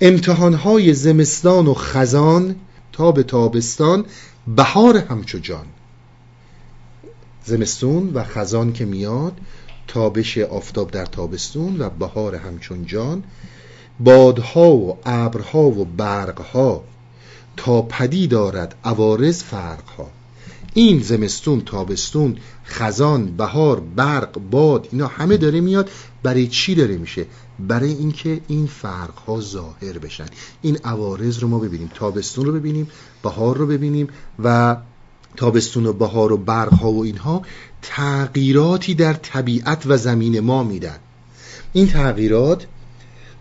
امتحانهای 0.00 0.94
زمستان 0.94 1.66
و 1.66 1.74
خزان 1.74 2.56
تا 2.92 3.12
به 3.12 3.22
تابستان 3.22 4.04
بهار 4.56 4.96
همچو 4.96 5.38
جان. 5.38 5.66
زمستون 7.44 8.10
و 8.14 8.24
خزان 8.24 8.72
که 8.72 8.84
میاد 8.84 9.32
تابش 9.88 10.38
آفتاب 10.38 10.90
در 10.90 11.06
تابستون 11.06 11.76
و 11.78 11.90
بهار 11.90 12.34
همچون 12.34 12.86
جان. 12.86 13.24
بادها 14.00 14.70
و 14.70 14.98
ابرها 15.04 15.62
و 15.62 15.84
برقها 15.84 16.84
تا 17.56 17.82
پدی 17.82 18.26
دارد 18.26 18.74
عوارض 18.84 19.42
فرقها. 19.42 20.10
این 20.74 21.02
زمستون 21.02 21.60
تابستون 21.60 22.36
خزان 22.66 23.36
بهار 23.36 23.80
برق 23.80 24.38
باد 24.50 24.88
اینا 24.92 25.06
همه 25.06 25.36
داره 25.36 25.60
میاد. 25.60 25.90
برای 26.22 26.46
چی 26.46 26.74
داره 26.74 26.96
میشه؟ 26.96 27.26
برای 27.58 27.90
اینکه 27.90 28.40
این 28.48 28.66
فرق 28.66 29.18
ها 29.18 29.40
ظاهر 29.40 29.98
بشن. 29.98 30.26
این 30.62 30.78
عوارض 30.84 31.38
رو 31.38 31.48
ما 31.48 31.58
ببینیم 31.58 31.90
تابستون 31.94 32.44
رو 32.44 32.52
ببینیم 32.52 32.88
بهار 33.22 33.56
رو 33.56 33.66
ببینیم 33.66 34.08
و 34.44 34.76
تابستون 35.36 35.86
و 35.86 35.92
بهار 35.92 36.32
و 36.32 36.36
برق 36.36 36.72
ها 36.72 36.92
و 36.92 37.04
اینها 37.04 37.42
تغییراتی 37.82 38.94
در 38.94 39.12
طبیعت 39.12 39.82
و 39.86 39.96
زمین 39.96 40.40
ما 40.40 40.62
میدن. 40.62 40.98
این 41.72 41.86
تغییرات 41.86 42.66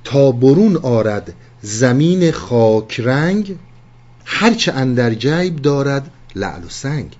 تا 0.04 0.32
برون 0.32 0.78
آرد 0.78 1.34
زمین 1.62 2.32
خاک 2.32 3.00
رنگ 3.00 3.56
هرچه 4.26 4.74
اندر 4.74 5.14
جیب 5.14 5.56
دارد 5.56 6.12
لعل 6.38 6.64
و 6.64 6.70
سنگ. 6.70 7.16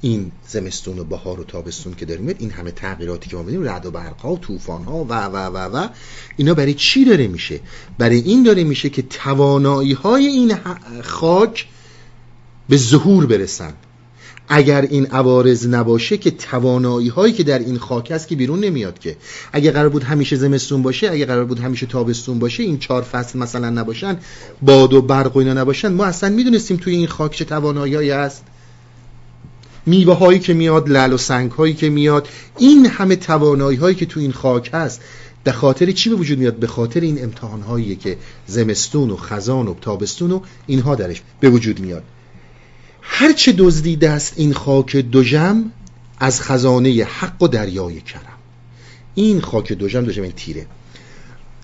این 0.00 0.32
زمستون 0.48 0.98
و 0.98 1.04
بهار 1.04 1.40
و 1.40 1.44
تابستون 1.44 1.94
که 1.94 2.04
داریم 2.04 2.28
این 2.38 2.50
همه 2.50 2.70
تغییراتی 2.70 3.30
که 3.30 3.36
ما 3.36 3.42
می‌بینیم 3.42 3.68
رعد 3.68 3.86
و 3.86 3.90
برق 3.90 4.20
ها 4.20 4.32
و 4.32 4.38
طوفان 4.38 4.84
ها 4.84 5.04
و 5.04 5.12
و 5.12 5.36
و 5.36 5.56
و 5.56 5.88
اینا 6.36 6.54
برای 6.54 6.74
چی 6.74 7.04
داره 7.04 7.28
میشه؟ 7.28 7.60
برای 7.98 8.18
این 8.18 8.42
داره 8.42 8.64
میشه 8.64 8.90
که 8.90 9.02
توانایی 9.02 9.92
های 9.92 10.26
این 10.26 10.54
خاک 11.02 11.66
به 12.68 12.76
ظهور 12.76 13.26
برسن. 13.26 13.72
اگر 14.54 14.82
این 14.82 15.06
عوارض 15.06 15.66
نباشه 15.66 16.16
که 16.16 16.30
توانایی 16.30 17.08
هایی 17.08 17.32
که 17.32 17.42
در 17.42 17.58
این 17.58 17.78
خاک 17.78 18.10
هست 18.10 18.28
که 18.28 18.36
بیرون 18.36 18.60
نمیاد 18.60 18.98
که. 18.98 19.16
اگه 19.52 19.70
قرار 19.70 19.88
بود 19.88 20.02
همیشه 20.02 20.36
زمستون 20.36 20.82
باشه 20.82 21.10
اگه 21.10 21.26
قرار 21.26 21.44
بود 21.44 21.60
همیشه 21.60 21.86
تابستون 21.86 22.38
باشه 22.38 22.62
این 22.62 22.78
چهار 22.78 23.02
فصل 23.02 23.38
مثلا 23.38 23.70
نباشن 23.70 24.16
باد 24.62 24.92
و 24.92 25.02
برق 25.02 25.36
و 25.36 25.38
اینا 25.38 25.52
نباشن 25.52 25.92
ما 25.92 26.04
اصلا 26.04 26.30
می‌دونستیم 26.30 26.76
توی 26.76 26.94
این 26.94 27.06
خاک 27.06 27.32
چه 27.32 27.44
توانایی 27.44 28.10
هست. 28.10 28.44
میوه 29.86 30.14
هایی 30.14 30.38
که 30.38 30.54
میاد 30.54 30.88
لعل 30.88 31.12
و 31.12 31.16
سنگ 31.16 31.50
هایی 31.50 31.74
که 31.74 31.90
میاد 31.90 32.28
این 32.58 32.86
همه 32.86 33.16
توانایی 33.16 33.78
هایی 33.78 33.94
که 33.94 34.06
تو 34.06 34.20
این 34.20 34.32
خاک 34.32 34.70
هست 34.72 35.00
به 35.44 35.52
خاطر 35.52 35.90
چی 35.90 36.10
به 36.10 36.16
وجود 36.16 36.38
میاد؟ 36.38 36.56
به 36.56 36.66
خاطر 36.66 37.00
این 37.00 37.22
امتحان 37.22 37.60
هایی 37.62 37.96
که 37.96 38.16
زمستون 38.46 39.10
و 39.10 39.16
خزان 39.16 39.68
و 39.68 39.74
تابستون 39.80 40.32
و 40.32 40.40
اینها 40.66 40.94
درش 40.94 41.22
به 41.40 41.50
وجود 41.50 41.80
میاد. 41.80 42.02
هرچه 43.02 43.52
دزدیده 43.52 44.10
است 44.10 44.34
این 44.36 44.52
خاک 44.52 44.96
دوژم 44.96 45.72
از 46.18 46.40
خزانه 46.40 47.04
حق 47.04 47.42
و 47.42 47.48
دریای 47.48 48.00
کرم. 48.00 48.38
این 49.14 49.40
خاک 49.40 49.72
دوژم 49.72 50.04
دوژم 50.04 50.22
این 50.22 50.32
تیره. 50.32 50.66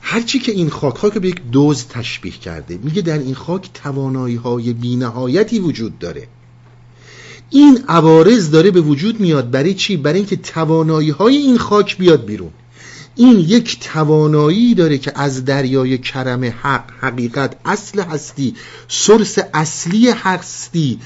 هرچی 0.03 0.39
که 0.39 0.53
این 0.53 0.71
خاک 0.71 0.99
خاک 0.99 1.19
به 1.19 1.29
یک 1.29 1.43
دوز 1.53 1.87
تشبیه 1.87 2.33
کرده 2.33 2.79
میگه 2.83 3.03
در 3.03 3.19
این 3.19 3.35
خاک 3.35 3.71
توانایی 3.75 4.37
های 4.37 4.73
بینهایتی 4.73 5.59
وجود 5.59 5.99
داره. 5.99 6.29
این 7.51 7.85
عوارض 7.89 8.51
داره 8.51 8.71
به 8.71 8.81
وجود 8.81 9.21
میاد 9.21 9.51
برای 9.51 9.75
چی؟ 9.75 9.97
برای 9.97 10.19
اینکه 10.19 10.37
توانایی 10.37 11.11
های 11.11 11.37
این 11.37 11.59
خاک 11.59 11.99
بیاد 11.99 12.25
بیرون. 12.25 12.51
این 13.17 13.39
یک 13.39 13.81
توانایی 13.81 14.75
داره 14.75 14.99
که 14.99 15.13
از 15.15 15.45
دریای 15.45 15.99
کرم 15.99 16.45
حق 16.45 16.91
حقیقت 17.01 17.57
اصل 17.65 18.01
هستی 18.01 18.55
سرس 18.89 19.39
اصلی 19.55 20.11
هستی 20.11 20.99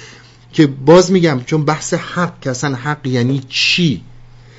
که 0.53 0.67
باز 0.67 1.13
میگم 1.13 1.41
چون 1.47 1.65
بحث 1.65 1.95
حق 1.95 2.41
که 2.41 2.51
اصلا 2.51 2.75
حق 2.75 3.07
یعنی 3.07 3.43
چی؟ 3.49 4.03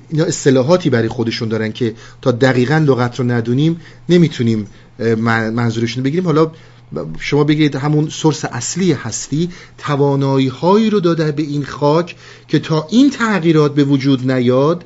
اینا 0.10 0.26
اصطلاحاتی 0.26 0.90
برای 0.90 1.08
خودشون 1.08 1.50
دارن 1.50 1.72
که 1.72 1.94
تا 2.22 2.32
دقیقا 2.32 2.78
لغت 2.78 3.20
رو 3.20 3.26
ندونیم 3.26 3.82
نمی‌تونیم 4.10 4.68
منظورشون 5.54 6.04
بگیریم. 6.04 6.26
حالا 6.26 6.52
شما 7.20 7.44
بگید 7.44 7.76
همون 7.76 8.10
سرس 8.10 8.46
اصلی 8.46 8.92
هستی 8.92 9.50
توانایی 9.78 10.48
هایی 10.48 10.90
رو 10.90 11.00
داده 11.00 11.32
به 11.32 11.44
این 11.44 11.66
خاک 11.66 12.16
که 12.48 12.60
تا 12.60 12.88
این 12.90 13.10
تغییرات 13.10 13.76
به 13.76 13.84
وجود 13.84 14.32
نیاد 14.32 14.86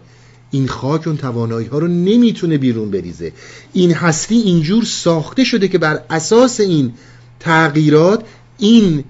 این 0.52 0.68
خاک 0.68 1.08
اون 1.08 1.18
توانایی 1.18 1.68
ها 1.68 1.78
رو 1.78 1.88
نمی‌تونه 1.88 2.58
بیرون 2.58 2.92
بریزه. 2.92 3.34
این 3.74 3.92
هستی 3.94 4.36
اینجور 4.36 4.84
ساخته 4.84 5.44
شده 5.44 5.68
که 5.68 5.78
بر 5.78 6.02
اساس 6.10 6.60
این 6.60 6.94
تغییرات 7.40 8.24
این 8.58 9.04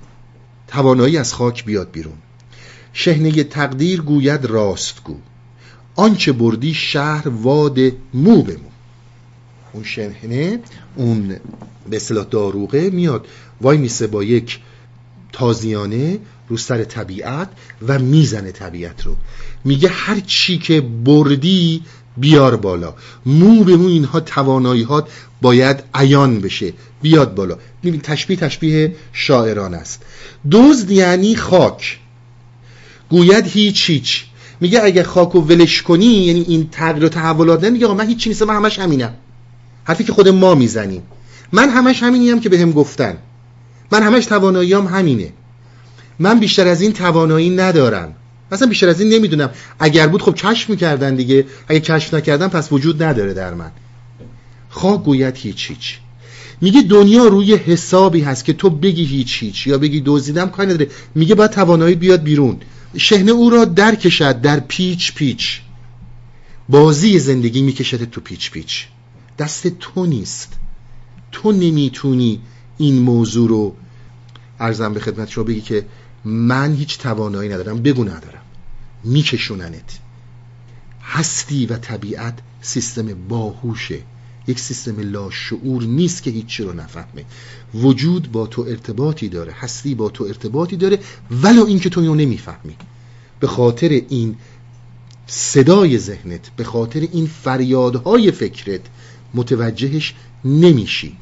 توانایی 0.78 1.18
از 1.18 1.34
خاک 1.34 1.66
بیاد 1.66 1.92
بیرون. 1.92 2.14
شهنه 2.94 3.44
تقدیر 3.44 4.02
گوید 4.02 4.46
راست 4.46 5.04
گو. 5.04 5.16
آنچه 5.96 6.32
بردی 6.32 6.74
شهر 6.74 7.28
واد 7.28 7.80
مو 8.14 8.42
به 8.42 8.54
مو 8.54 8.70
اون 9.74 9.84
شهنه 9.84 10.60
اون 10.96 11.36
به 11.90 11.96
اصطلاح 11.96 12.26
داروغه 12.26 12.90
میاد. 12.90 13.28
وای 13.62 13.78
میسه 13.78 14.08
با 14.08 14.24
یک 14.24 14.60
تازیانه 15.34 16.20
رو 16.50 16.58
سر 16.58 16.84
طبیعت 16.84 17.50
و 17.88 18.00
می‌زنه 18.00 18.52
طبیعت 18.52 19.06
رو. 19.06 19.16
میگه 19.66 19.90
هر 19.90 20.20
چی 20.20 20.58
که 20.58 20.82
بردی 20.82 21.84
بیار 22.18 22.56
بالا. 22.56 22.94
مو 23.26 23.64
به 23.64 23.76
مو 23.76 23.88
اینها 23.88 24.20
توانایی 24.20 24.84
ها 24.84 25.08
باید 25.42 25.84
عیان 25.94 26.42
بشه. 26.42 26.74
بیاد 27.02 27.36
بالا. 27.36 27.58
ببین 27.84 28.02
تشبیه 28.02 28.38
تشبیه 28.38 28.96
شاعران 29.14 29.74
است. 29.74 30.02
دزد 30.52 30.92
یعنی 30.92 31.36
خاک. 31.36 32.00
گوید 33.10 33.48
هیچ 33.48 33.90
هیچ. 33.90 34.26
میگه 34.60 34.84
اگه 34.84 35.04
خاک 35.04 35.36
و 35.36 35.42
ولش 35.42 35.82
کنی 35.82 36.06
یعنی 36.06 36.46
این 36.48 36.70
تغییر 36.72 37.06
و 37.06 37.10
تحولات 37.10 37.64
میگه 37.64 37.86
آقا 37.86 37.96
من 37.96 38.08
هیچ 38.08 38.28
نیستم 38.28 38.46
من 38.46 38.56
همش 38.56 38.80
همینم. 38.80 39.14
حرفی 39.84 40.04
که 40.04 40.14
خود 40.14 40.30
ما 40.30 40.56
می‌زنیم. 40.56 41.02
من 41.52 41.70
همش 41.70 42.04
همینیم 42.04 42.40
که 42.40 42.50
بهم 42.50 42.72
گفتن. 42.72 43.18
من 43.92 44.04
همش 44.04 44.26
تواناییام 44.26 44.88
همینه. 44.88 45.34
من 46.20 46.40
بیشتر 46.40 46.68
از 46.68 46.82
این 46.82 46.94
توانایی 46.94 47.50
ندارم. 47.50 48.16
مثلا 48.52 48.68
بیشتر 48.68 48.90
از 48.90 49.02
این 49.02 49.14
نمی‌دونم. 49.14 49.50
اگر 49.80 50.08
بود 50.08 50.22
خب 50.22 50.36
کشف 50.36 50.70
می‌کردن 50.70 51.16
دیگه. 51.16 51.46
اگه 51.68 51.80
کشف 51.80 52.14
نکردن 52.14 52.48
پس 52.48 52.72
وجود 52.72 53.04
نداره 53.04 53.34
در 53.34 53.54
من. 53.54 53.72
خاک 54.70 55.04
گوید 55.04 55.36
هیچ 55.38 55.70
هیچ. 55.70 56.00
میگه 56.62 56.82
دنیا 56.82 57.26
روی 57.26 57.56
حسابی 57.56 58.22
هست 58.22 58.46
که 58.46 58.54
تو 58.54 58.70
بگی 58.70 59.04
هیچ 59.04 59.44
هیچ 59.44 59.68
یا 59.68 59.78
بگی 59.78 60.02
دزدیدم 60.06 60.50
کاری 60.50 60.70
نداره. 60.70 60.92
میگه 61.16 61.36
باید 61.36 61.52
توانایی 61.52 61.96
بیاد 61.96 62.24
بیرون. 62.24 62.58
شهنه 62.98 63.32
او 63.32 63.50
را 63.50 63.66
در 63.66 63.96
کشد 63.96 64.42
در 64.42 64.60
پیچ 64.60 65.14
پیچ. 65.14 65.62
بازی 66.70 67.20
زندگی 67.20 67.62
می‌کشد 67.62 68.10
تو 68.10 68.22
پیچ 68.22 68.52
پیچ. 68.52 68.88
دست 69.40 69.68
تو 69.68 70.06
نیست. 70.06 70.54
تو 71.32 71.52
نمی‌تونی 71.52 72.42
این 72.78 73.00
موضوع 73.00 73.50
رو 73.50 73.76
ارزم 74.60 74.94
به 74.94 75.00
خدمت 75.00 75.30
شما 75.30 75.44
بگی 75.44 75.62
که 75.62 75.86
من 76.26 76.76
هیچ 76.76 76.98
توانایی 76.98 77.50
ندارم. 77.50 77.82
بگو 77.82 78.04
ندارم. 78.04 78.37
میکشوننت 79.08 80.00
هستی 81.04 81.66
و 81.66 81.78
طبیعت 81.78 82.40
سیستم 82.62 83.28
باهوشه. 83.28 84.00
یک 84.48 84.60
سیستم 84.60 85.00
لاشعور 85.00 85.84
نیست 85.84 86.24
که 86.24 86.32
هیچی 86.32 86.64
رو 86.64 86.74
نفهمه. 86.74 87.26
وجود 87.74 88.32
با 88.32 88.48
تو 88.48 88.62
ارتباطی 88.62 89.30
داره 89.30 89.52
هستی 89.52 89.96
با 89.96 90.10
تو 90.10 90.24
ارتباطی 90.24 90.76
داره 90.76 91.00
ولو 91.32 91.66
اینکه 91.66 91.90
تو 91.90 92.02
اینو 92.02 92.16
نمی‌فهمی. 92.16 92.76
به 93.40 93.48
خاطر 93.48 93.90
این 94.10 94.36
صدای 95.28 95.98
ذهنت 95.98 96.52
به 96.58 96.64
خاطر 96.64 97.00
این 97.00 97.28
فریادهای 97.28 98.32
فکرت 98.32 98.82
متوجهش 99.34 100.14
نمیشی. 100.46 101.18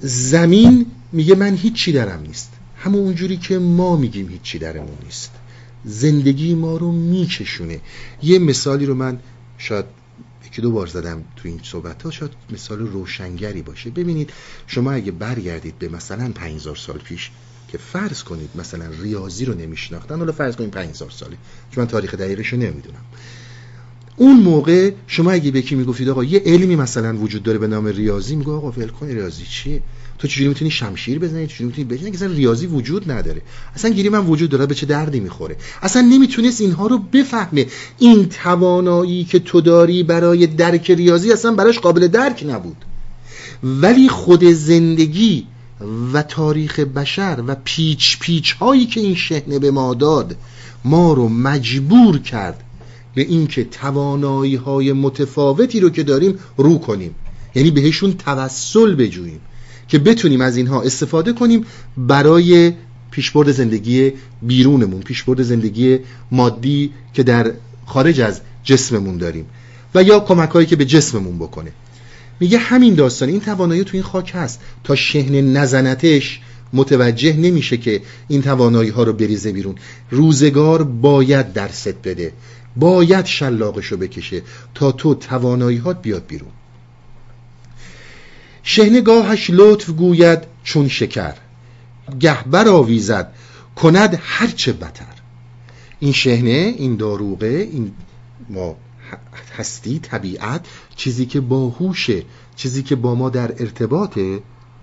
زمین 0.00 0.86
میگه 1.12 1.34
من 1.34 1.56
هیچی 1.56 1.92
درم 1.92 2.20
نیست. 2.20 2.52
همون 2.76 3.00
اونجوری 3.00 3.36
که 3.36 3.58
ما 3.58 3.96
میگیم 3.96 4.28
هیچی 4.28 4.58
درمون 4.58 4.98
نیست. 5.04 5.30
زندگی 5.84 6.54
ما 6.54 6.76
رو 6.76 6.92
میکشونه 6.92 7.80
یه 8.22 8.38
مثالی 8.38 8.86
رو 8.86 8.94
من 8.94 9.18
شاید 9.58 9.84
یکی 10.46 10.62
دو 10.62 10.70
بار 10.70 10.86
زدم 10.86 11.24
تو 11.36 11.48
این 11.48 11.60
صحبت 11.62 12.02
ها 12.02 12.10
شاید 12.10 12.30
مثال 12.50 12.78
روشنگری 12.78 13.62
باشه. 13.62 13.90
ببینید 13.90 14.30
شما 14.66 14.92
اگه 14.92 15.12
برگردید 15.12 15.78
به 15.78 15.88
مثلا 15.88 16.32
5000 16.34 16.76
سال 16.76 16.98
پیش 16.98 17.30
که 17.68 17.78
فرض 17.78 18.22
کنید 18.22 18.50
مثلا 18.54 18.86
ریاضی 19.02 19.44
رو 19.44 19.54
نمیشناختن 19.54 20.18
حالا 20.18 20.32
فرض 20.32 20.56
کنید 20.56 20.70
5000 20.70 21.10
ساله 21.10 21.36
چون 21.70 21.84
من 21.84 21.90
تاریخ 21.90 22.14
دقیقش 22.14 22.48
رو 22.48 22.58
نمی‌دونم. 22.58 23.04
اون 24.16 24.40
موقع 24.40 24.90
شما 25.06 25.30
اگه 25.30 25.50
به 25.50 25.62
کی 25.62 25.74
می‌گفتید 25.74 26.08
آقا 26.08 26.24
یه 26.24 26.42
علمی 26.46 26.76
مثلا 26.76 27.16
وجود 27.16 27.42
داره 27.42 27.58
به 27.58 27.66
نام 27.66 27.86
ریاضی 27.86 28.36
میگه 28.36 28.50
آقا 28.50 28.70
ول 28.70 28.88
کن 28.88 29.06
ریاضی 29.06 29.44
چیه 29.44 29.82
تو 30.18 30.28
چجوری 30.28 30.48
می‌تونی 30.48 30.70
شمشیر 30.70 31.18
بزنی؟ 31.18 31.46
چجوری 31.46 31.64
می‌تونی 31.64 31.84
بزنی 31.88 32.10
اصلا 32.10 32.28
ریاضی 32.32 32.66
وجود 32.66 33.10
نداره. 33.10 33.42
اصلا 33.74 33.90
گیری 33.90 34.08
من 34.08 34.26
وجود 34.26 34.50
داره 34.50 34.66
به 34.66 34.74
چه 34.74 34.86
دردی 34.86 35.20
می‌خوره؟ 35.20 35.56
اصلا 35.82 36.02
نمی‌تونست 36.02 36.60
اینها 36.60 36.86
رو 36.86 36.98
بفهمه. 36.98 37.66
این 37.98 38.28
توانایی 38.28 39.24
که 39.24 39.38
تو 39.38 39.60
داری 39.60 40.02
برای 40.02 40.46
درک 40.46 40.90
ریاضی 40.90 41.32
اصلا 41.32 41.52
براش 41.52 41.78
قابل 41.78 42.08
درک 42.08 42.44
نبود. 42.48 42.76
ولی 43.62 44.08
خود 44.08 44.44
زندگی 44.44 45.46
و 46.12 46.22
تاریخ 46.22 46.80
بشر 46.80 47.42
و 47.46 47.56
پیچ 47.64 48.18
پیچ 48.18 48.52
هایی 48.52 48.86
که 48.86 49.00
این 49.00 49.14
شهنه 49.14 49.58
به 49.58 49.70
ما 49.70 49.94
داد 49.94 50.36
ما 50.84 51.12
رو 51.12 51.28
مجبور 51.28 52.18
کرد 52.18 52.63
به 53.14 53.22
اینکه 53.22 53.64
توانایی 53.64 54.56
های 54.56 54.92
متفاوتی 54.92 55.80
رو 55.80 55.90
که 55.90 56.02
داریم 56.02 56.38
رو 56.56 56.78
کنیم. 56.78 57.14
یعنی 57.54 57.70
بهشون 57.70 58.12
توسل 58.12 58.94
بجوییم 58.94 59.40
که 59.88 59.98
بتونیم 59.98 60.40
از 60.40 60.56
اینها 60.56 60.82
استفاده 60.82 61.32
کنیم 61.32 61.64
برای 61.96 62.72
پیشبرد 63.10 63.52
زندگی 63.52 64.12
بیرونمون 64.42 65.00
پیشبرد 65.00 65.42
زندگی 65.42 65.98
مادی 66.30 66.92
که 67.12 67.22
در 67.22 67.52
خارج 67.86 68.20
از 68.20 68.40
جسممون 68.64 69.16
داریم. 69.18 69.46
و 69.94 70.02
یا 70.02 70.20
کمک 70.20 70.50
هایی 70.50 70.66
که 70.66 70.76
به 70.76 70.84
جسممون 70.84 71.38
بکنه. 71.38 71.72
میگه 72.40 72.58
همین 72.58 72.94
داستان 72.94 73.28
این 73.28 73.40
توانایی 73.40 73.84
تو 73.84 73.90
این 73.92 74.02
خاک 74.02 74.32
هست. 74.34 74.60
تا 74.84 74.94
شهن 74.94 75.34
نزنتش 75.34 76.40
متوجه 76.72 77.32
نمیشه 77.32 77.76
که 77.76 78.02
این 78.28 78.42
توانایی 78.42 78.90
ها 78.90 79.02
رو 79.02 79.12
بریزه 79.12 79.52
بیرون. 79.52 79.74
روزگار 80.10 80.82
باید 80.82 81.52
درست 81.52 81.94
بده. 82.04 82.32
باید 82.76 83.26
شلاقش 83.26 83.86
رو 83.86 83.96
بکشه 83.96 84.42
تا 84.74 84.92
تو 84.92 85.14
توانایی 85.14 85.78
هات 85.78 86.02
بیاد 86.02 86.26
بیرون. 86.26 86.50
شهنگاهش 88.62 89.50
لطف 89.50 89.90
گوید 89.90 90.38
چون 90.64 90.88
شکر. 90.88 91.34
گه 92.20 92.68
آویزد 92.68 93.32
کند 93.76 94.18
هرچه 94.22 94.72
بتر. 94.72 95.14
این 96.00 96.12
شهنه 96.12 96.74
این 96.78 96.96
داروغه 96.96 97.68
این 97.72 97.92
ما 98.50 98.76
هستی 99.56 99.98
طبیعت 99.98 100.66
چیزی 100.96 101.26
که 101.26 101.40
باهوشه 101.40 102.22
چیزی 102.56 102.82
که 102.82 102.96
با 102.96 103.14
ما 103.14 103.30
در 103.30 103.62
ارتباطه 103.62 104.40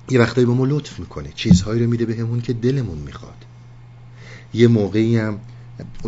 یه 0.10 0.20
وقتایی 0.20 0.48
به 0.48 0.54
ما 0.54 0.66
لطف 0.66 1.00
می‌کنه. 1.00 1.30
چیزهایی 1.36 1.84
رو 1.84 1.90
میده 1.90 2.06
بهمون 2.06 2.42
که 2.42 2.54
دلمون 2.54 2.98
می‌خواد. 2.98 3.46
یه 4.54 4.68
موقعی 4.68 5.18
هم 5.18 5.40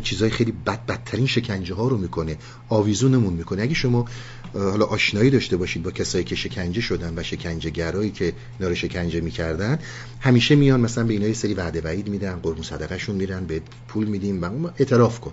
چیزهای 0.03 0.31
خیلی 0.31 0.53
بد 0.65 0.85
بدترین 0.85 1.27
شکنجه 1.27 1.75
ها 1.75 1.87
رو 1.87 1.97
می‌کنه 1.97 2.37
آویزونمون 2.69 3.33
می‌کنه. 3.33 3.61
اگه 3.61 3.73
شما 3.73 4.05
حالا 4.53 4.85
آشنایی 4.85 5.29
داشته 5.29 5.57
باشید 5.57 5.83
با 5.83 5.91
کسایی 5.91 6.23
که 6.23 6.35
شکنجه 6.35 6.81
شدن 6.81 7.13
و 7.17 7.23
شکنجه 7.23 7.69
گرایی 7.69 8.11
که 8.11 8.33
اینا 8.59 8.75
شکنجه 8.75 9.21
می‌کردن 9.21 9.79
همیشه 10.19 10.55
میان 10.55 10.79
مثلا 10.79 11.03
به 11.03 11.13
اینا 11.13 11.27
یه 11.27 11.33
سری 11.33 11.53
وعده 11.53 11.81
وعید 11.81 12.07
میدن 12.07 12.35
قربون 12.35 12.63
صدقهشون 12.63 13.15
میرن 13.15 13.45
به 13.45 13.61
پول 13.87 14.07
میدیم 14.07 14.43
و 14.43 14.69
اعتراف 14.77 15.19
کن. 15.19 15.31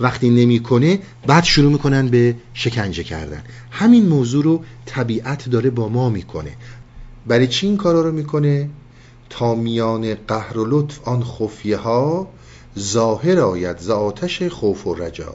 وقتی 0.00 0.30
نمی‌کنه 0.30 0.98
بعد 1.26 1.44
شروع 1.44 1.72
می‌کنن 1.72 2.08
به 2.08 2.36
شکنجه 2.54 3.02
کردن. 3.02 3.42
همین 3.70 4.08
موضوع 4.08 4.44
رو 4.44 4.64
طبیعت 4.86 5.48
داره 5.48 5.70
با 5.70 5.88
ما 5.88 6.10
می‌کنه. 6.10 6.56
برای 7.26 7.46
چی 7.46 7.66
این 7.66 7.76
کارا 7.76 8.02
رو 8.02 8.12
می‌کنه؟ 8.12 8.68
تا 9.30 9.54
میان 9.54 10.14
قهر 10.14 10.58
و 10.58 10.64
لطف 10.64 11.08
آن 11.08 11.24
خفیه 11.24 11.76
ها 11.76 12.28
ظاهر 12.78 13.40
آید 13.40 13.78
ز 13.78 13.90
آتش 13.90 14.42
خوف 14.42 14.86
و 14.86 14.94
رجا. 14.94 15.34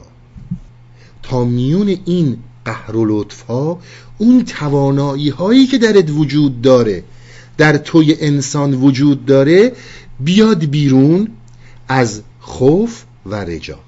تا 1.22 1.44
میون 1.44 1.98
این 2.04 2.38
قهر 2.64 2.96
و 2.96 3.04
لطف 3.04 3.42
ها 3.42 3.80
اون 4.18 4.44
توانایی 4.44 5.28
هایی 5.28 5.66
که 5.66 5.78
درت 5.78 6.10
وجود 6.10 6.62
داره 6.62 7.04
در 7.58 7.76
توی 7.76 8.16
انسان 8.20 8.74
وجود 8.74 9.26
داره 9.26 9.72
بیاد 10.20 10.64
بیرون 10.64 11.28
از 11.88 12.22
خوف 12.40 13.02
و 13.26 13.34
رجا. 13.34 13.78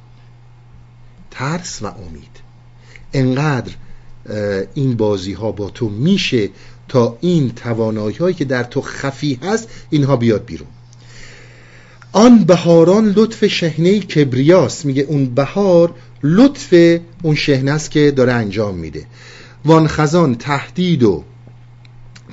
ترس 1.31 1.83
و 1.83 1.87
امید. 1.87 2.35
انقدر 3.13 3.73
این 4.75 4.97
بازی 4.97 5.33
ها 5.33 5.53
با 5.53 5.71
تو 5.71 5.89
میشه 5.89 6.51
تا 6.89 7.19
این 7.21 7.51
توانایی 7.51 8.17
هایی 8.17 8.35
که 8.35 8.45
در 8.45 8.65
تو 8.65 8.81
خفی 8.81 9.39
هست 9.43 9.69
اینها 9.91 10.17
بیاد 10.17 10.45
بیرون. 10.45 10.69
آن 12.15 12.45
بهاران 12.45 13.09
لطف 13.17 13.47
شهنه 13.47 14.01
کبریاست. 14.01 14.85
میگه 14.85 15.03
اون 15.03 15.35
بهار 15.35 15.95
لطف 16.23 16.75
اون 17.23 17.35
شهنه 17.35 17.71
است 17.71 17.91
که 17.91 18.11
داره 18.11 18.33
انجام 18.33 18.75
میده. 18.75 19.07
وان 19.65 19.87
خزان 19.89 20.35
تهدید 20.35 21.03
و 21.03 21.25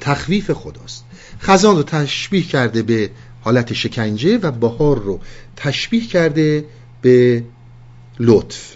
تخویف 0.02 0.52
خداست. 0.52 1.06
خزان 1.42 1.76
رو 1.76 1.84
تشبیه 1.84 2.42
کرده 2.42 2.82
به 2.82 3.10
حالت 3.42 3.74
شکنجه 3.74 4.38
و 4.38 4.52
بهار 4.52 5.00
رو 5.00 5.20
تشبیه 5.56 6.08
کرده 6.08 6.66
به 7.02 7.44
لطف. 8.20 8.76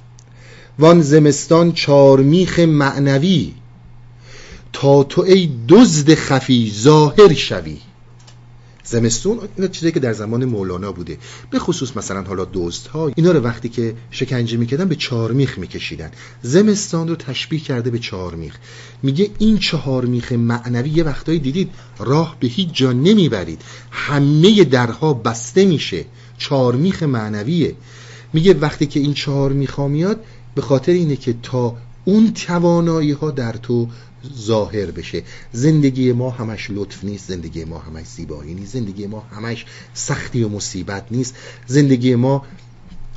وان 0.79 1.01
زمستان 1.01 1.71
چارمیخ 1.71 2.59
معنوی 2.59 3.53
تا 4.73 5.03
تو 5.03 5.21
ای 5.21 5.49
دزد 5.69 6.13
خفی 6.13 6.71
ظاهر 6.75 7.33
شوی. 7.33 7.77
زمستون 8.85 9.39
اینا 9.55 9.67
چیزی 9.67 9.91
که 9.91 9.99
در 9.99 10.13
زمان 10.13 10.45
مولانا 10.45 10.91
بوده. 10.91 11.17
به 11.49 11.59
خصوص 11.59 11.97
مثلا 11.97 12.23
حالا 12.23 12.45
دوست 12.45 12.87
ها 12.87 13.11
اینا 13.15 13.31
رو 13.31 13.39
وقتی 13.39 13.69
که 13.69 13.95
شکنجه 14.11 14.57
می‌کردن 14.57 14.87
به 14.87 14.95
چهارمیخ 14.95 15.57
میکشیدن. 15.57 16.11
زمستان 16.41 17.07
رو 17.07 17.15
تشبیه 17.15 17.59
کرده 17.59 17.89
به 17.89 17.99
چهارمیخ. 17.99 18.57
میگه 19.03 19.29
این 19.39 19.57
چهارمیخ 19.57 20.31
معنوی 20.31 20.89
یه 20.89 21.03
وقتایی 21.03 21.39
دیدید 21.39 21.71
راه 21.99 22.37
به 22.39 22.47
هیچ 22.47 22.69
جا 22.73 22.91
نمی‌برید. 22.91 23.61
همه 23.91 24.63
درها 24.63 25.13
بسته 25.13 25.65
میشه. 25.65 26.05
چهارمیخ 26.37 27.03
معنویه. 27.03 27.75
میگه 28.33 28.53
وقتی 28.53 28.85
که 28.85 28.99
این 28.99 29.13
چهارمیخ 29.13 29.73
ها 29.73 29.87
میاد 29.87 30.23
به 30.55 30.61
خاطر 30.61 30.91
اینه 30.91 31.15
که 31.15 31.35
تا 31.43 31.77
اون 32.05 32.33
توانایی 32.33 33.11
ها 33.11 33.31
در 33.31 33.53
تو 33.53 33.87
ظاهر 34.39 34.91
بشه. 34.91 35.23
زندگی 35.51 36.11
ما 36.11 36.29
همش 36.29 36.67
لطف 36.69 37.03
نیست 37.03 37.27
زندگی 37.27 37.65
ما 37.65 37.79
همش 37.79 38.05
زیبایی 38.05 38.53
نیست 38.53 38.73
زندگی 38.73 39.07
ما 39.07 39.19
همش 39.19 39.65
سختی 39.93 40.43
و 40.43 40.49
مصیبت 40.49 41.05
نیست. 41.11 41.35
زندگی 41.67 42.15
ما 42.15 42.45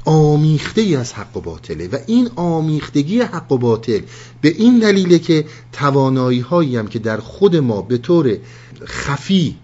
آمیخته 0.04 0.80
ای 0.80 0.96
از 0.96 1.12
حق 1.12 1.36
و 1.36 1.40
باطله 1.40 1.88
و 1.88 1.98
این 2.06 2.30
آمیختگی 2.36 3.20
حق 3.20 3.52
و 3.52 3.58
باطل 3.58 4.00
به 4.40 4.48
این 4.48 4.78
دلیله 4.78 5.18
که 5.18 5.44
توانایی 5.72 6.40
هایی 6.40 6.76
هم 6.76 6.86
که 6.86 6.98
در 6.98 7.16
خود 7.16 7.56
ما 7.56 7.82
به 7.82 7.98
طور 7.98 8.38
خفی 8.84 9.56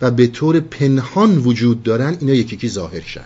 و 0.00 0.10
به 0.10 0.26
طور 0.26 0.60
پنهان 0.60 1.38
وجود 1.38 1.82
دارن 1.82 2.16
اینا 2.20 2.34
یکی 2.34 2.54
یکی 2.54 2.68
ظاهر 2.68 3.00
شن. 3.00 3.24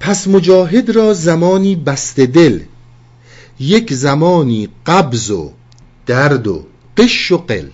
پس 0.00 0.28
مجاهد 0.28 0.90
را 0.90 1.14
زمانی 1.14 1.76
بست 1.76 2.20
دل 2.20 2.60
یک 3.60 3.92
زمانی 3.92 4.68
قبض 4.86 5.30
و 5.30 5.52
درد 6.06 6.46
و 6.46 6.66
قش 6.96 7.32
و 7.32 7.38
قل. 7.38 7.68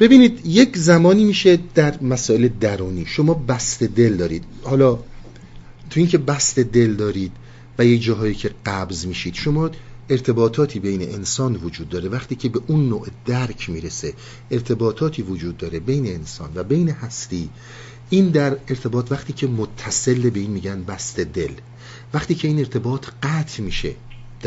ببینید 0.00 0.40
یک 0.46 0.76
زمانی 0.76 1.24
میشه 1.24 1.58
در 1.74 2.02
مسائل 2.02 2.48
درونی. 2.60 3.06
شما 3.06 3.34
بست 3.34 3.82
دل 3.82 4.16
دارید. 4.16 4.44
حالا 4.62 4.98
تو 5.90 6.00
اینکه 6.00 6.18
بست 6.18 6.58
دل 6.58 6.94
دارید 6.94 7.32
و 7.78 7.86
یه 7.86 7.98
جاهایی 7.98 8.34
که 8.34 8.50
قبض 8.66 9.06
میشید 9.06 9.34
شما 9.34 9.70
ارتباطاتی 10.10 10.80
بین 10.80 11.02
انسان 11.02 11.56
وجود 11.56 11.88
داره. 11.88 12.08
وقتی 12.08 12.36
که 12.36 12.48
به 12.48 12.60
اون 12.66 12.88
نوع 12.88 13.06
درک 13.26 13.70
می‌رسه 13.70 14.14
ارتباطاتی 14.50 15.22
وجود 15.22 15.56
داره 15.56 15.80
بین 15.80 16.06
انسان 16.06 16.50
و 16.54 16.62
بین 16.62 16.90
هستی 16.90 17.50
این 18.10 18.28
در 18.28 18.56
ارتباط 18.68 19.12
وقتی 19.12 19.32
که 19.32 19.46
متصل 19.46 20.30
به 20.30 20.40
این 20.40 20.50
میگن 20.50 20.84
بست 20.84 21.20
دل 21.20 21.52
وقتی 22.14 22.34
که 22.34 22.48
این 22.48 22.58
ارتباط 22.58 23.06
قطع 23.22 23.62
میشه 23.62 23.94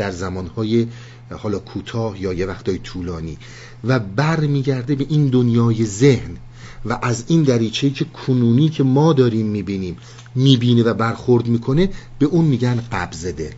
در 0.00 0.10
زمانهای 0.10 0.86
حالا 1.30 1.58
کوتاه 1.58 2.22
یا 2.22 2.32
یه 2.32 2.46
وقتای 2.46 2.78
طولانی. 2.78 3.38
و 3.84 3.98
بر 3.98 4.40
میگرده 4.40 4.94
به 4.94 5.06
این 5.08 5.28
دنیای 5.28 5.86
ذهن 5.86 6.36
و 6.84 6.98
از 7.02 7.24
این 7.26 7.42
دریچه 7.42 7.90
که 7.90 8.04
کنونی 8.04 8.68
که 8.68 8.82
ما 8.82 9.12
داریم 9.12 9.46
می‌بینیم 9.46 9.96
می‌بینه 10.34 10.82
و 10.82 10.94
برخورد 10.94 11.46
می‌کنه 11.46 11.88
به 12.18 12.26
اون 12.26 12.44
میگن 12.44 12.82
قبض 12.92 13.26
دل. 13.26 13.52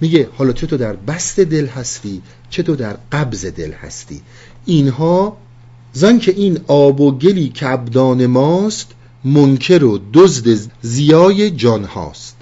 میگه 0.00 0.28
حالا 0.36 0.52
چه 0.52 0.66
تو 0.66 0.76
در 0.76 0.96
بست 0.96 1.40
دل 1.40 1.66
هستی 1.66 2.22
چه 2.50 2.62
تو 2.62 2.76
در 2.76 2.96
قبض 3.12 3.46
دل 3.46 3.72
هستی. 3.72 4.20
اینها 4.66 5.36
زن 5.92 6.18
که 6.18 6.32
این 6.32 6.60
آب 6.66 7.00
و 7.00 7.12
گلی 7.12 7.48
که 7.48 7.68
ابدان 7.68 8.26
ماست 8.26 8.90
منکر 9.24 9.84
و 9.84 10.00
دزد 10.12 10.70
زیای 10.82 11.50
جان 11.50 11.84
هاست. 11.84 12.36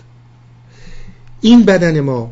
این 1.41 1.63
بدن 1.65 2.01
ما 2.01 2.31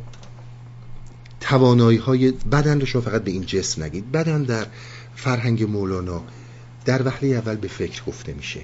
توانایی 1.52 1.98
های 1.98 2.30
بدن 2.30 2.80
رو 2.80 2.86
شما 2.86 3.02
فقط 3.02 3.24
به 3.24 3.30
این 3.30 3.46
جسم 3.46 3.82
نگید. 3.82 4.12
بدن 4.12 4.42
در 4.42 4.66
فرهنگ 5.16 5.62
مولانا 5.62 6.22
در 6.84 7.06
وحله 7.06 7.28
اول 7.28 7.56
به 7.56 7.68
فکر 7.68 8.02
گفته 8.04 8.32
میشه 8.32 8.60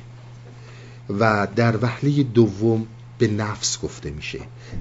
و 1.20 1.48
در 1.56 1.84
وحله 1.84 2.22
دوم 2.22 2.86
به 3.18 3.28
نفس 3.28 3.80
گفته 3.80 4.10
میشه. 4.10 4.38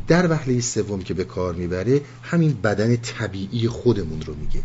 در 0.08 0.32
وحله 0.32 0.62
سوم 0.62 1.02
که 1.02 1.14
به 1.14 1.24
کار 1.24 1.54
می‌بره 1.54 2.02
همین 2.24 2.54
بدن 2.64 2.96
طبیعی 2.96 3.68
خودمون 3.68 4.22
رو 4.22 4.36
میگه. 4.36 4.62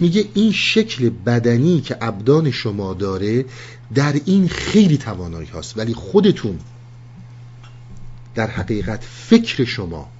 میگه 0.00 0.24
این 0.34 0.52
شکل 0.52 1.10
بدنی 1.10 1.80
که 1.80 1.96
ابدان 2.00 2.50
شما 2.50 2.94
داره 2.94 3.44
در 3.94 4.20
این 4.24 4.48
خیلی 4.48 4.98
توانایی 4.98 5.48
هاست 5.48 5.78
ولی 5.78 5.94
خودتون 5.94 6.58
در 8.34 8.50
حقیقت 8.50 9.04
فکر 9.04 9.64
شما 9.64 10.13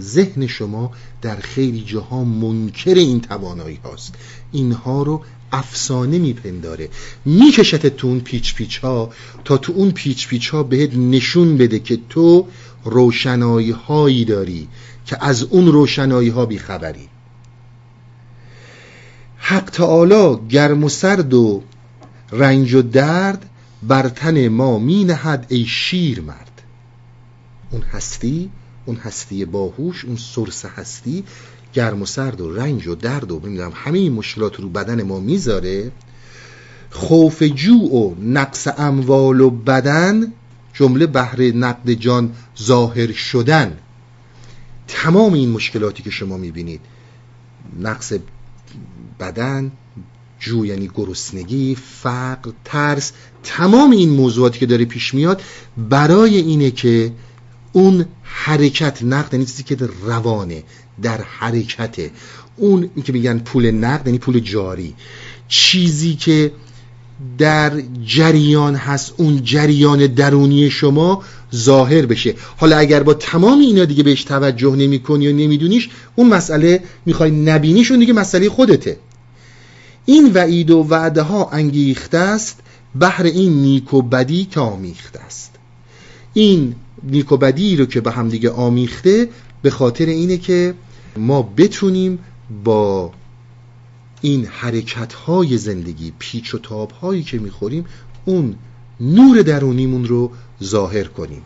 ذهن 0.00 0.46
شما 0.46 0.92
در 1.22 1.36
خیلی 1.36 1.80
جاها 1.80 2.24
منکر 2.24 2.94
این 2.94 3.20
توانایی 3.20 3.80
هاست. 3.84 4.14
اینها 4.52 5.02
رو 5.02 5.22
افسانه 5.52 6.18
میپنداره. 6.18 6.88
میکشت 7.24 7.86
تو 7.86 8.06
اون 8.06 8.20
پیچ 8.20 8.54
پیچ 8.54 8.78
ها 8.78 9.10
تا 9.44 9.56
تو 9.56 9.72
اون 9.72 9.90
پیچ 9.90 10.28
پیچ 10.28 10.48
ها 10.48 10.62
بهت 10.62 10.94
نشون 10.94 11.56
بده 11.56 11.78
که 11.78 11.98
تو 12.08 12.46
روشنایی 12.84 13.70
هایی 13.70 14.24
داری 14.24 14.68
که 15.06 15.24
از 15.24 15.42
اون 15.42 15.66
روشنایی 15.66 16.28
ها 16.28 16.46
بیخبری. 16.46 17.08
حق 19.36 19.70
تعالی 19.70 20.38
گرم 20.48 20.84
و 20.84 20.88
سرد 20.88 21.34
و 21.34 21.62
رنج 22.32 22.74
و 22.74 22.82
درد 22.82 23.50
بر 23.82 24.08
تن 24.08 24.48
ما 24.48 24.78
می 24.78 25.04
نهد 25.04 25.46
ای 25.48 25.64
شیر 25.64 26.20
مرد 26.20 26.62
اون 27.70 27.82
هستی؟ 27.82 28.50
اون 28.90 28.98
هستی 28.98 29.44
باهوش 29.44 30.04
اون 30.04 30.16
سرس 30.16 30.64
هستی 30.64 31.24
گرم 31.72 32.02
و 32.02 32.06
سرد 32.06 32.40
و 32.40 32.54
رنج 32.54 32.86
و 32.86 32.94
درد 32.94 33.32
و 33.32 33.40
نمی‌دونم 33.44 33.72
همه 33.74 33.98
این 33.98 34.12
مشکلات 34.12 34.60
رو 34.60 34.68
بدن 34.68 35.02
ما 35.02 35.20
می‌ذاره. 35.20 35.92
خوف 36.90 37.42
جو 37.42 37.74
و 37.74 38.14
نقص 38.22 38.68
اموال 38.78 39.40
و 39.40 39.50
بدن 39.50 40.32
جمله 40.74 41.06
بهره 41.06 41.52
نقد 41.52 41.90
جان 41.90 42.32
ظاهر 42.62 43.12
شدن. 43.12 43.78
تمام 44.88 45.32
این 45.32 45.50
مشکلاتی 45.50 46.02
که 46.02 46.10
شما 46.10 46.36
می‌بینید 46.36 46.80
نقص 47.80 48.12
بدن 49.20 49.72
جو 50.40 50.66
یعنی 50.66 50.90
گرسنگی 50.94 51.74
فقر 51.74 52.50
ترس 52.64 53.12
تمام 53.42 53.90
این 53.90 54.10
موضوعاتی 54.10 54.58
که 54.58 54.66
داره 54.66 54.84
پیش 54.84 55.14
میاد 55.14 55.42
برای 55.76 56.36
اینه 56.36 56.70
که 56.70 57.12
اون 57.72 58.06
حرکت 58.32 59.02
نقد 59.02 59.34
یعنی 59.34 59.46
چیزی 59.46 59.62
که 59.62 59.76
روانه 60.02 60.62
در 61.02 61.20
حرکته. 61.22 62.10
اون 62.56 62.90
که 63.04 63.12
میگن 63.12 63.38
پول 63.38 63.70
نقد 63.70 64.06
یعنی 64.06 64.18
پول 64.18 64.40
جاری. 64.40 64.94
چیزی 65.48 66.14
که 66.14 66.52
در 67.38 67.82
جریان 68.06 68.74
هست 68.74 69.14
اون 69.16 69.44
جریان 69.44 70.06
درونی 70.06 70.70
شما 70.70 71.22
ظاهر 71.54 72.06
بشه. 72.06 72.34
حالا 72.56 72.76
اگر 72.76 73.02
با 73.02 73.14
تمام 73.14 73.58
اینا 73.58 73.84
دیگه 73.84 74.02
بهش 74.02 74.24
توجه 74.24 74.76
نمی 74.76 74.98
کنی 74.98 75.28
و 75.28 75.32
نمیدونیش 75.32 75.88
اون 76.16 76.28
مسئله 76.28 76.82
می‌خوای 77.06 77.30
نبینیش 77.30 77.90
اون 77.90 78.00
دیگه 78.00 78.12
مسئله 78.12 78.48
خودته. 78.48 78.96
این 80.06 80.32
وعید 80.32 80.70
و 80.70 80.86
وعده 80.90 81.22
ها 81.22 81.50
انگیخته 81.52 82.18
است 82.18 82.60
بهر 82.94 83.24
این 83.24 83.52
نیک 83.52 83.94
و 83.94 84.02
بدی 84.02 84.44
که 84.44 84.60
آمیخته 84.60 85.20
است. 85.20 85.54
این 86.34 86.74
نیک 87.02 87.32
و 87.32 87.36
بدی 87.36 87.76
رو 87.76 87.86
که 87.86 88.00
به 88.00 88.10
هم 88.10 88.28
دیگه 88.28 88.50
آمیخته 88.50 89.28
به 89.62 89.70
خاطر 89.70 90.06
اینه 90.06 90.36
که 90.36 90.74
ما 91.16 91.42
بتونیم 91.42 92.18
با 92.64 93.12
این 94.20 94.46
حرکت 94.46 95.12
های 95.12 95.58
زندگی 95.58 96.12
پیچ 96.18 96.54
و 96.54 96.58
تاب 96.58 96.90
هایی 96.90 97.22
که 97.22 97.38
می‌خوریم 97.38 97.84
اون 98.24 98.54
نور 99.00 99.42
درونیمون 99.42 100.04
رو 100.04 100.30
ظاهر 100.62 101.04
کنیم. 101.04 101.42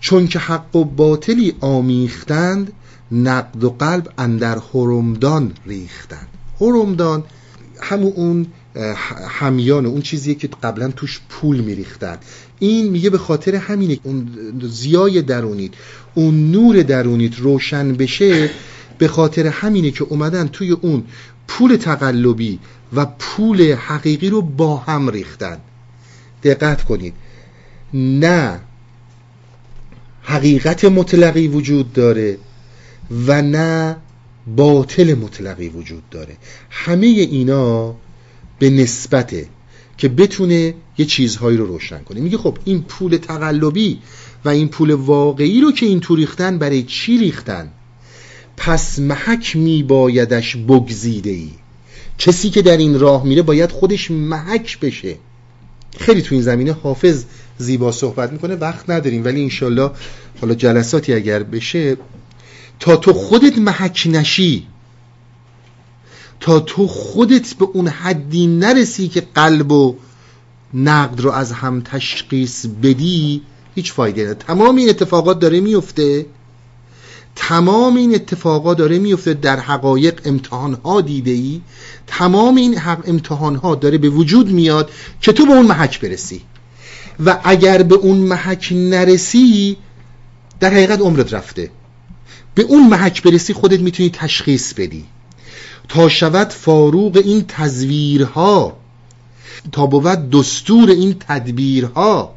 چون 0.00 0.26
که 0.26 0.38
حق 0.38 0.76
و 0.76 0.84
باطلی 0.84 1.54
آمیختند 1.60 2.72
نقد 3.12 3.64
و 3.64 3.70
قلب 3.70 4.12
اندر 4.18 4.58
هرمدان 4.74 5.52
ریختند. 5.66 6.28
هرمدان 6.60 7.24
همون 7.80 8.12
اون 8.16 8.46
همیان 9.28 9.86
اون 9.86 10.02
چیزیه 10.02 10.34
که 10.34 10.48
قبلا 10.62 10.90
توش 10.90 11.20
پول 11.28 11.60
میریختن. 11.60 12.18
این 12.58 12.90
میگه 12.90 13.10
به 13.10 13.18
خاطر 13.18 13.54
همینه 13.54 13.98
اون 14.02 14.28
زیای 14.62 15.22
درونیت 15.22 15.70
اون 16.14 16.50
نور 16.50 16.82
درونیت 16.82 17.38
روشن 17.38 17.92
بشه 17.92 18.50
به 18.98 19.08
خاطر 19.08 19.46
همینه 19.46 19.90
که 19.90 20.04
اومدن 20.04 20.48
توی 20.48 20.70
اون 20.70 21.04
پول 21.48 21.76
تقلبی 21.76 22.58
و 22.92 23.06
پول 23.18 23.72
حقیقی 23.72 24.30
رو 24.30 24.42
با 24.42 24.76
هم 24.76 25.08
ریختن. 25.08 25.58
دقت 26.42 26.84
کنید. 26.84 27.14
نه 27.94 28.60
حقیقت 30.22 30.84
مطلقی 30.84 31.48
وجود 31.48 31.92
داره 31.92 32.38
و 33.26 33.42
نه 33.42 33.96
باطل 34.56 35.14
مطلقی 35.14 35.68
وجود 35.68 36.02
داره. 36.10 36.36
همه 36.70 37.06
اینا 37.06 37.94
به 38.58 38.70
نسبته 38.70 39.48
که 39.98 40.08
بتونه 40.08 40.74
یه 40.98 41.06
چیزهایی 41.06 41.56
رو 41.56 41.66
روشن 41.66 42.02
کنه. 42.02 42.20
میگه 42.20 42.38
خب 42.38 42.58
این 42.64 42.82
پول 42.82 43.16
تقلبی 43.16 43.98
و 44.44 44.48
این 44.48 44.68
پول 44.68 44.90
واقعی 44.90 45.60
رو 45.60 45.72
که 45.72 45.86
این 45.86 46.00
تو 46.00 46.16
ریختن 46.16 46.58
برای 46.58 46.82
چی 46.82 47.18
ریختن؟ 47.18 47.70
پس 48.56 48.98
محک 48.98 49.56
میبایدش 49.56 50.56
بگزیده 50.56 51.30
ای 51.30 51.50
کسی 52.18 52.50
که 52.50 52.62
در 52.62 52.76
این 52.76 52.98
راه 52.98 53.24
میره 53.24 53.42
باید 53.42 53.70
خودش 53.70 54.10
محک 54.10 54.80
بشه. 54.80 55.16
خیلی 55.98 56.22
تو 56.22 56.34
این 56.34 56.44
زمینه 56.44 56.72
حافظ 56.72 57.24
زیبا 57.58 57.92
صحبت 57.92 58.32
می‌کنه 58.32 58.54
وقت 58.54 58.90
نداریم 58.90 59.24
ولی 59.24 59.42
انشالله 59.42 59.90
حالا 60.40 60.54
جلساتی 60.54 61.12
اگر 61.12 61.42
بشه 61.42 61.96
تا 62.80 62.96
تو 62.96 63.12
خودت 63.12 63.58
محک 63.58 64.08
نشی 64.10 64.66
تا 66.40 66.60
تو 66.60 66.86
خودت 66.86 67.54
به 67.54 67.64
اون 67.72 67.88
حدی 67.88 68.46
نرسی 68.46 69.08
که 69.08 69.22
قلب 69.34 69.72
و 69.72 69.96
نقد 70.74 71.20
رو 71.20 71.30
از 71.30 71.52
هم 71.52 71.80
تشخیص 71.80 72.66
بدی 72.82 73.42
هیچ 73.74 73.92
فایده 73.92 74.22
نداره 74.22 74.34
تمام 74.34 74.76
این 74.76 74.88
اتفاقات 74.88 75.38
داره 75.38 75.60
میفته. 75.60 76.26
تمام 77.36 77.96
این 77.96 78.14
اتفاقات 78.14 78.78
داره 78.78 78.98
میفته 78.98 79.34
در 79.34 79.60
حقایق 79.60 80.20
امتحان 80.24 80.74
ها 80.74 81.00
دیده 81.00 81.30
ای 81.30 81.60
تمام 82.06 82.54
این 82.54 82.80
امتحان 83.06 83.56
ها 83.56 83.74
داره 83.74 83.98
به 83.98 84.08
وجود 84.08 84.50
میاد 84.50 84.90
که 85.20 85.32
تو 85.32 85.46
به 85.46 85.52
اون 85.52 85.66
محک 85.66 86.00
برسی. 86.00 86.40
و 87.24 87.40
اگر 87.44 87.82
به 87.82 87.94
اون 87.94 88.16
محک 88.16 88.72
نرسی 88.72 89.76
در 90.60 90.70
حقیقت 90.70 91.00
عمرت 91.00 91.34
رفته. 91.34 91.70
به 92.54 92.62
اون 92.62 92.88
محک 92.88 93.22
برسی 93.22 93.52
خودت 93.52 93.80
می‌تونی 93.80 94.10
تشخیص 94.10 94.74
بدی. 94.74 95.04
تا 95.88 96.08
شود 96.08 96.48
فاروق 96.48 97.16
این 97.24 97.44
تزویرها 97.48 98.76
تا 99.72 99.86
بود 99.86 100.30
دستور 100.30 100.90
این 100.90 101.16
تدبیرها. 101.20 102.34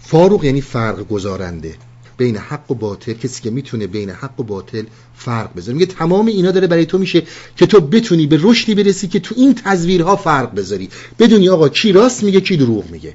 فاروق 0.00 0.44
یعنی 0.44 0.60
فرق 0.60 1.08
گذارنده 1.08 1.74
بین 2.16 2.36
حق 2.36 2.70
و 2.70 2.74
باطل. 2.74 3.12
کسی 3.12 3.42
که 3.42 3.50
می‌تونه 3.50 3.86
بین 3.86 4.10
حق 4.10 4.40
و 4.40 4.42
باطل 4.42 4.84
فرق 5.14 5.54
بذاره. 5.56 5.78
میگه 5.78 5.86
تمام 5.86 6.26
اینا 6.26 6.50
داره 6.50 6.66
برای 6.66 6.86
تو 6.86 6.98
میشه 6.98 7.22
که 7.56 7.66
تو 7.66 7.80
بتونی 7.80 8.26
به 8.26 8.38
رشدی 8.42 8.74
برسی 8.74 9.08
که 9.08 9.20
تو 9.20 9.34
این 9.38 9.54
تصویرها 9.54 10.16
فرق 10.16 10.54
بذاری. 10.54 10.88
بدونی 11.18 11.48
آقا 11.48 11.68
کی 11.68 11.92
راست 11.92 12.22
میگه 12.22 12.40
کی 12.40 12.56
دروغ 12.56 12.90
میگه. 12.90 13.14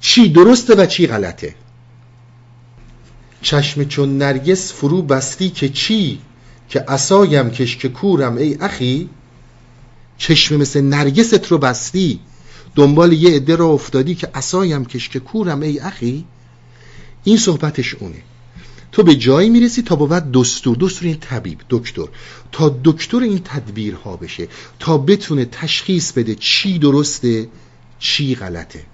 چی 0.00 0.28
درسته 0.28 0.74
و 0.74 0.86
چی 0.86 1.06
غلطه. 1.06 1.54
چشم 3.42 3.84
چون 3.84 4.18
نرگس 4.18 4.72
فرو 4.72 5.02
بستی 5.02 5.50
که 5.50 5.68
چی؟ 5.68 6.18
که 6.68 6.84
اسایم 6.88 7.50
کش 7.50 7.76
که 7.76 7.88
کورم 7.88 8.36
ای 8.36 8.56
اخی 8.60 9.08
چشم 10.18 10.56
مثل 10.56 10.80
نرگست 10.80 11.46
رو 11.52 11.58
بستی 11.58 12.20
دنبال 12.74 13.12
یه 13.12 13.36
عده 13.36 13.56
را 13.56 13.66
افتادی 13.66 14.14
که 14.14 14.28
اسایم 14.34 14.84
کش 14.84 15.08
که 15.08 15.20
کورم 15.20 15.60
ای 15.60 15.78
اخی. 15.78 16.24
این 17.24 17.36
صحبتش 17.36 17.94
اونه. 17.94 18.22
تو 18.92 19.02
به 19.02 19.14
جایی 19.14 19.50
می‌رسی 19.50 19.82
تا 19.82 19.96
بود 19.96 20.32
دستور 20.32 20.76
دستور 20.76 21.08
این 21.08 21.18
طبیب 21.20 21.60
دکتر. 21.70 22.06
تا 22.52 22.80
دکتر 22.84 23.20
این 23.20 23.40
تدبیرها 23.44 24.16
بشه 24.16 24.48
تا 24.78 24.98
بتونه 24.98 25.44
تشخیص 25.44 26.12
بده 26.12 26.34
چی 26.34 26.78
درسته 26.78 27.48
چی 27.98 28.34
غلطه. 28.34 28.84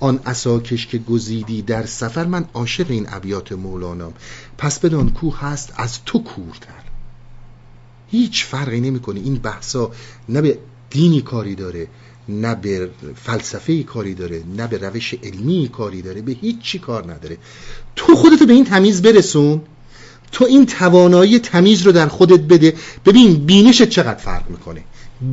آن 0.00 0.20
اساکش 0.26 0.86
که 0.86 0.98
گزیدی 0.98 1.62
در 1.62 1.86
سفر 1.86 2.24
من 2.24 2.44
عاشق 2.54 2.90
این 2.90 3.06
ابیات 3.08 3.52
مولانام. 3.52 4.12
پس 4.58 4.78
بدان 4.78 5.10
کو 5.10 5.30
هست 5.30 5.72
از 5.76 6.04
تو 6.04 6.18
کورتر. 6.18 6.82
هیچ 8.10 8.44
فرقی 8.44 8.80
نمی‌کنه. 8.80 9.20
این 9.20 9.34
بحثا 9.34 9.90
نه 10.28 10.42
به 10.42 10.58
دینی 10.90 11.20
کاری 11.20 11.54
داره 11.54 11.88
نه 12.28 12.54
به 12.54 12.90
فلسفه 13.16 13.82
کاری 13.82 14.14
داره 14.14 14.42
نه 14.56 14.66
به 14.66 14.78
روش 14.78 15.14
علمی 15.14 15.68
کاری 15.72 16.02
داره 16.02 16.22
به 16.22 16.32
هیچ 16.32 16.60
چی 16.60 16.78
کار 16.78 17.12
نداره. 17.12 17.36
تو 17.96 18.14
خودتو 18.16 18.46
به 18.46 18.52
این 18.52 18.64
تمیز 18.64 19.02
برسون. 19.02 19.60
تو 20.32 20.44
این 20.44 20.66
توانایی 20.66 21.38
تمیز 21.38 21.82
رو 21.82 21.92
در 21.92 22.08
خودت 22.08 22.40
بده. 22.40 22.74
ببین 23.04 23.34
بینشت 23.46 23.88
چقدر 23.88 24.18
فرق 24.18 24.50
می‌کنه. 24.50 24.84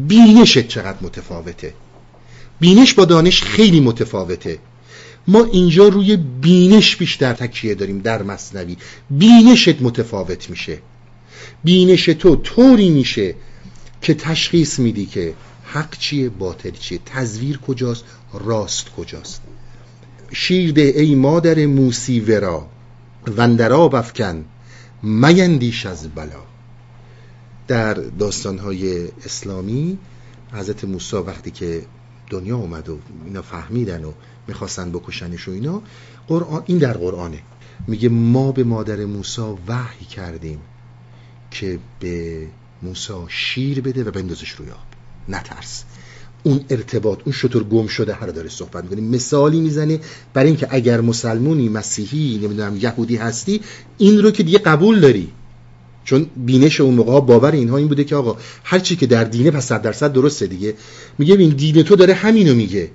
بینشت 0.08 0.68
چقدر 0.68 0.98
متفاوته. 1.02 1.74
بینش 2.60 2.94
با 2.94 3.06
دانش 3.06 3.42
خیلی 3.42 3.80
متفاوته. 3.80 4.60
ما 5.28 5.44
اینجا 5.44 5.88
روی 5.88 6.18
بینش 6.18 6.96
بیشتر 6.96 7.34
تکیه 7.34 7.76
داریم 7.76 8.00
در 8.00 8.24
مصنوی. 8.24 8.78
بینشت 9.10 9.82
متفاوت 9.82 10.50
میشه. 10.50 10.80
بینش 11.64 12.06
تو 12.06 12.36
طوری 12.36 12.90
میشه 12.90 13.36
که 14.02 14.14
تشخیص 14.14 14.80
میدی 14.80 15.06
که 15.06 15.34
حق 15.64 15.98
چیه 15.98 16.30
باطل 16.30 16.72
چیه 16.72 17.00
تزویر 17.06 17.58
کجاست 17.58 18.04
راست 18.34 18.90
کجاست. 18.90 19.42
شیر 20.34 20.80
ای 20.80 21.16
مادر 21.16 21.66
موسی 21.66 22.20
ورا 22.20 22.68
وندرا 23.38 23.88
بفکن 23.88 24.46
میندیش 25.04 25.86
از 25.86 26.10
بلا. 26.10 26.44
در 27.68 27.94
داستانهای 27.94 29.08
اسلامی 29.26 29.98
حضرت 30.54 30.84
موسی 30.84 31.16
وقتی 31.16 31.52
که 31.52 31.86
دنیا 32.30 32.58
اومد 32.58 32.90
و 32.90 32.98
اینا 33.26 33.42
فهمیدن 33.42 34.04
و 34.04 34.12
می‌خواستن 34.48 34.92
بکشنش 34.92 35.48
و 35.48 35.52
اینا 35.52 35.82
قرآن 36.28 36.64
این 36.66 36.78
در 36.78 36.94
قرآنه. 36.94 37.40
میگه 37.88 38.10
ما 38.10 38.52
به 38.52 38.64
مادر 38.64 39.06
موسی 39.06 39.42
وحی 39.68 40.06
کردیم 40.06 40.60
که 41.52 41.80
به 42.00 42.48
موسی 42.84 43.14
شیر 43.28 43.82
بده 43.82 44.04
و 44.04 44.12
بندازش 44.12 44.50
روی 44.50 44.70
آب. 44.70 44.78
نترس. 45.30 45.84
اون 46.44 46.66
ارتباط 46.70 47.20
اون 47.26 47.34
شطور 47.34 47.64
گم 47.64 47.88
شده 47.88 48.14
هر 48.14 48.28
داره 48.28 48.50
صحبت 48.50 48.84
می‌کنه. 48.84 49.02
مثالی 49.02 49.62
می‌زنه 49.62 50.00
برای 50.34 50.48
اینکه 50.48 50.68
اگر 50.70 51.02
مسلمونی 51.02 51.70
مسیحی 51.70 52.40
نمی‌دونم 52.44 52.78
یهودی 52.78 53.16
هستی 53.16 53.62
این 53.98 54.24
رو 54.24 54.32
که 54.32 54.44
دیگه 54.44 54.60
قبول 54.60 55.00
داری. 55.00 55.32
چون 56.06 56.26
بینش 56.36 56.82
اون 56.82 56.94
موقع 56.94 57.22
باور 57.22 57.52
اینها 57.52 57.78
این 57.78 57.88
بوده 57.88 58.04
که 58.04 58.16
آقا 58.16 58.38
هر 58.64 58.80
چی 58.80 58.96
که 58.96 59.08
در 59.08 59.24
دینه 59.24 59.52
پس 59.52 59.66
صد 59.66 59.82
درصد 59.82 60.14
درسته 60.14 60.48
دیگه. 60.48 60.74
میگه 61.18 61.36
این 61.36 61.50
دین 61.50 61.84
تو 61.84 61.96
داره 61.96 62.14
همینو 62.14 62.56
میگه. 62.56 62.92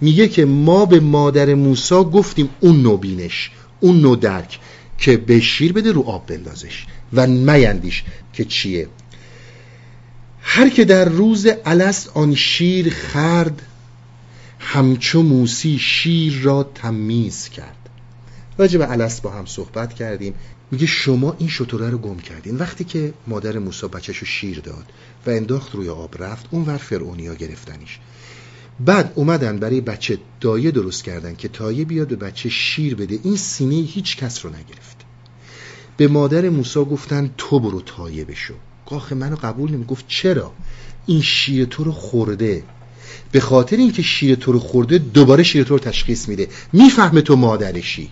میگه 0.00 0.28
که 0.28 0.44
ما 0.44 0.86
به 0.86 1.00
مادر 1.00 1.54
موسی 1.54 1.94
گفتیم 1.94 2.48
اون 2.60 2.82
نوع 2.82 3.00
بینش 3.00 3.50
اون 3.80 4.00
نوع 4.00 4.16
درک 4.16 4.58
که 4.98 5.16
به 5.16 5.40
شیر 5.40 5.72
بده 5.72 5.92
رو 5.92 6.02
آب 6.02 6.26
بندازش 6.26 6.86
و 7.12 7.26
میندیش 7.26 8.04
که 8.32 8.44
چیه. 8.44 8.88
هر 10.40 10.68
که 10.68 10.84
در 10.84 11.04
روز 11.04 11.46
الست 11.64 12.10
آن 12.14 12.34
شیر 12.34 12.90
خرد 12.90 13.62
همچو 14.58 15.22
موسی 15.22 15.78
شیر 15.78 16.40
را 16.42 16.70
تمیز 16.74 17.48
کرد. 17.48 17.76
راجع 18.58 18.78
به 18.78 18.90
الست 18.90 19.22
با 19.22 19.30
هم 19.30 19.46
صحبت 19.46 19.94
کردیم. 19.94 20.34
میگه 20.72 20.86
شما 20.86 21.36
این 21.38 21.48
شطوره 21.48 21.90
رو 21.90 21.98
گم 21.98 22.16
کردین. 22.16 22.56
وقتی 22.56 22.84
که 22.84 23.14
مادر 23.26 23.58
موسی 23.58 23.88
بچهش 23.88 24.18
رو 24.18 24.26
شیر 24.26 24.60
داد 24.60 24.84
و 25.26 25.30
انداخت 25.30 25.74
روی 25.74 25.88
آب 25.88 26.22
رفت 26.22 26.46
اون 26.50 26.64
ور 26.64 26.76
فرعونیا 26.76 27.34
گرفتنش 27.34 27.98
بعد 28.80 29.12
اومدن 29.14 29.58
برای 29.58 29.80
بچه 29.80 30.18
دایه 30.40 30.70
درست 30.70 31.04
کردن 31.04 31.34
که 31.34 31.48
تایه 31.48 31.84
بیاد 31.84 32.08
به 32.08 32.16
بچه 32.16 32.48
شیر 32.48 32.94
بده. 32.94 33.18
این 33.22 33.36
سینه 33.36 33.74
هیچ 33.74 34.16
کس 34.16 34.44
رو 34.44 34.50
نگرفت. 34.50 34.96
به 35.96 36.08
مادر 36.08 36.48
موسا 36.48 36.84
گفتن 36.84 37.30
تو 37.38 37.60
برو 37.60 37.80
تایه 37.80 38.24
بشو. 38.24 38.54
قاخ 38.86 39.12
منو 39.12 39.36
قبول 39.36 39.70
نمی 39.70 39.84
گفت 39.84 40.04
چرا؟ 40.08 40.52
این 41.06 41.20
شیر 41.22 41.64
تو 41.64 41.84
رو 41.84 41.92
خورده. 41.92 42.62
به 43.32 43.40
خاطر 43.40 43.76
اینکه 43.76 44.02
شیر 44.02 44.34
تو 44.34 44.52
رو 44.52 44.58
خورده 44.58 44.98
دوباره 44.98 45.42
شیر 45.42 45.64
تو 45.64 45.74
رو 45.74 45.80
تشخیص 45.80 46.28
میده. 46.28 46.48
می‌فهمه 46.72 47.20
تو 47.20 47.36
مادرشی. 47.36 48.10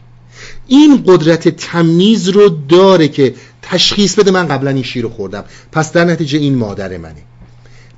این 0.71 1.03
قدرت 1.07 1.49
تمیز 1.49 2.29
رو 2.29 2.49
داره 2.69 3.09
که 3.09 3.35
تشخیص 3.63 4.15
بده 4.15 4.31
من 4.31 4.49
قبلا 4.49 4.71
این 4.71 4.83
شیر 4.83 5.03
رو 5.03 5.09
خوردم. 5.09 5.45
پس 5.73 5.93
در 5.93 6.05
نتیجه 6.05 6.39
این 6.39 6.55
مادر 6.55 6.97
منه. 6.97 7.23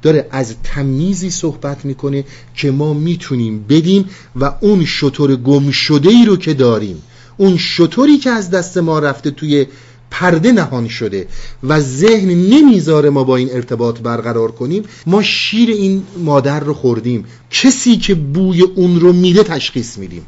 داره 0.02 0.28
از 0.30 0.54
تمیزی 0.64 1.30
صحبت 1.30 1.84
می‌کنه 1.84 2.24
که 2.54 2.70
ما 2.70 2.94
می‌تونیم 2.94 3.64
بدیم 3.68 4.04
و 4.36 4.54
اون 4.60 4.84
شطور 4.84 5.36
گم 5.36 5.70
شده 5.70 6.08
ای 6.08 6.24
رو 6.24 6.36
که 6.36 6.54
داریم 6.54 7.02
اون 7.36 7.56
شطوری 7.56 8.18
که 8.18 8.30
از 8.30 8.50
دست 8.50 8.78
ما 8.78 8.98
رفته 8.98 9.30
توی 9.30 9.66
پرده 10.10 10.52
نهان 10.52 10.88
شده 10.88 11.26
و 11.62 11.80
ذهن 11.80 12.28
نمی‌ذاره 12.28 13.10
ما 13.10 13.24
با 13.24 13.36
این 13.36 13.50
ارتباط 13.52 14.00
برقرار 14.00 14.52
کنیم 14.52 14.82
ما 15.06 15.22
شیر 15.22 15.70
این 15.70 16.02
مادر 16.18 16.60
رو 16.60 16.74
خوردیم. 16.74 17.24
کسی 17.50 17.96
که 17.96 18.14
بوی 18.14 18.62
اون 18.62 19.00
رو 19.00 19.12
میده 19.12 19.42
تشخیص 19.42 19.98
میدیم. 19.98 20.26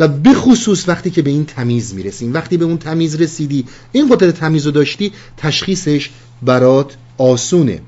و 0.00 0.08
به 0.08 0.34
خصوص 0.34 0.88
وقتی 0.88 1.10
که 1.10 1.22
به 1.22 1.30
این 1.30 1.44
تمیز 1.44 1.94
می‌رسیم. 1.94 2.34
وقتی 2.34 2.56
به 2.56 2.64
اون 2.64 2.78
تمیز 2.78 3.14
رسیدی 3.14 3.64
این 3.92 4.08
قدرت 4.08 4.34
تمیز 4.34 4.66
رو 4.66 4.72
داشتی 4.72 5.12
تشخیصش 5.36 6.10
برات 6.42 6.96
آسونه. 7.18 7.80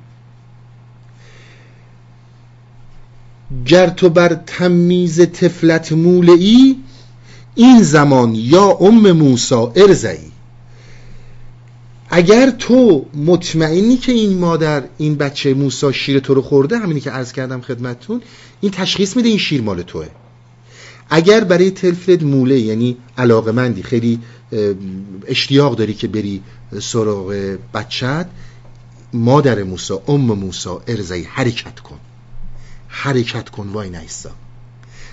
گر 3.66 3.88
تو 3.88 4.08
بر 4.08 4.34
تمیز 4.34 5.20
تفلت 5.20 5.92
مولعی 5.92 6.76
این 7.54 7.82
زمان 7.82 8.34
یا 8.34 8.70
ام 8.80 9.12
موسا 9.12 9.72
ارزعی 9.76 10.32
اگر 12.10 12.50
تو 12.50 13.06
مطمئنی 13.14 13.96
که 13.96 14.12
این 14.12 14.38
مادر 14.38 14.84
این 14.98 15.14
بچه 15.14 15.54
موسا 15.54 15.92
شیر 15.92 16.18
تو 16.18 16.34
رو 16.34 16.42
خورده 16.42 16.78
همینی 16.78 17.00
که 17.00 17.10
عرض 17.10 17.32
کردم 17.32 17.60
خدمتتون 17.60 18.22
این 18.60 18.72
تشخیص 18.72 19.16
میده 19.16 19.28
این 19.28 19.38
شیر 19.38 19.62
مال 19.62 19.82
توه. 19.82 20.06
اگر 21.10 21.44
برای 21.44 21.70
تلفلت 21.70 22.22
موله 22.22 22.60
یعنی 22.60 22.96
علاقمندی 23.18 23.82
خیلی 23.82 24.20
اشتیاق 25.26 25.76
داری 25.76 25.94
که 25.94 26.08
بری 26.08 26.42
سراغ 26.80 27.56
بچت 27.74 28.26
مادر 29.12 29.62
موسا 29.62 30.02
ام 30.08 30.20
موسا 30.20 30.82
ارزعی 30.86 31.22
حرکت 31.22 31.80
کن. 31.80 31.98
حرکت 32.88 33.48
کن 33.48 33.68
وای 33.68 33.90
نیستا 33.90 34.30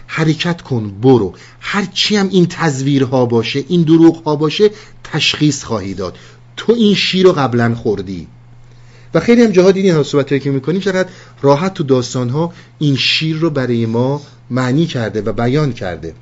حرکت 0.08 0.62
کن 0.62 0.92
برو. 1.02 1.34
هرچی 1.60 2.16
هم 2.16 2.30
این 2.30 2.48
تزویرها 2.50 3.26
باشه 3.26 3.66
این 3.68 3.82
دروغ 3.82 4.24
باشه 4.24 4.72
تشخیص 5.04 5.64
خواهی 5.64 5.94
داد. 5.94 6.18
تو 6.58 6.74
این 6.74 6.96
شیر 6.96 7.26
رو 7.26 7.32
قبلا 7.32 7.76
خوردی. 7.76 8.28
و 9.16 9.20
خیلی 9.20 9.44
هم 9.44 9.52
جاها 9.52 9.72
دیدین 9.72 10.04
صحبت 10.04 10.42
که 10.42 10.52
می‌کنیم 10.52 10.82
چقدر 10.82 11.10
راحت 11.42 11.74
تو 11.74 11.84
داستان 11.84 12.30
ها 12.30 12.54
این 12.80 12.96
شیر 12.96 13.38
رو 13.38 13.50
برای 13.50 13.86
ما 13.86 14.22
معنی 14.50 14.86
کرده 14.86 15.22
و 15.22 15.34
بیان 15.34 15.74
کرده. 15.74 16.14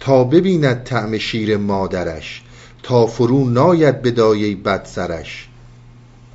تا 0.00 0.24
ببیند 0.24 0.82
طعم 0.84 1.18
شیر 1.18 1.56
مادرش 1.56 2.42
تا 2.82 3.06
فرو 3.06 3.50
ناید 3.50 4.02
به 4.02 4.10
دایه 4.10 4.56
بد 4.56 4.84
سرش. 4.84 5.48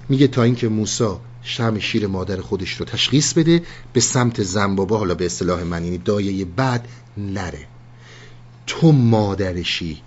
میگه 0.09 0.28
تا 0.28 0.43
اینکه 0.43 0.70
موسا 0.70 1.22
شم 1.43 1.80
شیر 1.80 2.07
مادر 2.07 2.41
خودش 2.41 2.74
رو 2.74 2.86
تشخیص 2.86 3.34
بده 3.34 3.62
به 3.93 3.99
سمت 3.99 4.43
زنبابا 4.43 4.97
حالا 4.97 5.16
به 5.16 5.26
اصطلاح 5.26 5.64
من 5.64 5.84
یعنی 5.84 5.97
دایه 5.97 6.45
بد 6.45 6.86
نره. 7.18 7.68
تو 8.68 8.91
مادرشی. 8.91 10.01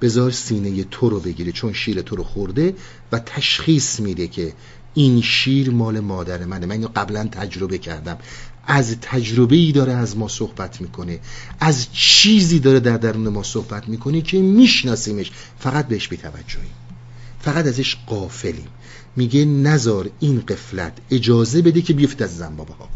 بذار 0.00 0.30
سینه 0.30 0.84
تو 0.84 1.08
رو 1.08 1.20
بگیره 1.20 1.52
چون 1.52 1.72
شیر 1.72 2.02
تو 2.02 2.16
رو 2.16 2.24
خورده 2.24 2.74
و 3.12 3.18
تشخیص 3.18 4.00
میده 4.00 4.26
که 4.26 4.52
این 4.94 5.22
شیر 5.22 5.70
مال 5.70 6.00
مادر 6.00 6.44
منه. 6.44 6.66
من 6.66 6.80
قبلا 6.80 7.24
تجربه 7.24 7.78
کردم. 7.78 8.18
از 8.66 8.96
تجربه 9.00 9.56
ای 9.56 9.72
داره 9.72 9.92
از 9.92 10.16
ما 10.16 10.28
صحبت 10.28 10.80
می‌کنه. 10.80 11.20
از 11.60 11.92
چیزی 11.92 12.58
داره 12.58 12.80
در 12.80 12.96
درون 12.96 13.28
ما 13.28 13.42
صحبت 13.42 13.88
می‌کنه 13.88 14.20
که 14.20 14.38
میشناسیمش. 14.38 15.30
فقط 15.58 15.88
بهش 15.88 16.08
بیتوجهیم. 16.08 16.70
فقط 17.40 17.66
ازش 17.66 17.96
قافلیم 18.06 18.68
میگه 19.16 19.44
نزار 19.44 20.10
این 20.20 20.40
قفلت. 20.40 20.92
اجازه 21.10 21.62
بده 21.62 21.82
که 21.82 21.92
بیفت 21.92 22.22
از 22.22 22.36
زنبابه 22.36 22.74
ها 22.74 22.88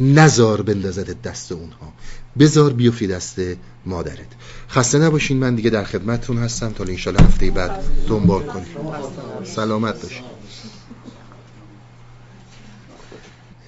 نزار 0.00 0.62
بندازد 0.62 1.22
دست 1.22 1.52
اونها. 1.52 1.92
بزار 2.38 2.72
بیفتی 2.72 3.06
دست 3.06 3.40
مادرت. 3.86 4.28
خسته 4.70 4.98
نباشین 4.98 5.38
من 5.38 5.54
دیگه 5.54 5.70
در 5.70 5.84
خدمتتون 5.84 6.38
هستم. 6.38 6.72
تا 6.72 6.84
انشالله 6.84 7.20
هفته 7.20 7.50
بعد 7.50 7.70
دنبال 8.08 8.42
کنیم. 8.42 8.66
سلامت 9.44 10.02
باشین. 10.02 10.39